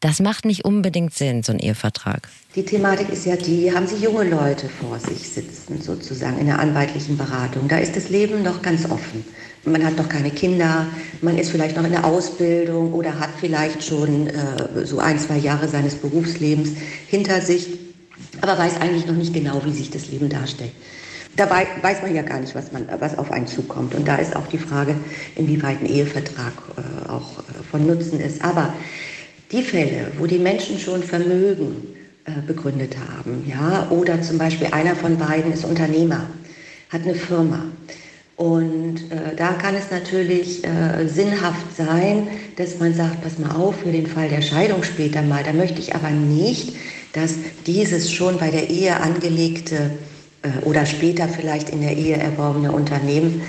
Das 0.00 0.20
macht 0.20 0.44
nicht 0.44 0.64
unbedingt 0.64 1.12
Sinn, 1.12 1.42
so 1.42 1.52
ein 1.52 1.58
Ehevertrag. 1.58 2.28
Die 2.54 2.64
Thematik 2.64 3.08
ist 3.08 3.26
ja 3.26 3.34
die, 3.34 3.72
haben 3.74 3.86
Sie 3.88 3.96
junge 3.96 4.24
Leute 4.24 4.68
vor 4.68 4.98
sich 5.00 5.28
sitzen, 5.28 5.82
sozusagen 5.82 6.38
in 6.38 6.46
der 6.46 6.60
anwaltlichen 6.60 7.16
Beratung. 7.16 7.66
Da 7.66 7.78
ist 7.78 7.96
das 7.96 8.08
Leben 8.08 8.44
noch 8.44 8.62
ganz 8.62 8.84
offen. 8.88 9.24
Man 9.64 9.84
hat 9.84 9.96
noch 9.96 10.08
keine 10.08 10.30
Kinder, 10.30 10.86
man 11.20 11.36
ist 11.36 11.50
vielleicht 11.50 11.76
noch 11.76 11.84
in 11.84 11.90
der 11.90 12.04
Ausbildung 12.04 12.92
oder 12.92 13.18
hat 13.18 13.30
vielleicht 13.40 13.84
schon 13.84 14.28
äh, 14.28 14.86
so 14.86 15.00
ein, 15.00 15.18
zwei 15.18 15.36
Jahre 15.36 15.68
seines 15.68 15.96
Berufslebens 15.96 16.70
hinter 17.08 17.40
sich 17.40 17.87
aber 18.40 18.58
weiß 18.58 18.80
eigentlich 18.80 19.06
noch 19.06 19.14
nicht 19.14 19.32
genau, 19.32 19.62
wie 19.64 19.72
sich 19.72 19.90
das 19.90 20.08
Leben 20.08 20.28
darstellt. 20.28 20.72
Dabei 21.36 21.66
weiß 21.82 22.02
man 22.02 22.14
ja 22.14 22.22
gar 22.22 22.40
nicht, 22.40 22.54
was, 22.54 22.72
man, 22.72 22.88
was 22.98 23.16
auf 23.16 23.30
einen 23.30 23.46
zukommt. 23.46 23.94
Und 23.94 24.08
da 24.08 24.16
ist 24.16 24.34
auch 24.34 24.48
die 24.48 24.58
Frage, 24.58 24.96
inwieweit 25.36 25.80
ein 25.80 25.86
Ehevertrag 25.86 26.52
äh, 26.76 27.08
auch 27.08 27.38
äh, 27.38 27.62
von 27.70 27.86
Nutzen 27.86 28.18
ist. 28.20 28.42
Aber 28.44 28.74
die 29.52 29.62
Fälle, 29.62 30.10
wo 30.18 30.26
die 30.26 30.38
Menschen 30.38 30.78
schon 30.80 31.02
Vermögen 31.02 31.76
äh, 32.24 32.42
begründet 32.44 32.96
haben, 32.96 33.44
ja, 33.46 33.88
oder 33.90 34.20
zum 34.20 34.36
Beispiel 34.36 34.68
einer 34.72 34.96
von 34.96 35.16
beiden 35.16 35.52
ist 35.52 35.64
Unternehmer, 35.64 36.26
hat 36.90 37.02
eine 37.02 37.14
Firma. 37.14 37.66
Und 38.36 39.10
äh, 39.10 39.34
da 39.36 39.52
kann 39.52 39.74
es 39.74 39.90
natürlich 39.90 40.64
äh, 40.64 41.08
sinnhaft 41.08 41.76
sein, 41.76 42.28
dass 42.56 42.78
man 42.78 42.94
sagt, 42.94 43.22
pass 43.22 43.38
mal 43.38 43.50
auf, 43.50 43.80
für 43.80 43.90
den 43.90 44.06
Fall 44.06 44.28
der 44.28 44.42
Scheidung 44.42 44.82
später 44.82 45.22
mal, 45.22 45.42
da 45.42 45.52
möchte 45.52 45.80
ich 45.80 45.94
aber 45.94 46.10
nicht, 46.10 46.76
dass 47.12 47.34
dieses 47.66 48.12
schon 48.12 48.38
bei 48.38 48.50
der 48.50 48.70
Ehe 48.70 49.00
angelegte 49.00 49.90
äh, 50.42 50.64
oder 50.64 50.86
später 50.86 51.28
vielleicht 51.28 51.70
in 51.70 51.80
der 51.80 51.96
Ehe 51.96 52.16
erworbene 52.16 52.72
Unternehmen, 52.72 53.42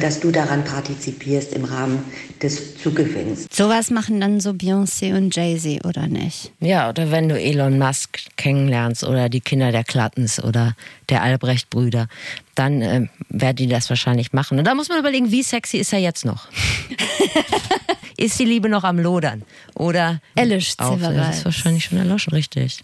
dass 0.00 0.20
du 0.20 0.30
daran 0.30 0.64
partizipierst 0.64 1.52
im 1.52 1.64
Rahmen 1.64 2.04
des 2.42 2.76
Zugewinns. 2.78 3.46
Sowas 3.50 3.90
machen 3.90 4.20
dann 4.20 4.40
so 4.40 4.50
Beyoncé 4.50 5.16
und 5.16 5.34
Jay-Z, 5.34 5.84
oder 5.84 6.06
nicht? 6.06 6.52
Ja, 6.60 6.88
oder 6.88 7.10
wenn 7.10 7.28
du 7.28 7.38
Elon 7.38 7.78
Musk 7.78 8.18
kennenlernst 8.36 9.04
oder 9.04 9.28
die 9.28 9.40
Kinder 9.40 9.72
der 9.72 9.84
Klattens 9.84 10.42
oder 10.42 10.74
der 11.08 11.22
Albrecht-Brüder, 11.22 12.08
dann 12.54 12.82
äh, 12.82 13.06
werden 13.28 13.56
die 13.56 13.68
das 13.68 13.88
wahrscheinlich 13.88 14.32
machen. 14.32 14.58
Und 14.58 14.64
da 14.64 14.74
muss 14.74 14.88
man 14.88 14.98
überlegen, 14.98 15.30
wie 15.30 15.42
sexy 15.42 15.78
ist 15.78 15.92
er 15.92 16.00
jetzt 16.00 16.24
noch? 16.24 16.48
ist 18.18 18.38
die 18.38 18.44
Liebe 18.44 18.68
noch 18.68 18.84
am 18.84 18.98
Lodern? 18.98 19.42
Oder 19.74 20.20
erlischt 20.34 20.80
sie 20.82 20.96
bereits? 20.96 21.38
ist 21.38 21.44
wahrscheinlich 21.44 21.84
schon 21.84 21.98
erloschen, 21.98 22.32
richtig. 22.32 22.82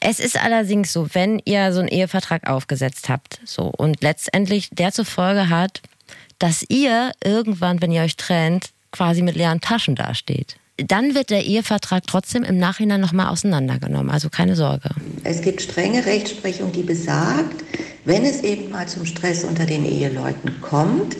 Es 0.00 0.20
ist 0.20 0.38
allerdings 0.38 0.92
so, 0.92 1.08
wenn 1.14 1.40
ihr 1.44 1.72
so 1.72 1.80
einen 1.80 1.88
Ehevertrag 1.88 2.46
aufgesetzt 2.48 3.08
habt, 3.08 3.40
so 3.44 3.72
und 3.76 4.02
letztendlich 4.02 4.68
der 4.70 4.92
zur 4.92 5.06
Folge 5.06 5.48
hat, 5.48 5.80
dass 6.38 6.64
ihr 6.68 7.12
irgendwann, 7.22 7.80
wenn 7.82 7.92
ihr 7.92 8.02
euch 8.02 8.16
trennt, 8.16 8.70
quasi 8.92 9.22
mit 9.22 9.36
leeren 9.36 9.60
Taschen 9.60 9.94
dasteht 9.94 10.56
dann 10.86 11.14
wird 11.14 11.30
der 11.30 11.44
Ehevertrag 11.44 12.06
trotzdem 12.06 12.42
im 12.42 12.58
Nachhinein 12.58 13.00
nochmal 13.00 13.28
auseinandergenommen. 13.28 14.10
Also 14.10 14.28
keine 14.28 14.56
Sorge. 14.56 14.90
Es 15.24 15.42
gibt 15.42 15.62
strenge 15.62 16.04
Rechtsprechung, 16.06 16.72
die 16.72 16.82
besagt, 16.82 17.64
wenn 18.04 18.24
es 18.24 18.42
eben 18.42 18.70
mal 18.70 18.88
zum 18.88 19.04
Stress 19.04 19.44
unter 19.44 19.66
den 19.66 19.84
Eheleuten 19.84 20.60
kommt, 20.62 21.16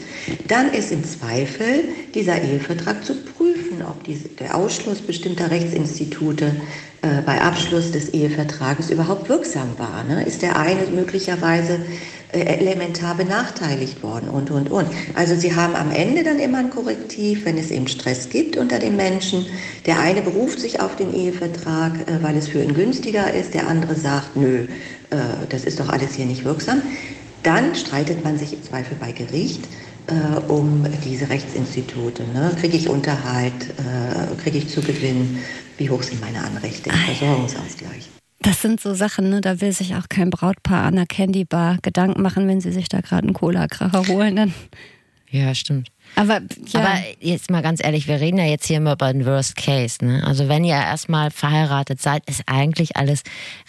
dann 0.47 0.73
ist 0.73 0.91
im 0.91 1.03
Zweifel 1.03 1.83
dieser 2.15 2.41
Ehevertrag 2.41 3.05
zu 3.05 3.15
prüfen, 3.15 3.83
ob 3.83 4.03
diese, 4.03 4.29
der 4.29 4.55
Ausschluss 4.55 4.99
bestimmter 4.99 5.51
Rechtsinstitute 5.51 6.55
äh, 7.03 7.21
bei 7.21 7.39
Abschluss 7.39 7.91
des 7.91 8.09
Ehevertrages 8.09 8.89
überhaupt 8.89 9.29
wirksam 9.29 9.77
war. 9.77 10.03
Ne? 10.03 10.23
Ist 10.23 10.41
der 10.41 10.57
eine 10.57 10.87
möglicherweise 10.87 11.85
elementar 12.33 13.15
benachteiligt 13.15 14.03
worden 14.03 14.29
und, 14.29 14.51
und, 14.51 14.69
und. 14.69 14.87
Also 15.15 15.35
sie 15.35 15.55
haben 15.55 15.75
am 15.75 15.91
Ende 15.91 16.23
dann 16.23 16.39
immer 16.39 16.59
ein 16.59 16.69
Korrektiv, 16.69 17.45
wenn 17.45 17.57
es 17.57 17.71
eben 17.71 17.87
Stress 17.87 18.29
gibt 18.29 18.57
unter 18.57 18.79
den 18.79 18.95
Menschen. 18.95 19.45
Der 19.85 19.99
eine 19.99 20.21
beruft 20.21 20.59
sich 20.59 20.79
auf 20.79 20.95
den 20.95 21.13
Ehevertrag, 21.13 21.93
äh, 22.07 22.23
weil 22.23 22.37
es 22.37 22.47
für 22.47 22.63
ihn 22.63 22.73
günstiger 22.73 23.33
ist, 23.33 23.53
der 23.53 23.67
andere 23.67 23.95
sagt, 23.95 24.35
nö, 24.35 24.65
äh, 25.09 25.17
das 25.49 25.65
ist 25.65 25.79
doch 25.79 25.89
alles 25.89 26.15
hier 26.15 26.25
nicht 26.25 26.45
wirksam. 26.45 26.81
Dann 27.43 27.75
streitet 27.75 28.23
man 28.23 28.37
sich 28.37 28.53
im 28.53 28.63
Zweifel 28.63 28.95
bei 28.99 29.11
Gericht 29.11 29.67
äh, 30.07 30.39
um 30.47 30.85
diese 31.03 31.29
Rechtsinstitute. 31.29 32.23
Ne? 32.33 32.55
Kriege 32.59 32.77
ich 32.77 32.87
Unterhalt, 32.87 33.53
äh, 33.77 34.35
kriege 34.41 34.59
ich 34.59 34.69
Zugewinn, 34.69 35.39
wie 35.77 35.89
hoch 35.89 36.03
sind 36.03 36.21
meine 36.21 36.43
Anrechte 36.43 36.89
im 36.89 36.95
Versorgungsausgleich. 36.95 38.20
Das 38.43 38.61
sind 38.61 38.79
so 38.79 38.93
Sachen, 38.95 39.29
ne? 39.29 39.39
da 39.39 39.61
will 39.61 39.71
sich 39.71 39.95
auch 39.95 40.09
kein 40.09 40.31
Brautpaar 40.31 40.83
an 40.85 40.95
der 40.95 41.05
Candy 41.05 41.45
Bar 41.45 41.77
Gedanken 41.81 42.21
machen, 42.21 42.47
wenn 42.47 42.59
sie 42.59 42.71
sich 42.71 42.89
da 42.89 43.01
gerade 43.01 43.23
einen 43.23 43.33
Cola-Kracher 43.33 44.07
holen. 44.07 44.35
Dann 44.35 44.53
ja, 45.29 45.55
stimmt. 45.55 45.91
Aber, 46.15 46.41
ja. 46.67 46.79
Aber 46.79 46.99
jetzt 47.19 47.49
mal 47.49 47.61
ganz 47.61 47.83
ehrlich, 47.83 48.07
wir 48.07 48.19
reden 48.19 48.37
ja 48.37 48.45
jetzt 48.45 48.67
hier 48.67 48.77
immer 48.77 48.93
über 48.93 49.11
den 49.11 49.25
Worst 49.25 49.55
Case. 49.55 50.03
Ne? 50.03 50.23
Also 50.25 50.49
wenn 50.49 50.63
ihr 50.63 50.75
erstmal 50.75 51.31
verheiratet 51.31 52.01
seid, 52.01 52.23
ist 52.29 52.43
eigentlich 52.47 52.97
alles 52.97 53.23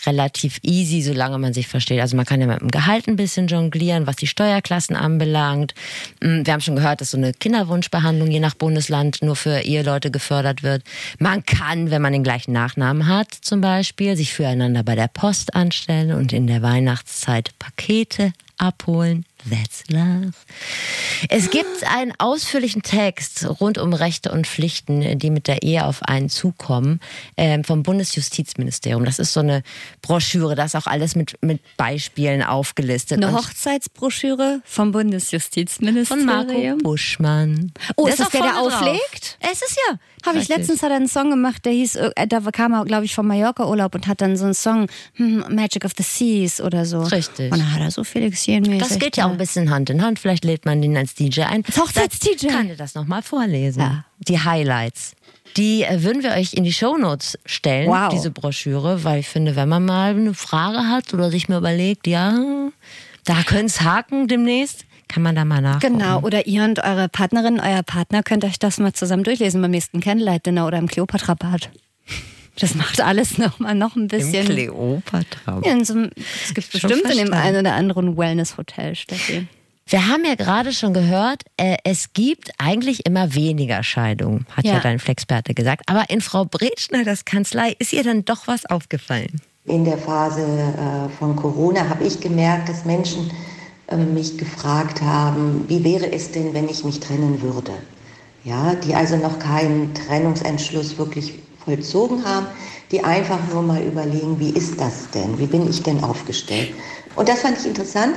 relativ 0.06 0.58
easy, 0.62 1.02
solange 1.02 1.38
man 1.38 1.52
sich 1.52 1.68
versteht. 1.68 2.00
Also 2.00 2.16
man 2.16 2.26
kann 2.26 2.40
ja 2.40 2.46
mit 2.46 2.60
dem 2.60 2.70
Gehalt 2.70 3.06
ein 3.08 3.16
bisschen 3.16 3.46
jonglieren, 3.46 4.06
was 4.06 4.16
die 4.16 4.26
Steuerklassen 4.26 4.96
anbelangt. 4.96 5.74
Mm, 6.20 6.44
wir 6.44 6.52
haben 6.52 6.60
schon 6.60 6.76
gehört, 6.76 7.00
dass 7.00 7.12
so 7.12 7.16
eine 7.16 7.32
Kinderwunschbehandlung 7.32 8.30
je 8.30 8.40
nach 8.40 8.54
Bundesland 8.54 9.22
nur 9.22 9.36
für 9.36 9.60
Eheleute 9.60 10.10
gefördert 10.10 10.62
wird. 10.62 10.82
Man 11.18 11.44
kann, 11.46 11.90
wenn 11.90 12.02
man 12.02 12.12
den 12.12 12.24
gleichen 12.24 12.52
Nachnamen 12.52 13.06
hat, 13.06 13.32
zum 13.32 13.60
Beispiel, 13.60 14.16
sich 14.16 14.32
füreinander 14.32 14.82
bei 14.82 14.94
der 14.94 15.08
Post 15.08 15.54
anstellen 15.54 16.12
und 16.12 16.32
in 16.32 16.46
der 16.46 16.62
Weihnachtszeit 16.62 17.50
Pakete 17.58 18.32
abholen. 18.58 19.24
That's 19.48 19.84
love. 19.88 20.32
Es 21.28 21.50
gibt 21.50 21.84
einen 21.84 22.12
ausführlichen 22.18 22.82
Text 22.82 23.46
rund 23.60 23.78
um 23.78 23.92
Rechte 23.92 24.32
und 24.32 24.46
Pflichten, 24.46 25.18
die 25.18 25.30
mit 25.30 25.48
der 25.48 25.62
Ehe 25.62 25.86
auf 25.86 26.02
einen 26.02 26.28
zukommen, 26.28 27.00
äh, 27.36 27.62
vom 27.62 27.82
Bundesjustizministerium. 27.82 29.04
Das 29.04 29.18
ist 29.18 29.32
so 29.32 29.40
eine 29.40 29.62
Broschüre, 30.00 30.54
da 30.54 30.64
ist 30.64 30.76
auch 30.76 30.86
alles 30.86 31.14
mit, 31.16 31.36
mit 31.42 31.60
Beispielen 31.76 32.42
aufgelistet. 32.42 33.22
Eine 33.22 33.32
Hochzeitsbroschüre 33.32 34.62
vom 34.64 34.92
Bundesjustizministerium. 34.92 36.26
Von 36.26 36.26
Marco 36.26 36.76
Buschmann. 36.82 37.72
Oh, 37.96 38.06
ist 38.06 38.20
das 38.20 38.30
der, 38.30 38.42
der 38.42 38.60
auflegt? 38.60 39.38
Es 39.40 39.62
ist 39.62 39.78
ja. 39.88 39.98
Habe 40.24 40.38
ich 40.38 40.48
letztens 40.48 40.82
hat 40.82 40.90
er 40.90 40.96
einen 40.96 41.08
Song 41.08 41.30
gemacht, 41.30 41.64
der 41.64 41.72
hieß, 41.72 41.96
äh, 41.96 42.26
da 42.26 42.40
kam 42.52 42.72
er, 42.72 42.84
glaube 42.84 43.04
ich, 43.04 43.14
vom 43.14 43.26
Mallorca-Urlaub 43.26 43.94
und 43.94 44.06
hat 44.06 44.20
dann 44.20 44.36
so 44.36 44.44
einen 44.44 44.54
Song, 44.54 44.86
hm, 45.14 45.44
Magic 45.50 45.84
of 45.84 45.92
the 45.96 46.02
Seas 46.02 46.60
oder 46.60 46.84
so. 46.84 47.00
Richtig. 47.02 47.52
Und 47.52 47.58
dann 47.58 47.72
hat 47.72 47.80
er 47.80 47.90
so 47.90 48.04
Felix 48.04 48.46
Jähn 48.46 48.78
Das 48.78 48.98
geht 48.98 49.16
ja 49.16 49.26
auch 49.26 49.30
ein 49.30 49.38
bisschen 49.38 49.70
Hand 49.70 49.90
in 49.90 50.02
Hand. 50.02 50.18
Vielleicht 50.18 50.44
lädt 50.44 50.64
man 50.64 50.80
den 50.82 50.96
als 50.96 51.14
DJ 51.14 51.42
ein. 51.42 51.64
Als 51.66 51.78
Hochzeits-DJ. 51.78 52.48
Kann 52.48 52.68
ihr 52.68 52.76
das 52.76 52.94
nochmal 52.94 53.22
vorlesen? 53.22 53.80
Ja. 53.80 54.04
Die 54.18 54.38
Highlights. 54.38 55.14
Die 55.56 55.82
äh, 55.82 56.02
würden 56.02 56.22
wir 56.22 56.32
euch 56.32 56.54
in 56.54 56.64
die 56.64 56.72
Shownotes 56.72 57.38
stellen, 57.44 57.88
Wow. 57.88 58.08
diese 58.10 58.30
Broschüre, 58.30 59.04
weil 59.04 59.20
ich 59.20 59.28
finde, 59.28 59.56
wenn 59.56 59.68
man 59.68 59.84
mal 59.84 60.10
eine 60.10 60.34
Frage 60.34 60.88
hat 60.88 61.12
oder 61.12 61.30
sich 61.30 61.48
mal 61.48 61.58
überlegt, 61.58 62.06
ja, 62.06 62.38
da 63.24 63.42
könnte 63.42 63.66
es 63.66 63.80
haken 63.82 64.28
demnächst, 64.28 64.84
kann 65.12 65.22
man 65.22 65.34
da 65.34 65.44
mal 65.44 65.60
nachgucken. 65.60 65.98
Genau, 65.98 66.20
oder 66.20 66.46
ihr 66.46 66.64
und 66.64 66.78
eure 66.82 67.08
Partnerin, 67.08 67.60
euer 67.60 67.82
Partner 67.82 68.22
könnt 68.22 68.44
euch 68.44 68.58
das 68.58 68.78
mal 68.78 68.92
zusammen 68.92 69.24
durchlesen 69.24 69.60
beim 69.60 69.70
nächsten 69.70 70.00
Candlelight-Dinner 70.00 70.66
oder 70.66 70.78
im 70.78 70.88
Kleopatra-Bad. 70.88 71.70
Das 72.58 72.74
macht 72.74 73.00
alles 73.00 73.38
noch 73.38 73.58
mal 73.58 73.74
noch 73.74 73.96
ein 73.96 74.02
Im 74.02 74.08
bisschen. 74.08 74.46
Kleopatra. 74.46 75.60
Ja, 75.64 75.84
so 75.84 76.06
es 76.44 76.54
gibt 76.54 76.72
bestimmt 76.72 77.02
in 77.10 77.18
dem 77.18 77.32
einen 77.32 77.58
oder 77.60 77.74
anderen 77.74 78.16
Wellness-Hotel, 78.16 78.94
Steffi. 78.94 79.46
Wir 79.86 80.08
haben 80.08 80.24
ja 80.24 80.36
gerade 80.36 80.72
schon 80.72 80.94
gehört, 80.94 81.42
äh, 81.56 81.76
es 81.84 82.12
gibt 82.12 82.50
eigentlich 82.58 83.04
immer 83.04 83.34
weniger 83.34 83.82
Scheidungen, 83.82 84.46
hat 84.56 84.64
ja, 84.64 84.74
Ja. 84.74 84.80
dein 84.80 84.98
Flexperte 84.98 85.54
gesagt. 85.54 85.82
Aber 85.86 86.08
in 86.08 86.20
Frau 86.20 86.44
Bretschneiders 86.44 87.24
Kanzlei 87.24 87.74
ist 87.78 87.92
ihr 87.92 88.04
dann 88.04 88.24
doch 88.24 88.46
was 88.46 88.64
aufgefallen. 88.64 89.40
In 89.64 89.84
der 89.84 89.98
Phase 89.98 90.40
äh, 90.42 91.08
von 91.18 91.36
Corona 91.36 91.88
habe 91.88 92.04
ich 92.04 92.20
gemerkt, 92.20 92.68
dass 92.68 92.84
Menschen 92.84 93.28
äh, 93.28 93.32
mich 93.96 94.38
gefragt 94.38 95.02
haben, 95.02 95.64
wie 95.68 95.84
wäre 95.84 96.12
es 96.12 96.30
denn, 96.30 96.54
wenn 96.54 96.68
ich 96.68 96.84
mich 96.84 97.00
trennen 97.00 97.42
würde? 97.42 97.72
Ja, 98.44 98.74
die 98.74 98.94
also 98.94 99.16
noch 99.16 99.38
keinen 99.38 99.94
Trennungsentschluss 99.94 100.98
wirklich 100.98 101.34
vollzogen 101.64 102.24
haben, 102.24 102.46
die 102.90 103.02
einfach 103.02 103.38
nur 103.52 103.62
mal 103.62 103.82
überlegen, 103.82 104.38
wie 104.40 104.50
ist 104.50 104.80
das 104.80 105.10
denn? 105.10 105.38
Wie 105.38 105.46
bin 105.46 105.68
ich 105.68 105.82
denn 105.82 106.02
aufgestellt? 106.02 106.70
Und 107.14 107.28
das 107.28 107.40
fand 107.40 107.58
ich 107.58 107.66
interessant, 107.66 108.16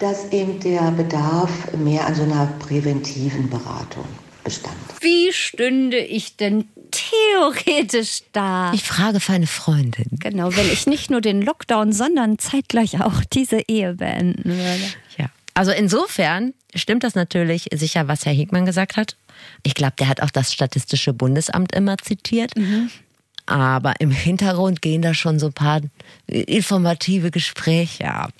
dass 0.00 0.32
eben 0.32 0.58
der 0.60 0.90
Bedarf 0.92 1.50
mehr 1.76 2.06
an 2.06 2.14
so 2.14 2.22
einer 2.22 2.46
präventiven 2.58 3.50
Beratung 3.50 4.06
bestand. 4.42 4.74
Wie 5.00 5.32
stünde 5.32 5.98
ich 5.98 6.36
denn 6.36 6.68
theoretisch 7.10 8.22
da? 8.32 8.72
Ich 8.72 8.84
frage 8.84 9.20
für 9.20 9.32
eine 9.32 9.46
Freundin. 9.46 10.06
genau, 10.20 10.54
wenn 10.56 10.70
ich 10.70 10.86
nicht 10.86 11.10
nur 11.10 11.20
den 11.20 11.42
Lockdown, 11.42 11.92
sondern 11.92 12.38
zeitgleich 12.38 13.00
auch 13.00 13.24
diese 13.32 13.60
Ehe 13.68 13.94
beenden 13.94 14.44
würde. 14.44 14.84
Ja. 15.18 15.26
Also 15.54 15.72
insofern 15.72 16.54
stimmt 16.74 17.04
das 17.04 17.14
natürlich 17.14 17.66
sicher, 17.72 18.08
was 18.08 18.24
Herr 18.24 18.32
Hegmann 18.32 18.66
gesagt 18.66 18.96
hat. 18.96 19.16
Ich 19.62 19.74
glaube, 19.74 19.94
der 19.98 20.08
hat 20.08 20.22
auch 20.22 20.30
das 20.30 20.52
Statistische 20.52 21.12
Bundesamt 21.12 21.74
immer 21.74 21.98
zitiert. 21.98 22.52
Aber 23.46 23.94
im 23.98 24.10
Hintergrund 24.10 24.80
gehen 24.80 25.02
da 25.02 25.12
schon 25.12 25.38
so 25.38 25.46
ein 25.46 25.52
paar 25.52 25.80
informative 26.26 27.30
Gespräche 27.30 28.08
ab. 28.08 28.32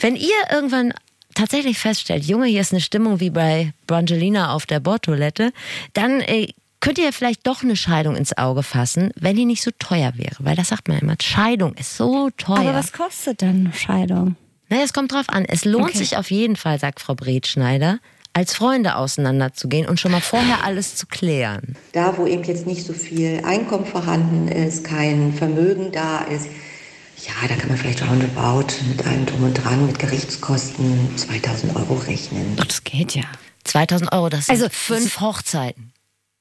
Wenn 0.00 0.16
ihr 0.16 0.34
irgendwann 0.50 0.92
tatsächlich 1.34 1.78
feststellt, 1.78 2.24
Junge, 2.24 2.46
hier 2.46 2.60
ist 2.60 2.72
eine 2.72 2.80
Stimmung 2.80 3.20
wie 3.20 3.30
bei 3.30 3.72
Brangelina 3.86 4.52
auf 4.52 4.66
der 4.66 4.80
Bordtoilette, 4.80 5.52
dann 5.92 6.20
äh, 6.20 6.48
könnt 6.80 6.98
ihr 6.98 7.12
vielleicht 7.12 7.46
doch 7.46 7.62
eine 7.62 7.76
Scheidung 7.76 8.16
ins 8.16 8.36
Auge 8.36 8.62
fassen, 8.62 9.10
wenn 9.16 9.36
die 9.36 9.44
nicht 9.44 9.62
so 9.62 9.70
teuer 9.78 10.12
wäre. 10.16 10.36
Weil 10.40 10.56
das 10.56 10.68
sagt 10.68 10.88
man 10.88 10.98
immer, 10.98 11.14
Scheidung 11.22 11.74
ist 11.74 11.96
so 11.96 12.30
teuer. 12.36 12.58
Aber 12.60 12.74
was 12.74 12.92
kostet 12.92 13.40
denn 13.42 13.66
eine 13.66 13.72
Scheidung? 13.74 14.36
Naja, 14.68 14.82
es 14.84 14.92
kommt 14.92 15.12
drauf 15.12 15.28
an. 15.28 15.44
Es 15.44 15.64
lohnt 15.64 15.86
Okay. 15.90 15.98
sich 15.98 16.16
auf 16.16 16.30
jeden 16.30 16.56
Fall, 16.56 16.78
sagt 16.78 17.00
Frau 17.00 17.14
Bretschneider, 17.14 17.98
als 18.32 18.54
Freunde 18.54 18.94
auseinanderzugehen 18.94 19.88
und 19.88 19.98
schon 19.98 20.12
mal 20.12 20.20
vorher 20.20 20.64
alles 20.64 20.94
zu 20.94 21.06
klären. 21.06 21.76
Da, 21.92 22.16
wo 22.16 22.26
eben 22.26 22.44
jetzt 22.44 22.66
nicht 22.66 22.86
so 22.86 22.92
viel 22.92 23.42
Einkommen 23.44 23.84
vorhanden 23.86 24.46
ist, 24.48 24.84
kein 24.84 25.34
Vermögen 25.34 25.90
da 25.90 26.20
ist, 26.20 26.46
ja, 27.26 27.32
da 27.48 27.54
kann 27.56 27.68
man 27.68 27.76
vielleicht 27.76 28.00
roundabout 28.08 28.72
mit 28.88 29.04
allem 29.06 29.26
drum 29.26 29.42
und 29.44 29.54
dran, 29.54 29.84
mit 29.86 29.98
Gerichtskosten 29.98 31.16
2000 31.18 31.74
Euro 31.76 31.94
rechnen. 31.94 32.56
Doch, 32.56 32.64
das 32.64 32.84
geht 32.84 33.14
ja. 33.14 33.24
2000 33.64 34.12
Euro, 34.12 34.28
das 34.28 34.46
sind 34.46 34.54
Also, 34.54 34.68
fünf 34.70 35.20
Hochzeiten. 35.20 35.92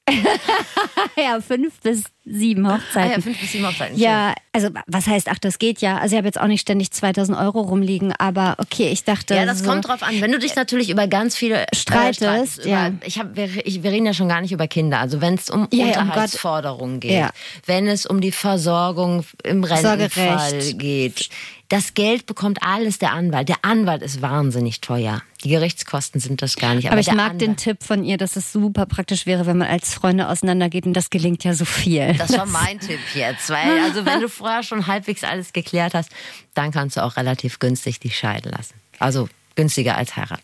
Ja, 1.18 1.42
fünf 1.42 1.80
bis 1.82 2.04
sieben 2.26 2.68
Hochzeiten. 2.68 3.12
Ah 3.12 3.16
ja, 3.16 3.22
fünf 3.22 3.40
bis 3.40 3.52
sieben 3.52 3.68
Hochzeiten. 3.68 3.98
Ja, 3.98 4.34
also 4.54 4.70
was 4.88 5.08
heißt, 5.08 5.28
ach, 5.30 5.40
das 5.40 5.60
geht 5.60 5.82
ja. 5.82 5.98
Also 5.98 6.14
ich 6.14 6.18
habe 6.18 6.28
jetzt 6.28 6.40
auch 6.40 6.48
nicht 6.48 6.62
ständig 6.62 6.92
2000 6.92 7.38
Euro 7.38 7.62
rumliegen, 7.62 8.14
aber 8.18 8.56
okay, 8.60 8.90
ich 8.90 9.04
dachte. 9.04 9.36
Ja, 9.36 9.46
das 9.46 9.60
so, 9.60 9.66
kommt 9.70 9.88
drauf 9.88 10.04
an. 10.04 10.22
Wenn 10.22 10.32
du 10.32 10.40
dich 10.40 10.56
natürlich 10.56 10.90
über 10.90 11.08
ganz 11.08 11.36
viele 11.36 11.64
äh, 11.64 11.76
Streitest, 11.76 12.60
über, 12.60 12.70
ja. 12.70 12.92
Ich 13.04 13.20
hab, 13.20 13.36
wir, 13.36 13.66
ich, 13.66 13.84
wir 13.84 13.92
reden 13.92 14.06
ja 14.06 14.14
schon 14.14 14.30
gar 14.30 14.42
nicht 14.42 14.52
über 14.52 14.68
Kinder. 14.68 15.00
Also 15.00 15.22
wenn 15.22 15.36
es 15.36 15.50
um 15.50 15.68
Ja, 15.72 15.88
ja, 15.88 16.02
um. 16.02 16.08
Unterhaltsforderungen 16.08 17.00
geht, 17.00 17.12
Ja. 17.12 17.32
wenn 17.66 17.88
es 17.88 18.06
um 18.06 18.22
die 18.22 18.32
Versorgung 18.32 19.26
im 19.44 19.64
Rentenfall 19.64 20.74
geht, 20.74 21.30
das 21.70 21.94
Geld 21.94 22.26
bekommt 22.26 22.64
alles 22.64 22.98
der 22.98 23.14
Anwalt. 23.14 23.48
Der 23.48 23.58
Anwalt 23.62 24.02
ist 24.02 24.22
wahnsinnig 24.22 24.82
teuer. 24.82 25.22
Die 25.44 25.50
Gerichtskosten 25.50 26.20
sind 26.20 26.42
das 26.42 26.56
gar 26.56 26.74
nicht. 26.74 26.88
Aber, 26.88 26.94
Aber 26.94 27.02
ich 27.02 27.12
mag 27.14 27.38
den 27.38 27.52
Anwalt- 27.52 27.58
Tipp 27.64 27.84
von 27.84 28.04
ihr, 28.04 28.18
dass 28.18 28.36
es 28.36 28.52
super 28.52 28.88
praktisch 28.88 29.28
wäre, 29.28 29.46
wenn 29.46 29.58
man 29.60 29.68
als 29.68 29.94
Freunde 29.94 30.28
auseinandergeht 30.28 30.86
und 30.86 30.94
das 30.94 31.12
gelingt 31.12 31.44
ja 31.44 31.54
so 31.54 31.66
viel. 31.66 32.14
Das 32.16 32.36
war 32.36 32.46
mein 32.48 32.80
Tipp 32.80 33.00
jetzt, 33.14 33.50
weil 33.50 33.80
also 33.84 34.04
wenn 34.06 34.20
du 34.20 34.28
vorher 34.30 34.64
schon 34.64 34.88
halbwegs 34.88 35.24
alles 35.24 35.54
geklärt 35.54 35.94
hast, 35.94 36.10
dann 36.56 36.72
kannst 36.72 36.98
du 36.98 37.04
auch 37.04 37.18
relativ 37.18 37.60
günstig 37.60 38.00
dich 38.00 38.18
scheiden 38.18 38.52
lassen. 38.52 38.74
Also 38.98 39.30
günstiger 39.56 39.96
als 39.96 40.16
heiraten. 40.16 40.44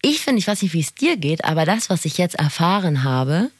Ich 0.00 0.20
finde, 0.20 0.38
ich 0.38 0.46
weiß 0.46 0.62
nicht, 0.62 0.74
wie 0.74 0.80
es 0.80 0.94
dir 0.94 1.16
geht, 1.16 1.44
aber 1.44 1.64
das, 1.64 1.90
was 1.90 2.04
ich 2.04 2.18
jetzt 2.18 2.36
erfahren 2.36 3.02
habe, 3.04 3.50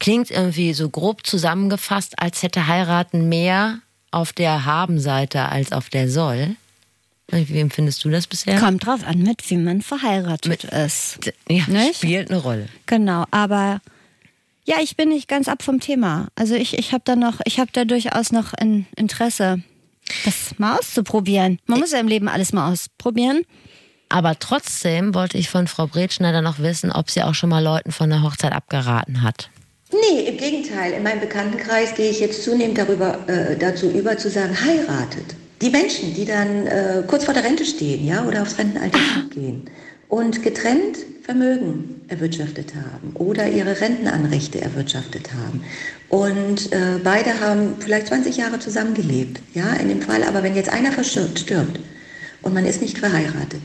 klingt 0.00 0.30
irgendwie 0.30 0.74
so 0.74 0.88
grob 0.90 1.26
zusammengefasst, 1.26 2.18
als 2.18 2.42
hätte 2.42 2.66
heiraten 2.66 3.28
mehr 3.28 3.78
auf 4.14 4.32
der 4.32 4.64
Haben-Seite 4.64 5.48
als 5.48 5.72
auf 5.72 5.90
der 5.90 6.08
Soll. 6.08 6.56
Wie 7.28 7.58
empfindest 7.58 8.04
du 8.04 8.10
das 8.10 8.26
bisher? 8.26 8.58
Kommt 8.60 8.86
drauf 8.86 9.04
an, 9.06 9.18
mit 9.18 9.48
wem 9.50 9.64
man 9.64 9.82
verheiratet 9.82 10.64
ist. 10.64 11.18
Ja, 11.48 11.64
Nicht? 11.66 11.96
spielt 11.96 12.30
eine 12.30 12.40
Rolle. 12.40 12.68
Genau, 12.86 13.24
aber 13.30 13.80
ja, 14.66 14.76
ich 14.82 14.96
bin 14.96 15.08
nicht 15.08 15.28
ganz 15.28 15.48
ab 15.48 15.62
vom 15.62 15.80
Thema. 15.80 16.28
Also 16.36 16.54
ich, 16.54 16.78
ich 16.78 16.92
habe 16.92 17.02
da 17.04 17.16
noch, 17.16 17.40
ich 17.44 17.58
habe 17.58 17.70
da 17.72 17.84
durchaus 17.84 18.30
noch 18.30 18.52
ein 18.54 18.86
Interesse, 18.96 19.62
das 20.24 20.58
mal 20.58 20.76
auszuprobieren. 20.78 21.58
Man 21.66 21.80
muss 21.80 21.92
ja 21.92 21.98
im 21.98 22.08
Leben 22.08 22.28
alles 22.28 22.52
mal 22.52 22.70
ausprobieren. 22.70 23.42
Aber 24.10 24.38
trotzdem 24.38 25.14
wollte 25.14 25.38
ich 25.38 25.48
von 25.48 25.66
Frau 25.66 25.86
Bretschneider 25.86 26.42
noch 26.42 26.58
wissen, 26.58 26.92
ob 26.92 27.10
sie 27.10 27.22
auch 27.22 27.34
schon 27.34 27.50
mal 27.50 27.62
Leuten 27.64 27.90
von 27.90 28.10
der 28.10 28.22
Hochzeit 28.22 28.52
abgeraten 28.52 29.22
hat. 29.22 29.50
Nee, 30.00 30.28
im 30.28 30.36
Gegenteil. 30.36 30.92
In 30.92 31.02
meinem 31.02 31.20
Bekanntenkreis 31.20 31.94
gehe 31.94 32.10
ich 32.10 32.20
jetzt 32.20 32.42
zunehmend 32.42 32.78
darüber, 32.78 33.18
äh, 33.28 33.56
dazu 33.56 33.90
über 33.90 34.16
zu 34.16 34.30
sagen, 34.30 34.54
heiratet. 34.60 35.36
Die 35.62 35.70
Menschen, 35.70 36.14
die 36.14 36.24
dann 36.24 36.66
äh, 36.66 37.02
kurz 37.06 37.24
vor 37.24 37.34
der 37.34 37.44
Rente 37.44 37.64
stehen, 37.64 38.04
ja, 38.04 38.26
oder 38.26 38.42
aufs 38.42 38.58
Rentenalter 38.58 38.98
zugehen 39.14 39.70
und 40.08 40.42
getrennt 40.42 40.98
Vermögen 41.22 42.02
erwirtschaftet 42.08 42.74
haben 42.74 43.16
oder 43.16 43.48
ihre 43.48 43.80
Rentenanrechte 43.80 44.60
erwirtschaftet 44.60 45.30
haben. 45.32 45.64
Und 46.10 46.70
äh, 46.70 46.98
beide 47.02 47.40
haben 47.40 47.76
vielleicht 47.78 48.08
20 48.08 48.36
Jahre 48.36 48.58
zusammengelebt, 48.58 49.40
ja, 49.54 49.72
in 49.74 49.88
dem 49.88 50.02
Fall. 50.02 50.22
Aber 50.24 50.42
wenn 50.42 50.54
jetzt 50.54 50.68
einer 50.68 50.92
verstirbt, 50.92 51.38
stirbt 51.38 51.80
und 52.42 52.52
man 52.52 52.66
ist 52.66 52.82
nicht 52.82 52.98
verheiratet, 52.98 53.62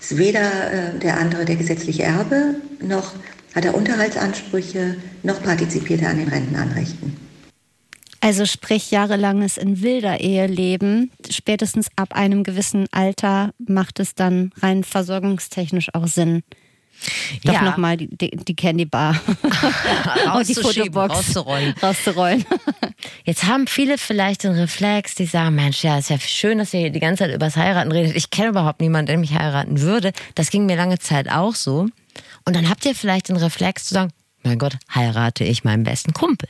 ist 0.00 0.16
weder 0.16 0.40
äh, 0.40 0.98
der 0.98 1.18
andere 1.18 1.44
der 1.44 1.54
gesetzliche 1.54 2.02
Erbe, 2.02 2.56
noch 2.80 3.14
hat 3.56 3.64
er 3.64 3.74
Unterhaltsansprüche, 3.74 4.96
noch 5.24 5.42
partizipiert 5.42 6.02
er 6.02 6.10
an 6.10 6.18
den 6.18 6.28
Rentenanrechten. 6.28 7.16
Also 8.20 8.44
sprich 8.44 8.90
jahrelanges 8.90 9.56
in 9.56 9.82
wilder 9.82 10.20
Ehe 10.20 10.46
leben, 10.46 11.10
spätestens 11.30 11.88
ab 11.96 12.14
einem 12.14 12.44
gewissen 12.44 12.86
Alter 12.90 13.50
macht 13.58 13.98
es 14.00 14.14
dann 14.14 14.50
rein 14.60 14.84
versorgungstechnisch 14.84 15.88
auch 15.94 16.06
Sinn. 16.06 16.42
Doch 17.44 17.52
Ja. 17.52 17.62
nochmal 17.62 17.98
die, 17.98 18.08
die, 18.08 18.30
die 18.30 18.56
Candy 18.56 18.86
Bar 18.86 19.20
und 20.34 20.48
die 20.48 20.54
Fotobox 20.54 21.14
rauszurollen. 21.14 21.74
rauszurollen. 21.82 22.44
Jetzt 23.24 23.44
haben 23.44 23.66
viele 23.66 23.98
vielleicht 23.98 24.44
den 24.44 24.52
Reflex, 24.52 25.14
die 25.14 25.26
sagen, 25.26 25.54
Mensch, 25.54 25.84
ja, 25.84 25.98
ist 25.98 26.08
ja 26.10 26.18
schön, 26.18 26.56
dass 26.58 26.72
ihr 26.72 26.80
hier 26.80 26.90
die 26.90 27.00
ganze 27.00 27.24
Zeit 27.24 27.34
übers 27.34 27.56
Heiraten 27.56 27.92
redet. 27.92 28.16
Ich 28.16 28.30
kenne 28.30 28.48
überhaupt 28.48 28.80
niemanden, 28.80 29.06
der 29.08 29.18
mich 29.18 29.34
heiraten 29.34 29.80
würde. 29.82 30.12
Das 30.34 30.50
ging 30.50 30.64
mir 30.66 30.76
lange 30.76 30.98
Zeit 30.98 31.30
auch 31.30 31.54
so. 31.54 31.86
Und 32.46 32.54
dann 32.56 32.68
habt 32.70 32.84
ihr 32.86 32.94
vielleicht 32.94 33.28
den 33.28 33.36
Reflex 33.36 33.86
zu 33.86 33.94
sagen, 33.94 34.12
mein 34.44 34.58
Gott, 34.58 34.76
heirate 34.94 35.44
ich 35.44 35.64
meinen 35.64 35.82
besten 35.84 36.12
Kumpel. 36.12 36.48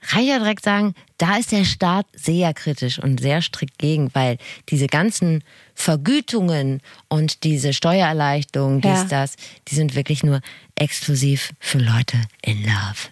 Kann 0.00 0.20
ich 0.22 0.28
ja 0.28 0.38
direkt 0.38 0.64
sagen, 0.64 0.94
da 1.18 1.36
ist 1.36 1.50
der 1.52 1.64
Staat 1.64 2.06
sehr 2.12 2.52
kritisch 2.54 2.98
und 2.98 3.20
sehr 3.20 3.42
strikt 3.42 3.78
gegen, 3.78 4.14
weil 4.14 4.38
diese 4.68 4.86
ganzen 4.86 5.42
Vergütungen 5.74 6.80
und 7.08 7.42
diese 7.44 7.72
Steuererleichterungen, 7.72 8.80
dies, 8.80 8.90
Ja. 8.90 9.04
das, 9.04 9.34
die 9.68 9.74
sind 9.74 9.94
wirklich 9.94 10.22
nur 10.22 10.40
exklusiv 10.76 11.52
für 11.58 11.78
Leute 11.78 12.18
in 12.42 12.62
Love. 12.64 13.08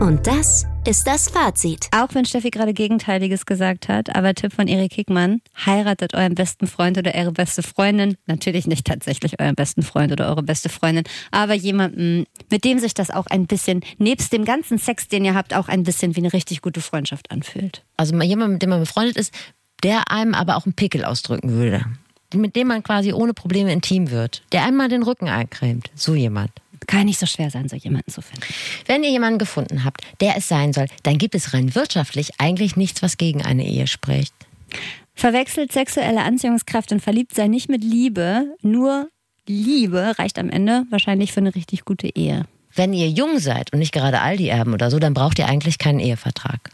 Und 0.00 0.26
das 0.26 0.66
ist 0.88 1.06
das 1.06 1.28
Fazit. 1.28 1.88
Auch 1.90 2.14
wenn 2.14 2.24
Steffi 2.24 2.48
gerade 2.48 2.72
Gegenteiliges 2.72 3.44
gesagt 3.44 3.88
hat, 3.88 4.16
aber 4.16 4.32
Tipp 4.32 4.54
von 4.54 4.68
Erik 4.68 4.94
Hickmann, 4.94 5.42
heiratet 5.66 6.14
euren 6.14 6.34
besten 6.34 6.66
Freund 6.66 6.96
oder 6.96 7.14
eure 7.14 7.32
beste 7.32 7.62
Freundin. 7.62 8.16
Natürlich 8.24 8.66
nicht 8.66 8.86
tatsächlich 8.86 9.38
euren 9.38 9.54
besten 9.54 9.82
Freund 9.82 10.12
oder 10.12 10.30
eure 10.30 10.42
beste 10.42 10.70
Freundin, 10.70 11.04
aber 11.30 11.52
jemanden, 11.52 12.24
mit 12.50 12.64
dem 12.64 12.78
sich 12.78 12.94
das 12.94 13.10
auch 13.10 13.26
ein 13.26 13.46
bisschen, 13.46 13.84
nebst 13.98 14.32
dem 14.32 14.46
ganzen 14.46 14.78
Sex, 14.78 15.08
den 15.08 15.26
ihr 15.26 15.34
habt, 15.34 15.52
auch 15.52 15.68
ein 15.68 15.82
bisschen 15.82 16.16
wie 16.16 16.20
eine 16.20 16.32
richtig 16.32 16.62
gute 16.62 16.80
Freundschaft 16.80 17.30
anfühlt. 17.30 17.84
Also 17.98 18.18
jemand, 18.22 18.54
mit 18.54 18.62
dem 18.62 18.70
man 18.70 18.80
befreundet 18.80 19.18
ist, 19.18 19.34
der 19.82 20.10
einem 20.10 20.32
aber 20.32 20.56
auch 20.56 20.64
einen 20.64 20.72
Pickel 20.72 21.04
ausdrücken 21.04 21.50
würde. 21.50 21.84
Mit 22.32 22.56
dem 22.56 22.68
man 22.68 22.82
quasi 22.82 23.12
ohne 23.12 23.34
Probleme 23.34 23.74
intim 23.74 24.10
wird. 24.10 24.42
Der 24.52 24.64
einem 24.64 24.78
mal 24.78 24.88
den 24.88 25.02
Rücken 25.02 25.28
eincremt. 25.28 25.90
So 25.94 26.14
jemand. 26.14 26.50
Kann 26.86 27.06
nicht 27.06 27.18
so 27.18 27.26
schwer 27.26 27.50
sein, 27.50 27.68
so 27.68 27.76
jemanden 27.76 28.10
zu 28.10 28.22
finden. 28.22 28.46
Wenn 28.86 29.02
ihr 29.02 29.10
jemanden 29.10 29.38
gefunden 29.38 29.84
habt, 29.84 30.02
der 30.20 30.36
es 30.36 30.48
sein 30.48 30.72
soll, 30.72 30.86
dann 31.02 31.18
gibt 31.18 31.34
es 31.34 31.54
rein 31.54 31.74
wirtschaftlich 31.74 32.32
eigentlich 32.38 32.76
nichts, 32.76 33.02
was 33.02 33.16
gegen 33.16 33.42
eine 33.44 33.66
Ehe 33.66 33.86
spricht. 33.86 34.34
Verwechselt 35.14 35.72
sexuelle 35.72 36.22
Anziehungskraft 36.22 36.92
und 36.92 37.00
Verliebtsein 37.00 37.50
nicht 37.50 37.68
mit 37.68 37.82
Liebe, 37.82 38.54
nur 38.62 39.08
Liebe 39.48 40.14
reicht 40.18 40.38
am 40.38 40.50
Ende 40.50 40.84
wahrscheinlich 40.90 41.32
für 41.32 41.40
eine 41.40 41.54
richtig 41.54 41.84
gute 41.84 42.14
Ehe. 42.14 42.44
Wenn 42.74 42.92
ihr 42.92 43.08
jung 43.08 43.38
seid 43.38 43.72
und 43.72 43.80
nicht 43.80 43.92
gerade 43.92 44.20
Aldi-Erben 44.20 44.74
oder 44.74 44.90
so, 44.90 44.98
dann 44.98 45.14
braucht 45.14 45.38
ihr 45.38 45.48
eigentlich 45.48 45.78
keinen 45.78 46.00
Ehevertrag. 46.00 46.70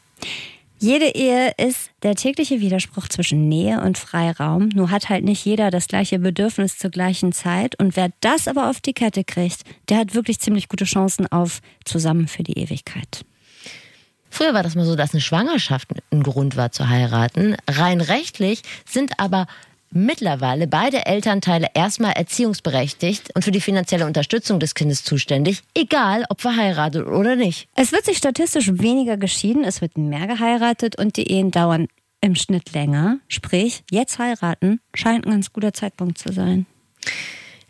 Jede 0.78 1.14
Ehe 1.14 1.52
ist 1.56 1.90
der 2.02 2.14
tägliche 2.14 2.60
Widerspruch 2.60 3.08
zwischen 3.08 3.48
Nähe 3.48 3.80
und 3.80 3.96
Freiraum. 3.96 4.68
Nur 4.68 4.90
hat 4.90 5.08
halt 5.08 5.24
nicht 5.24 5.44
jeder 5.44 5.70
das 5.70 5.88
gleiche 5.88 6.18
Bedürfnis 6.18 6.76
zur 6.76 6.90
gleichen 6.90 7.32
Zeit. 7.32 7.78
Und 7.78 7.96
wer 7.96 8.10
das 8.20 8.48
aber 8.48 8.68
auf 8.68 8.80
die 8.80 8.92
Kette 8.92 9.24
kriegt, 9.24 9.62
der 9.88 9.98
hat 9.98 10.14
wirklich 10.14 10.40
ziemlich 10.40 10.68
gute 10.68 10.84
Chancen 10.84 11.26
auf 11.30 11.60
zusammen 11.84 12.28
für 12.28 12.42
die 12.42 12.58
Ewigkeit. 12.58 13.24
Früher 14.28 14.52
war 14.52 14.64
das 14.64 14.74
mal 14.74 14.84
so, 14.84 14.96
dass 14.96 15.14
eine 15.14 15.20
Schwangerschaft 15.20 15.90
ein 16.10 16.24
Grund 16.24 16.56
war 16.56 16.72
zu 16.72 16.88
heiraten. 16.88 17.56
Rein 17.70 18.00
rechtlich 18.00 18.62
sind 18.84 19.20
aber 19.20 19.46
mittlerweile 19.94 20.66
beide 20.66 21.06
Elternteile 21.06 21.68
erstmal 21.74 22.12
erziehungsberechtigt 22.12 23.34
und 23.34 23.44
für 23.44 23.50
die 23.50 23.60
finanzielle 23.60 24.06
Unterstützung 24.06 24.60
des 24.60 24.74
Kindes 24.74 25.04
zuständig, 25.04 25.62
egal 25.74 26.24
ob 26.28 26.40
verheiratet 26.40 27.06
oder 27.06 27.36
nicht. 27.36 27.68
Es 27.74 27.92
wird 27.92 28.04
sich 28.04 28.18
statistisch 28.18 28.70
weniger 28.78 29.16
geschieden, 29.16 29.64
es 29.64 29.80
wird 29.80 29.96
mehr 29.96 30.26
geheiratet 30.26 30.98
und 30.98 31.16
die 31.16 31.30
Ehen 31.30 31.50
dauern 31.50 31.86
im 32.20 32.34
Schnitt 32.34 32.72
länger. 32.72 33.18
Sprich, 33.28 33.84
jetzt 33.90 34.18
heiraten 34.18 34.80
scheint 34.94 35.26
ein 35.26 35.32
ganz 35.32 35.52
guter 35.52 35.72
Zeitpunkt 35.72 36.18
zu 36.18 36.32
sein. 36.32 36.66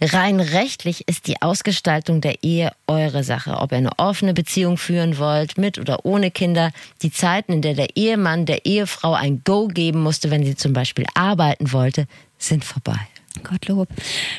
Rein 0.01 0.41
rechtlich 0.41 1.09
ist 1.09 1.29
die 1.29 1.41
Ausgestaltung 1.41 2.21
der 2.21 2.43
Ehe 2.43 2.73
eure 2.87 3.25
Sache. 3.25 3.59
Ob 3.59 3.73
ihr 3.73 3.79
eine 3.79 3.99
offene 3.99 4.35
Beziehung 4.35 4.77
führen 4.77 5.19
wollt, 5.19 5.57
mit 5.59 5.79
oder 5.79 6.05
ohne 6.05 6.31
Kinder. 6.31 6.73
Die 7.03 7.11
Zeiten, 7.11 7.53
in 7.53 7.63
der 7.63 7.75
der 7.75 7.97
Ehemann 7.97 8.47
der 8.47 8.67
Ehefrau 8.67 9.15
ein 9.15 9.43
Go 9.45 9.69
geben 9.69 10.03
musste, 10.03 10.31
wenn 10.31 10.45
sie 10.45 10.57
zum 10.57 10.73
Beispiel 10.73 11.07
arbeiten 11.15 11.73
wollte, 11.73 12.07
sind 12.39 12.65
vorbei. 12.65 12.99
Gottlob. 13.43 13.89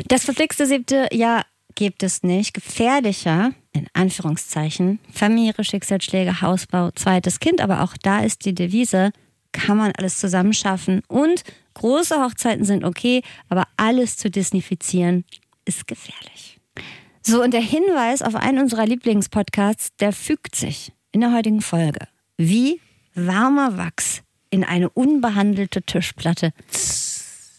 Das 0.07 0.23
verflixte 0.23 0.65
siebte 0.65 1.07
Jahr 1.11 1.45
gibt 1.75 2.03
es 2.03 2.23
nicht. 2.23 2.53
Gefährlicher, 2.53 3.51
in 3.73 3.87
Anführungszeichen, 3.93 4.99
Familie, 5.11 5.53
Schicksalsschläge, 5.63 6.41
Hausbau, 6.41 6.91
zweites 6.91 7.39
Kind. 7.39 7.61
Aber 7.61 7.81
auch 7.81 7.95
da 8.01 8.19
ist 8.19 8.45
die 8.45 8.55
Devise, 8.55 9.11
kann 9.51 9.77
man 9.77 9.91
alles 9.97 10.19
zusammenschaffen. 10.19 11.01
Und 11.07 11.43
große 11.73 12.15
Hochzeiten 12.23 12.65
sind 12.65 12.83
okay, 12.83 13.21
aber 13.49 13.67
alles 13.77 14.17
zu 14.17 14.29
disnifizieren 14.29 15.25
ist 15.65 15.87
gefährlich. 15.87 16.59
So, 17.21 17.43
und 17.43 17.53
der 17.53 17.61
Hinweis 17.61 18.21
auf 18.21 18.35
einen 18.35 18.59
unserer 18.59 18.85
Lieblingspodcasts, 18.85 19.89
der 19.99 20.13
fügt 20.13 20.55
sich 20.55 20.91
in 21.11 21.21
der 21.21 21.33
heutigen 21.33 21.61
Folge. 21.61 22.07
Wie 22.37 22.79
warmer 23.15 23.77
Wachs 23.77 24.21
in 24.51 24.63
eine 24.63 24.89
unbehandelte 24.89 25.81
Tischplatte 25.81 26.53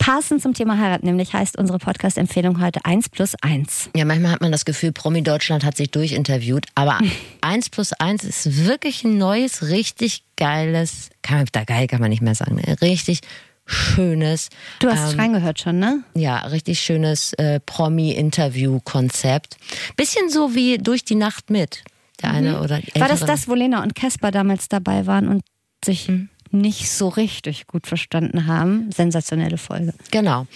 Passend 0.07 0.41
zum 0.41 0.55
Thema 0.55 0.79
Heirat, 0.79 1.03
nämlich 1.03 1.33
heißt 1.33 1.59
unsere 1.59 1.81
Podcast-Empfehlung 1.81 2.61
heute 2.61 2.85
1 2.85 3.09
plus 3.09 3.35
1. 3.43 3.91
Ja, 3.97 4.05
manchmal 4.05 4.31
hat 4.31 4.41
man 4.41 4.53
das 4.53 4.65
Gefühl, 4.65 4.93
Promi 4.93 5.25
Deutschland 5.25 5.65
hat 5.65 5.77
sich 5.77 5.91
durchinterviewt, 5.91 6.67
aber 6.77 7.01
1 7.41 7.71
plus 7.71 7.93
1 7.93 8.23
ist 8.23 8.67
wirklich 8.67 9.03
ein 9.03 9.19
neues, 9.19 9.63
richtig 9.69 10.23
geiles, 10.37 11.11
kann 11.23 11.39
man, 11.39 11.49
da 11.51 11.65
geil 11.65 11.89
kann 11.89 12.01
man 12.01 12.11
nicht 12.11 12.23
mehr 12.23 12.37
sagen, 12.37 12.55
ne? 12.55 12.77
richtig 12.83 13.23
schönes, 13.67 14.49
Du 14.79 14.89
hast 14.89 15.13
ähm, 15.15 15.21
reingehört 15.21 15.59
schon, 15.61 15.79
ne? 15.79 16.03
ja, 16.15 16.39
richtig 16.47 16.81
schönes 16.81 17.33
äh, 17.35 17.61
Promi-Interview-Konzept. 17.61 19.57
Bisschen 19.97 20.31
so 20.31 20.55
wie 20.55 20.79
durch 20.79 21.05
die 21.05 21.15
Nacht 21.17 21.51
mit. 21.51 21.83
Der 22.23 22.31
eine 22.31 22.63
oder 22.63 22.79
Mhm. 22.79 23.01
War 23.01 23.09
das 23.09 23.21
das, 23.21 23.49
wo 23.49 23.55
Lena 23.55 23.83
und 23.83 23.95
Caspar 23.95 24.31
damals 24.31 24.69
dabei 24.69 25.07
waren 25.07 25.29
und 25.29 25.43
sich 25.85 26.11
nicht 26.51 26.91
so 26.91 27.09
richtig 27.09 27.67
gut 27.67 27.87
verstanden 27.87 28.47
haben? 28.47 28.91
Sensationelle 28.93 29.59
Folge. 29.59 29.93
Genau. 30.11 30.47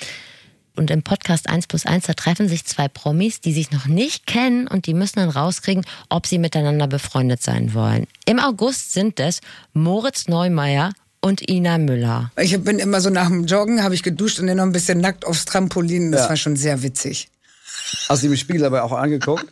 Und 0.76 0.90
im 0.90 1.02
Podcast 1.02 1.48
1 1.50 1.66
plus 1.66 1.84
1, 1.84 2.06
da 2.06 2.14
treffen 2.14 2.48
sich 2.48 2.64
zwei 2.64 2.88
Promis, 2.88 3.40
die 3.40 3.52
sich 3.52 3.70
noch 3.72 3.86
nicht 3.86 4.26
kennen 4.26 4.66
und 4.68 4.86
die 4.86 4.94
müssen 4.94 5.18
dann 5.18 5.28
rauskriegen, 5.28 5.84
ob 6.08 6.26
sie 6.26 6.38
miteinander 6.38 6.86
befreundet 6.86 7.42
sein 7.42 7.74
wollen. 7.74 8.06
Im 8.24 8.38
August 8.38 8.92
sind 8.94 9.20
es 9.20 9.40
Moritz 9.74 10.28
Neumeier 10.28 10.92
und 11.22 11.48
Ina 11.48 11.78
Müller. 11.78 12.30
Ich 12.40 12.58
bin 12.62 12.78
immer 12.78 13.00
so 13.00 13.10
nach 13.10 13.28
dem 13.28 13.44
Joggen, 13.44 13.82
habe 13.82 13.94
ich 13.94 14.02
geduscht 14.02 14.38
und 14.40 14.46
dann 14.46 14.56
noch 14.56 14.64
ein 14.64 14.72
bisschen 14.72 14.98
nackt 15.00 15.24
aufs 15.26 15.44
Trampolin. 15.44 16.12
Das 16.12 16.22
Ja. 16.22 16.28
war 16.30 16.36
schon 16.36 16.56
sehr 16.56 16.82
witzig. 16.82 17.28
Hast 18.08 18.22
du 18.22 18.26
ihm 18.26 18.32
im 18.32 18.38
Spiegel 18.38 18.62
dabei 18.62 18.82
auch 18.82 18.92
angeguckt? 18.92 19.46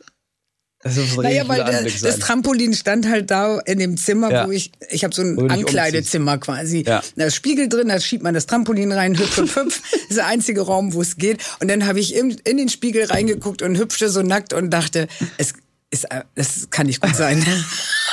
Das 0.80 0.96
ist 0.96 1.16
Naja, 1.16 1.42
richtig 1.42 1.48
weil 1.48 1.60
Anblick 1.62 2.00
das 2.00 2.12
sein. 2.12 2.20
Trampolin 2.20 2.72
stand 2.72 3.08
halt 3.08 3.32
da 3.32 3.58
in 3.58 3.80
dem 3.80 3.96
Zimmer, 3.96 4.30
Ja. 4.30 4.46
wo 4.46 4.52
ich, 4.52 4.70
ich 4.90 5.02
habe 5.02 5.12
so 5.12 5.22
ein 5.22 5.50
Ankleidezimmer 5.50 6.38
quasi. 6.38 6.84
Ja. 6.86 7.02
Da 7.16 7.24
ist 7.24 7.34
Spiegel 7.34 7.68
drin, 7.68 7.88
da 7.88 7.98
schiebt 7.98 8.22
man 8.22 8.32
das 8.32 8.46
Trampolin 8.46 8.92
rein, 8.92 9.18
hüpf, 9.18 9.36
hüpf, 9.38 9.56
hüpf. 9.56 9.82
Das 9.92 10.00
ist 10.10 10.16
der 10.18 10.26
einzige 10.26 10.60
Raum, 10.62 10.94
wo 10.94 11.02
es 11.02 11.16
geht. 11.16 11.42
Und 11.60 11.68
dann 11.68 11.84
habe 11.86 11.98
ich 11.98 12.14
in, 12.14 12.30
in 12.44 12.56
den 12.58 12.68
Spiegel 12.68 13.06
reingeguckt 13.06 13.60
und 13.62 13.76
hüpfte 13.76 14.08
so 14.08 14.22
nackt 14.22 14.52
und 14.52 14.70
dachte, 14.70 15.08
es 15.36 15.52
ist, 15.90 16.04
äh, 16.12 16.22
das 16.36 16.68
kann 16.70 16.86
nicht 16.86 17.00
gut 17.02 17.16
sein. 17.16 17.44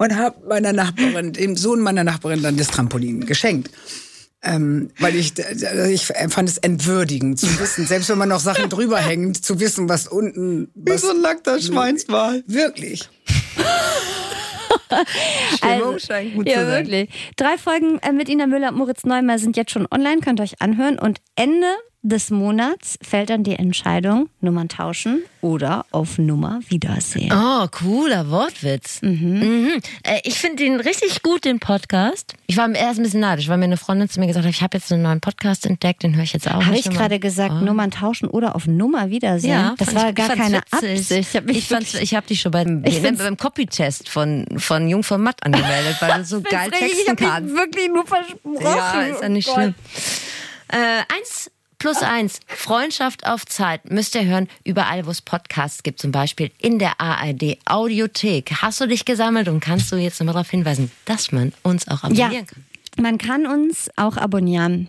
und 0.00 0.16
habe 0.16 0.48
meiner 0.48 0.72
Nachbarin, 0.72 1.34
dem 1.34 1.56
Sohn 1.56 1.80
meiner 1.80 2.04
Nachbarin 2.04 2.42
dann 2.42 2.56
das 2.56 2.68
Trampolin 2.68 3.26
geschenkt. 3.26 3.70
Ähm, 4.42 4.90
weil 4.98 5.14
ich, 5.14 5.34
ich 5.90 6.06
fand 6.06 6.48
es 6.48 6.56
entwürdigend 6.56 7.38
zu 7.38 7.60
wissen, 7.60 7.86
selbst 7.86 8.08
wenn 8.08 8.16
man 8.16 8.30
noch 8.30 8.40
Sachen 8.40 8.70
drüber 8.70 8.96
hängt, 8.96 9.44
zu 9.44 9.60
wissen, 9.60 9.90
was 9.90 10.08
unten. 10.08 10.70
Wie 10.74 10.92
Was, 10.92 11.02
so 11.02 11.10
ein 11.10 11.20
nackter 11.20 11.60
Schweinsball. 11.60 12.42
Wirklich. 12.46 13.10
Stimmung 15.56 15.98
scheint 15.98 16.34
gut 16.34 16.48
ja, 16.48 16.60
zu 16.60 16.66
sein. 16.66 16.86
wirklich. 16.86 17.10
Drei 17.36 17.58
Folgen 17.58 17.98
äh, 17.98 18.12
mit 18.12 18.30
Ina 18.30 18.46
Müller 18.46 18.70
und 18.70 18.78
Moritz 18.78 19.04
Neumeier 19.04 19.38
sind 19.38 19.58
jetzt 19.58 19.72
schon 19.72 19.86
online, 19.90 20.22
könnt 20.22 20.40
ihr 20.40 20.44
euch 20.44 20.62
anhören. 20.62 20.98
Und 20.98 21.20
Ende 21.36 21.66
des 22.02 22.30
Monats 22.30 22.98
fällt 23.02 23.28
dann 23.28 23.44
die 23.44 23.56
Entscheidung, 23.56 24.30
Nummern 24.40 24.70
tauschen 24.70 25.22
oder 25.42 25.84
auf 25.90 26.16
Nummer 26.16 26.60
Wiedersehen. 26.68 27.30
Oh, 27.30 27.66
cooler 27.70 28.30
Wortwitz. 28.30 29.02
Mhm. 29.02 29.82
Äh, 30.04 30.20
ich 30.24 30.38
finde 30.38 30.64
den 30.64 30.80
richtig 30.80 31.22
gut, 31.22 31.44
den 31.44 31.60
Podcast. 31.60 32.34
Ich 32.46 32.56
war 32.56 32.74
erst 32.74 32.98
ein 32.98 33.02
bisschen 33.02 33.20
neidisch, 33.20 33.48
weil 33.48 33.58
mir 33.58 33.64
eine 33.64 33.76
Freundin 33.76 34.08
zu 34.08 34.18
mir 34.18 34.26
gesagt 34.28 34.46
hat, 34.46 34.50
ich 34.54 34.62
habe 34.62 34.78
jetzt 34.78 34.90
einen 34.90 35.02
neuen 35.02 35.20
Podcast 35.20 35.66
entdeckt, 35.66 36.02
den 36.02 36.16
höre 36.16 36.24
ich 36.24 36.32
jetzt 36.32 36.48
auch. 36.50 36.64
Habe 36.64 36.76
ich 36.78 36.88
gerade 36.88 37.18
gesagt, 37.20 37.52
Oh. 37.60 37.64
Nummern 37.64 37.90
tauschen 37.90 38.28
oder 38.28 38.56
auf 38.56 38.66
Nummer 38.66 39.10
Wiedersehen? 39.10 39.50
Ja, 39.50 39.74
das 39.76 39.94
war 39.94 40.08
ich- 40.08 40.14
gar 40.14 40.30
ich 40.30 40.36
keine 40.38 40.56
witzig. 40.58 40.72
Absicht. 40.72 41.10
Ich 41.10 41.36
habe 41.36 41.52
Ich, 41.52 41.68
fand's- 41.68 41.94
ich 41.94 42.14
habe 42.14 42.26
dich 42.26 42.40
schon 42.40 42.52
beim, 42.52 42.82
Ich 42.86 43.00
find's- 43.00 43.22
beim 43.22 43.36
Copy-Test 43.36 44.08
von, 44.08 44.46
von 44.56 44.88
Jung 44.88 45.02
von 45.02 45.20
Matt 45.22 45.44
angemeldet, 45.44 45.96
weil 46.00 46.18
du 46.20 46.24
so 46.24 46.40
geil 46.40 46.70
ich 46.72 46.78
texten 46.78 47.10
habe 47.10 47.16
kannst. 47.24 47.50
mich 47.52 47.58
wirklich 47.60 47.88
nur 47.88 48.06
versprochen. 48.06 48.56
Ja, 48.64 49.02
ist 49.02 49.22
ja 49.22 49.28
nicht 49.28 49.48
Oh 49.50 49.54
schlimm. 49.54 49.74
Äh, 50.68 51.02
1 51.14 51.50
Plus 51.80 51.98
eins, 52.02 52.38
Freundschaft 52.46 53.26
auf 53.26 53.44
Zeit. 53.44 53.90
Müsst 53.90 54.14
ihr 54.14 54.24
hören, 54.24 54.46
überall, 54.64 55.04
wo 55.06 55.10
es 55.10 55.20
Podcasts 55.20 55.82
gibt, 55.82 55.98
zum 56.00 56.12
Beispiel 56.12 56.52
in 56.58 56.78
der 56.78 57.00
ARD 57.00 57.58
Audiothek. 57.64 58.52
Hast 58.62 58.80
du 58.80 58.86
dich 58.86 59.04
gesammelt 59.04 59.48
und 59.48 59.58
kannst 59.58 59.90
du 59.90 59.96
jetzt 59.96 60.20
nochmal 60.20 60.34
darauf 60.34 60.50
hinweisen, 60.50 60.92
dass 61.06 61.32
man 61.32 61.52
uns 61.64 61.88
auch 61.88 62.04
abonnieren 62.04 62.32
Ja, 62.32 62.42
kann? 62.42 62.64
man 63.02 63.18
kann 63.18 63.46
uns 63.46 63.90
auch 63.96 64.16
abonnieren. 64.16 64.88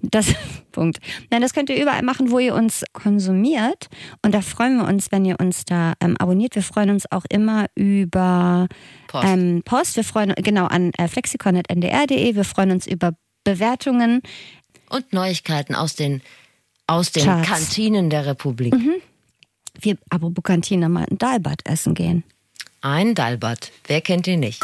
Das 0.00 0.26
Punkt. 0.72 0.98
Nein, 1.30 1.42
das 1.42 1.52
könnt 1.54 1.70
ihr 1.70 1.80
überall 1.80 2.02
machen, 2.02 2.30
wo 2.30 2.38
ihr 2.38 2.54
uns 2.54 2.84
konsumiert. 2.92 3.88
Und 4.22 4.34
da 4.34 4.40
freuen 4.42 4.78
wir 4.78 4.86
uns, 4.86 5.10
wenn 5.12 5.24
ihr 5.24 5.38
uns 5.40 5.64
da 5.64 5.94
ähm, 6.00 6.16
abonniert. 6.18 6.54
Wir 6.54 6.62
freuen 6.62 6.90
uns 6.90 7.10
auch 7.10 7.24
immer 7.30 7.66
über 7.74 8.68
Post. 9.08 9.24
Ähm, 9.26 9.62
Post. 9.64 9.96
Wir 9.96 10.04
freuen 10.04 10.34
genau 10.36 10.66
an 10.66 10.92
äh, 10.98 11.08
flexikon.ndr.de. 11.08 12.34
Wir 12.34 12.44
freuen 12.44 12.70
uns 12.72 12.86
über 12.86 13.12
Bewertungen. 13.44 14.22
Und 14.88 15.12
Neuigkeiten 15.12 15.74
aus 15.74 15.94
den, 15.94 16.22
aus 16.86 17.12
den 17.12 17.24
Charts. 17.24 17.48
Kantinen 17.48 18.10
der 18.10 18.26
Republik. 18.26 18.74
Wir, 19.80 19.98
apropos 20.10 20.44
Kantine, 20.44 20.88
mal 20.88 21.06
ein 21.10 21.18
Dalbad 21.18 21.60
essen 21.64 21.94
gehen. 21.94 22.24
Ein 22.80 23.14
Dalbat. 23.14 23.72
Wer 23.86 24.00
kennt 24.00 24.26
ihn 24.26 24.40
nicht? 24.40 24.62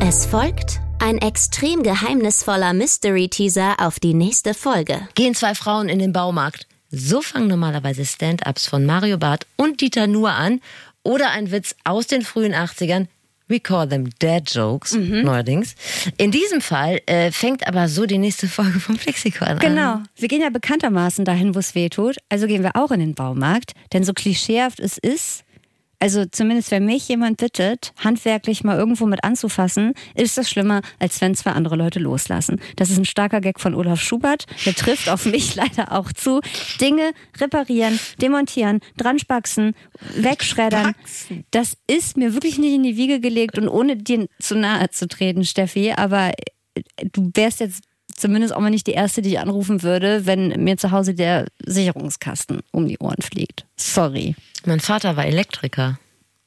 Es 0.00 0.26
folgt 0.26 0.80
ein 0.98 1.18
extrem 1.18 1.82
geheimnisvoller 1.82 2.72
Mystery-Teaser 2.72 3.76
auf 3.78 4.00
die 4.00 4.14
nächste 4.14 4.54
Folge. 4.54 5.06
Gehen 5.14 5.34
zwei 5.34 5.54
Frauen 5.54 5.88
in 5.88 5.98
den 5.98 6.12
Baumarkt. 6.12 6.66
So 6.90 7.20
fangen 7.20 7.48
normalerweise 7.48 8.06
Stand-ups 8.06 8.66
von 8.66 8.86
Mario 8.86 9.18
Barth 9.18 9.46
und 9.56 9.80
Dieter 9.80 10.06
Nuhr 10.06 10.32
an. 10.32 10.60
Oder 11.02 11.30
ein 11.30 11.50
Witz 11.50 11.76
aus 11.84 12.06
den 12.06 12.22
frühen 12.22 12.54
80ern. 12.54 13.08
We 13.48 13.60
call 13.60 13.88
them 13.88 14.10
Dad 14.18 14.50
Jokes, 14.52 14.92
neuerdings. 14.94 15.76
In 16.18 16.32
diesem 16.32 16.60
Fall 16.60 17.00
äh, 17.06 17.30
fängt 17.30 17.66
aber 17.66 17.88
so 17.88 18.04
die 18.04 18.18
nächste 18.18 18.48
Folge 18.48 18.80
vom 18.80 18.98
Flexikon 18.98 19.46
an. 19.48 19.58
Genau. 19.60 20.00
Wir 20.16 20.28
gehen 20.28 20.42
ja 20.42 20.50
bekanntermaßen 20.50 21.24
dahin, 21.24 21.54
wo 21.54 21.60
es 21.60 21.74
weh 21.76 21.88
tut. 21.88 22.16
Also 22.28 22.46
gehen 22.48 22.64
wir 22.64 22.74
auch 22.74 22.90
in 22.90 23.00
den 23.00 23.14
Baumarkt. 23.14 23.72
Denn 23.92 24.02
so 24.02 24.12
klischeehaft 24.12 24.80
es 24.80 24.98
ist, 24.98 25.44
also 25.98 26.24
zumindest 26.26 26.70
wenn 26.70 26.86
mich 26.86 27.08
jemand 27.08 27.38
bittet, 27.38 27.92
handwerklich 27.96 28.64
mal 28.64 28.78
irgendwo 28.78 29.06
mit 29.06 29.24
anzufassen, 29.24 29.94
ist 30.14 30.36
das 30.36 30.50
schlimmer, 30.50 30.82
als 30.98 31.20
wenn 31.20 31.34
zwei 31.34 31.52
andere 31.52 31.76
Leute 31.76 31.98
loslassen. 31.98 32.60
Das 32.76 32.90
ist 32.90 32.98
ein 32.98 33.04
starker 33.04 33.40
Gag 33.40 33.60
von 33.60 33.74
Olaf 33.74 34.00
Schubert. 34.00 34.46
Der 34.64 34.74
trifft 34.74 35.08
auf 35.08 35.26
mich 35.26 35.54
leider 35.56 35.92
auch 35.92 36.12
zu. 36.12 36.40
Dinge 36.80 37.12
reparieren, 37.38 37.98
demontieren, 38.20 38.80
dran 38.96 39.18
spaxen, 39.18 39.74
wegschreddern. 40.16 40.94
Das 41.50 41.76
ist 41.86 42.16
mir 42.16 42.34
wirklich 42.34 42.58
nicht 42.58 42.74
in 42.74 42.82
die 42.82 42.96
Wiege 42.96 43.20
gelegt 43.20 43.58
und 43.58 43.68
ohne 43.68 43.96
dir 43.96 44.26
zu 44.38 44.56
nahe 44.56 44.90
zu 44.90 45.08
treten, 45.08 45.44
Steffi. 45.44 45.92
Aber 45.92 46.32
du 47.12 47.30
wärst 47.34 47.60
jetzt 47.60 47.82
zumindest 48.16 48.54
auch 48.54 48.60
mal 48.60 48.70
nicht 48.70 48.86
die 48.86 48.92
Erste, 48.92 49.22
die 49.22 49.30
ich 49.30 49.38
anrufen 49.38 49.82
würde, 49.82 50.26
wenn 50.26 50.48
mir 50.62 50.76
zu 50.76 50.90
Hause 50.90 51.14
der 51.14 51.46
Sicherungskasten 51.64 52.60
um 52.72 52.88
die 52.88 52.98
Ohren 52.98 53.22
fliegt. 53.22 53.64
Sorry. 53.76 54.34
Mein 54.64 54.80
Vater 54.80 55.16
war 55.16 55.26
Elektriker. 55.26 55.98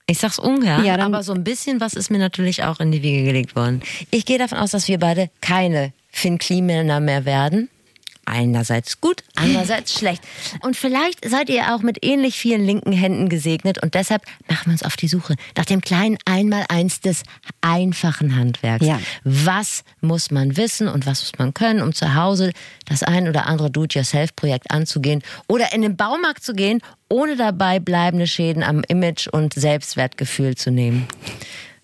Ich 0.07 0.17
sag's 0.17 0.39
ungern, 0.39 0.83
Ja, 0.83 0.97
aber 0.97 1.21
so 1.21 1.33
ein 1.33 1.43
bisschen 1.43 1.79
was 1.79 1.93
ist 1.93 2.09
mir 2.09 2.17
natürlich 2.17 2.63
auch 2.63 2.79
in 2.79 2.91
die 2.91 3.03
Wiege 3.03 3.23
gelegt 3.23 3.55
worden. 3.55 3.81
Ich 4.09 4.25
gehe 4.25 4.39
davon 4.39 4.57
aus, 4.57 4.71
dass 4.71 4.87
wir 4.87 4.97
beide 4.97 5.29
keine 5.39 5.93
Finn 6.09 6.39
Klimänner 6.39 6.99
mehr 6.99 7.25
werden. 7.25 7.69
Einerseits 8.29 9.01
gut, 9.01 9.23
andererseits 9.35 9.93
schlecht. 9.93 10.23
Und 10.61 10.77
vielleicht 10.77 11.27
seid 11.27 11.49
ihr 11.49 11.73
auch 11.73 11.81
mit 11.81 12.05
ähnlich 12.05 12.37
vielen 12.37 12.63
linken 12.63 12.93
Händen 12.93 13.27
gesegnet 13.27 13.81
und 13.81 13.95
deshalb 13.95 14.23
machen 14.47 14.67
wir 14.67 14.73
uns 14.73 14.83
auf 14.83 14.95
die 14.95 15.07
Suche 15.07 15.35
nach 15.57 15.65
dem 15.65 15.81
kleinen 15.81 16.17
Einmaleins 16.25 17.01
des 17.01 17.23
einfachen 17.61 18.35
Handwerks. 18.35 18.85
Ja. 18.85 18.99
Was 19.23 19.83
muss 20.01 20.31
man 20.31 20.57
wissen 20.57 20.87
und 20.87 21.05
was 21.05 21.21
muss 21.21 21.31
man 21.39 21.53
können, 21.53 21.81
um 21.81 21.93
zu 21.93 22.13
Hause 22.13 22.51
das 22.85 23.03
ein 23.03 23.27
oder 23.27 23.47
andere 23.47 23.71
Do-it-yourself-Projekt 23.71 24.71
anzugehen 24.71 25.23
oder 25.47 25.73
in 25.73 25.81
den 25.81 25.97
Baumarkt 25.97 26.43
zu 26.43 26.53
gehen, 26.53 26.81
ohne 27.09 27.35
dabei 27.35 27.79
bleibende 27.79 28.27
Schäden 28.27 28.63
am 28.63 28.83
Image 28.87 29.27
und 29.27 29.53
Selbstwertgefühl 29.53 30.55
zu 30.55 30.71
nehmen. 30.71 31.07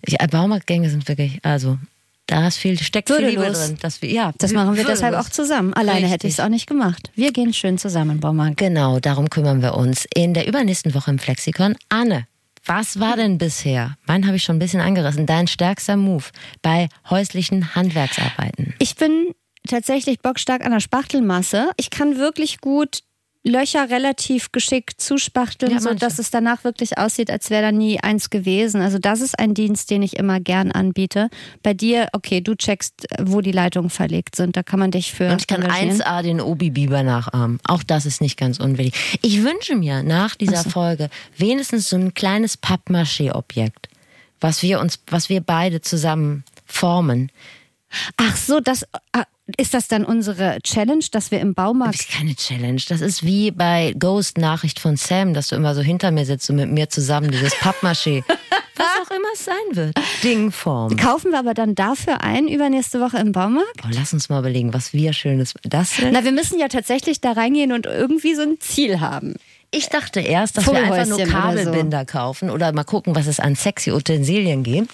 Ich, 0.02 0.16
Baumarktgänge 0.16 0.88
sind 0.88 1.08
wirklich, 1.08 1.40
also 1.42 1.78
da 2.26 2.48
ist 2.48 2.56
viel, 2.56 2.78
steckt 2.78 3.08
viel 3.10 3.24
Liebe 3.26 3.50
drin. 3.50 3.78
Dass 3.80 4.02
wir, 4.02 4.10
ja, 4.10 4.32
Das 4.38 4.52
machen 4.52 4.70
wir 4.72 4.78
würdelos. 4.78 4.98
deshalb 5.00 5.14
auch 5.14 5.28
zusammen. 5.28 5.72
Alleine 5.74 6.06
hätte 6.06 6.24
Richtig. 6.24 6.28
ich 6.30 6.34
es 6.34 6.40
auch 6.40 6.48
nicht 6.48 6.66
gemacht. 6.66 7.10
Wir 7.14 7.32
gehen 7.32 7.52
schön 7.52 7.78
zusammen 7.78 8.20
Baumarkt. 8.20 8.56
Genau, 8.56 8.98
darum 9.00 9.30
kümmern 9.30 9.62
wir 9.62 9.74
uns 9.74 10.06
in 10.14 10.34
der 10.34 10.46
übernächsten 10.46 10.94
Woche 10.94 11.10
im 11.10 11.18
Flexikon. 11.18 11.76
Anne, 11.88 12.26
was 12.64 12.98
war 12.98 13.16
denn 13.16 13.38
bisher? 13.38 13.96
Meinen 14.06 14.26
habe 14.26 14.36
ich 14.36 14.42
schon 14.42 14.56
ein 14.56 14.60
bisschen 14.60 14.80
angerissen. 14.80 15.24
Dein 15.26 15.46
stärkster 15.46 15.96
Move 15.96 16.24
bei 16.62 16.88
häuslichen 17.08 17.76
Handwerksarbeiten. 17.76 18.74
Ich 18.80 18.96
bin 18.96 19.32
tatsächlich 19.68 20.20
bockstark 20.20 20.64
an 20.64 20.72
der 20.72 20.80
Spachtelmasse. 20.80 21.70
Ich 21.76 21.90
kann 21.90 22.16
wirklich 22.16 22.60
gut 22.60 23.00
Löcher 23.46 23.88
relativ 23.90 24.50
geschickt 24.50 25.00
zuspachteln, 25.00 25.72
Ja, 25.72 25.78
so 25.80 25.90
manche. 25.90 26.00
dass 26.00 26.18
es 26.18 26.30
danach 26.30 26.64
wirklich 26.64 26.98
aussieht, 26.98 27.30
als 27.30 27.48
wäre 27.48 27.62
da 27.62 27.72
nie 27.72 28.00
eins 28.00 28.28
gewesen. 28.30 28.80
Also 28.80 28.98
das 28.98 29.20
ist 29.20 29.38
ein 29.38 29.54
Dienst, 29.54 29.90
den 29.90 30.02
ich 30.02 30.16
immer 30.16 30.40
gern 30.40 30.72
anbiete. 30.72 31.30
Bei 31.62 31.72
dir, 31.72 32.08
okay, 32.12 32.40
du 32.40 32.56
checkst, 32.56 33.06
wo 33.20 33.40
die 33.40 33.52
Leitungen 33.52 33.90
verlegt 33.90 34.34
sind. 34.34 34.56
Da 34.56 34.62
kann 34.62 34.80
man 34.80 34.90
dich 34.90 35.12
für 35.12 35.30
Und 35.30 35.40
ich 35.40 35.46
kann 35.46 35.62
engagieren. 35.62 36.00
1A 36.02 36.22
den 36.22 36.40
Obi-Biber 36.40 37.04
nachahmen. 37.04 37.60
Auch 37.68 37.84
das 37.84 38.04
ist 38.04 38.20
nicht 38.20 38.36
ganz 38.36 38.58
unwichtig. 38.58 39.18
Ich 39.22 39.42
wünsche 39.44 39.76
mir 39.76 40.02
nach 40.02 40.34
dieser 40.34 40.64
Folge 40.64 41.08
wenigstens 41.36 41.88
so 41.88 41.96
ein 41.96 42.14
kleines 42.14 42.56
Pappmaché-Objekt, 42.56 43.88
was 44.40 44.62
wir 44.62 44.80
uns, 44.80 44.98
was 45.06 45.28
wir 45.28 45.40
beide 45.40 45.80
zusammen 45.80 46.42
formen. 46.66 47.30
Ach 48.16 48.36
so, 48.36 48.60
das 48.60 48.84
ah, 49.12 49.24
ist 49.56 49.74
das 49.74 49.88
dann 49.88 50.04
unsere 50.04 50.58
Challenge, 50.62 51.04
dass 51.12 51.30
wir 51.30 51.40
im 51.40 51.54
Das 51.54 51.64
Baumarkt 51.64 52.00
ist 52.00 52.10
keine 52.10 52.34
Challenge. 52.34 52.80
Das 52.88 53.00
ist 53.00 53.22
wie 53.24 53.50
bei 53.50 53.94
Ghost 53.98 54.38
Nachricht 54.38 54.80
von 54.80 54.96
Sam, 54.96 55.34
dass 55.34 55.48
du 55.48 55.56
immer 55.56 55.74
so 55.74 55.82
hinter 55.82 56.10
mir 56.10 56.24
sitzt 56.24 56.50
und 56.50 56.56
mit 56.56 56.70
mir 56.70 56.88
zusammen 56.88 57.30
dieses 57.30 57.54
Pappmaché, 57.54 58.24
was 58.76 58.86
auch 59.02 59.10
immer 59.10 59.28
es 59.34 59.44
sein 59.44 59.54
wird, 59.72 59.94
Dingform. 60.24 60.96
kaufen 60.96 61.30
wir 61.30 61.38
aber 61.38 61.54
dann 61.54 61.74
dafür 61.74 62.22
ein 62.22 62.48
übernächste 62.48 63.00
Woche 63.00 63.18
im 63.18 63.32
Baumarkt? 63.32 63.82
Boah, 63.82 63.90
lass 63.92 64.12
uns 64.12 64.28
mal 64.28 64.40
überlegen, 64.40 64.74
was 64.74 64.92
wir 64.92 65.12
Schönes. 65.12 65.54
Das 65.62 65.96
sind. 65.96 66.12
Na, 66.12 66.24
wir 66.24 66.32
müssen 66.32 66.58
ja 66.58 66.68
tatsächlich 66.68 67.20
da 67.20 67.32
reingehen 67.32 67.72
und 67.72 67.86
irgendwie 67.86 68.34
so 68.34 68.42
ein 68.42 68.58
Ziel 68.60 69.00
haben. 69.00 69.34
Ich 69.70 69.88
dachte 69.88 70.20
erst, 70.20 70.56
dass 70.56 70.66
wir 70.66 70.74
einfach 70.74 71.06
nur 71.06 71.16
oder 71.16 71.26
so. 71.26 71.32
Kabelbinder 71.32 72.04
kaufen 72.04 72.50
oder 72.50 72.72
mal 72.72 72.84
gucken, 72.84 73.14
was 73.14 73.26
es 73.26 73.40
an 73.40 73.54
sexy 73.56 73.92
Utensilien 73.92 74.62
gibt. 74.62 74.90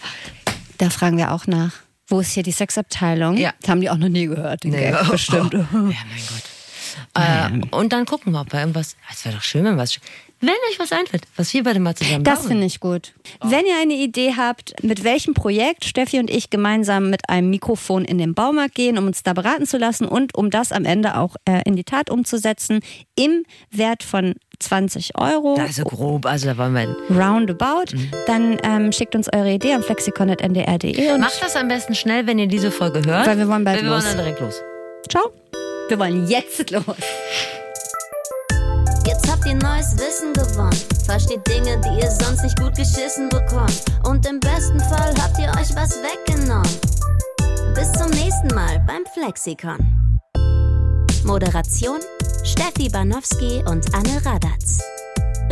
Da 0.78 0.90
fragen 0.90 1.16
wir 1.16 1.32
auch 1.32 1.46
nach. 1.46 1.72
Wo 2.12 2.20
ist 2.20 2.32
hier 2.32 2.42
die 2.42 2.52
Sexabteilung? 2.52 3.38
Ja. 3.38 3.54
Das 3.62 3.70
haben 3.70 3.80
die 3.80 3.88
auch 3.88 3.96
noch 3.96 4.10
nie 4.10 4.26
gehört. 4.26 4.64
Den 4.64 4.72
Gag, 4.72 4.94
bestimmt. 5.10 5.54
Ja, 5.54 5.66
mein 5.72 5.90
Gott. 5.90 6.42
Äh, 7.14 7.60
und 7.70 7.92
dann 7.94 8.04
gucken 8.04 8.32
wir, 8.32 8.42
ob 8.42 8.52
wir 8.52 8.60
irgendwas. 8.60 8.96
Es 9.10 9.24
wäre 9.24 9.36
doch 9.36 9.42
schön, 9.42 9.64
wenn 9.64 9.78
was. 9.78 9.98
Wenn 10.44 10.50
euch 10.70 10.78
was 10.80 10.90
einfällt, 10.90 11.22
was 11.36 11.54
wir 11.54 11.62
beide 11.62 11.78
mal 11.78 11.94
zusammen 11.94 12.24
Das 12.24 12.46
finde 12.46 12.66
ich 12.66 12.80
gut. 12.80 13.12
Wenn 13.44 13.64
ihr 13.64 13.76
eine 13.80 13.94
Idee 13.94 14.34
habt, 14.36 14.74
mit 14.82 15.04
welchem 15.04 15.34
Projekt 15.34 15.84
Steffi 15.84 16.18
und 16.18 16.28
ich 16.28 16.50
gemeinsam 16.50 17.10
mit 17.10 17.28
einem 17.28 17.48
Mikrofon 17.48 18.04
in 18.04 18.18
den 18.18 18.34
Baumarkt 18.34 18.74
gehen, 18.74 18.98
um 18.98 19.06
uns 19.06 19.22
da 19.22 19.34
beraten 19.34 19.66
zu 19.66 19.78
lassen 19.78 20.04
und 20.04 20.34
um 20.34 20.50
das 20.50 20.72
am 20.72 20.84
Ende 20.84 21.16
auch 21.16 21.36
äh, 21.44 21.62
in 21.64 21.76
die 21.76 21.84
Tat 21.84 22.10
umzusetzen, 22.10 22.80
im 23.14 23.44
Wert 23.70 24.02
von 24.02 24.34
20 24.58 25.16
Euro. 25.16 25.54
Also 25.54 25.84
grob, 25.84 26.26
also 26.26 26.48
da 26.48 26.58
wollen 26.58 26.74
wir. 26.74 26.96
Roundabout, 27.08 27.96
dann 28.26 28.58
ähm, 28.64 28.90
schickt 28.90 29.14
uns 29.14 29.32
eure 29.32 29.52
Idee 29.52 29.74
an 29.74 29.84
flexikon.ndr.de 29.84 31.12
und 31.12 31.20
Macht 31.20 31.40
das 31.40 31.54
am 31.54 31.68
besten 31.68 31.94
schnell, 31.94 32.26
wenn 32.26 32.40
ihr 32.40 32.48
diese 32.48 32.72
Folge 32.72 33.04
hört. 33.04 33.28
Weil 33.28 33.38
wir 33.38 33.46
wollen 33.46 33.62
bald 33.62 33.80
wir 33.80 33.88
los. 33.88 34.04
wollen 34.04 34.16
dann 34.16 34.24
direkt 34.24 34.40
los. 34.40 34.60
ciao. 35.08 35.22
Wir 35.88 35.98
wollen 36.00 36.26
jetzt 36.26 36.68
los. 36.72 36.84
Ihr 39.52 39.58
neues 39.58 39.94
Wissen 39.98 40.32
gewonnen. 40.32 40.72
Versteht 41.04 41.46
Dinge, 41.46 41.78
die 41.82 42.00
ihr 42.00 42.10
sonst 42.10 42.42
nicht 42.42 42.58
gut 42.58 42.74
geschissen 42.74 43.28
bekommt. 43.28 43.84
Und 44.02 44.26
im 44.26 44.40
besten 44.40 44.80
Fall 44.80 45.14
habt 45.20 45.38
ihr 45.38 45.50
euch 45.60 45.76
was 45.76 45.98
weggenommen. 46.00 46.80
Bis 47.74 47.92
zum 47.92 48.10
nächsten 48.12 48.48
Mal 48.54 48.82
beim 48.86 49.04
Flexikon. 49.12 50.18
Moderation 51.24 52.00
Steffi 52.44 52.88
Banowski 52.88 53.62
und 53.68 53.94
Anne 53.94 54.24
Radatz. 54.24 54.78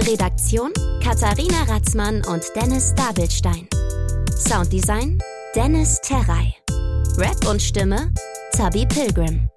Redaktion 0.09 0.73
Katharina 1.05 1.65
Ratzmann 1.69 2.25
und 2.25 2.43
Dennis 2.57 2.95
Dabelstein. 2.95 3.69
Sounddesign 4.35 5.23
Dennis 5.55 6.01
Terrei. 6.01 6.55
Rap 7.19 7.47
und 7.47 7.61
Stimme 7.61 8.11
Zabi 8.53 8.87
Pilgrim. 8.87 9.51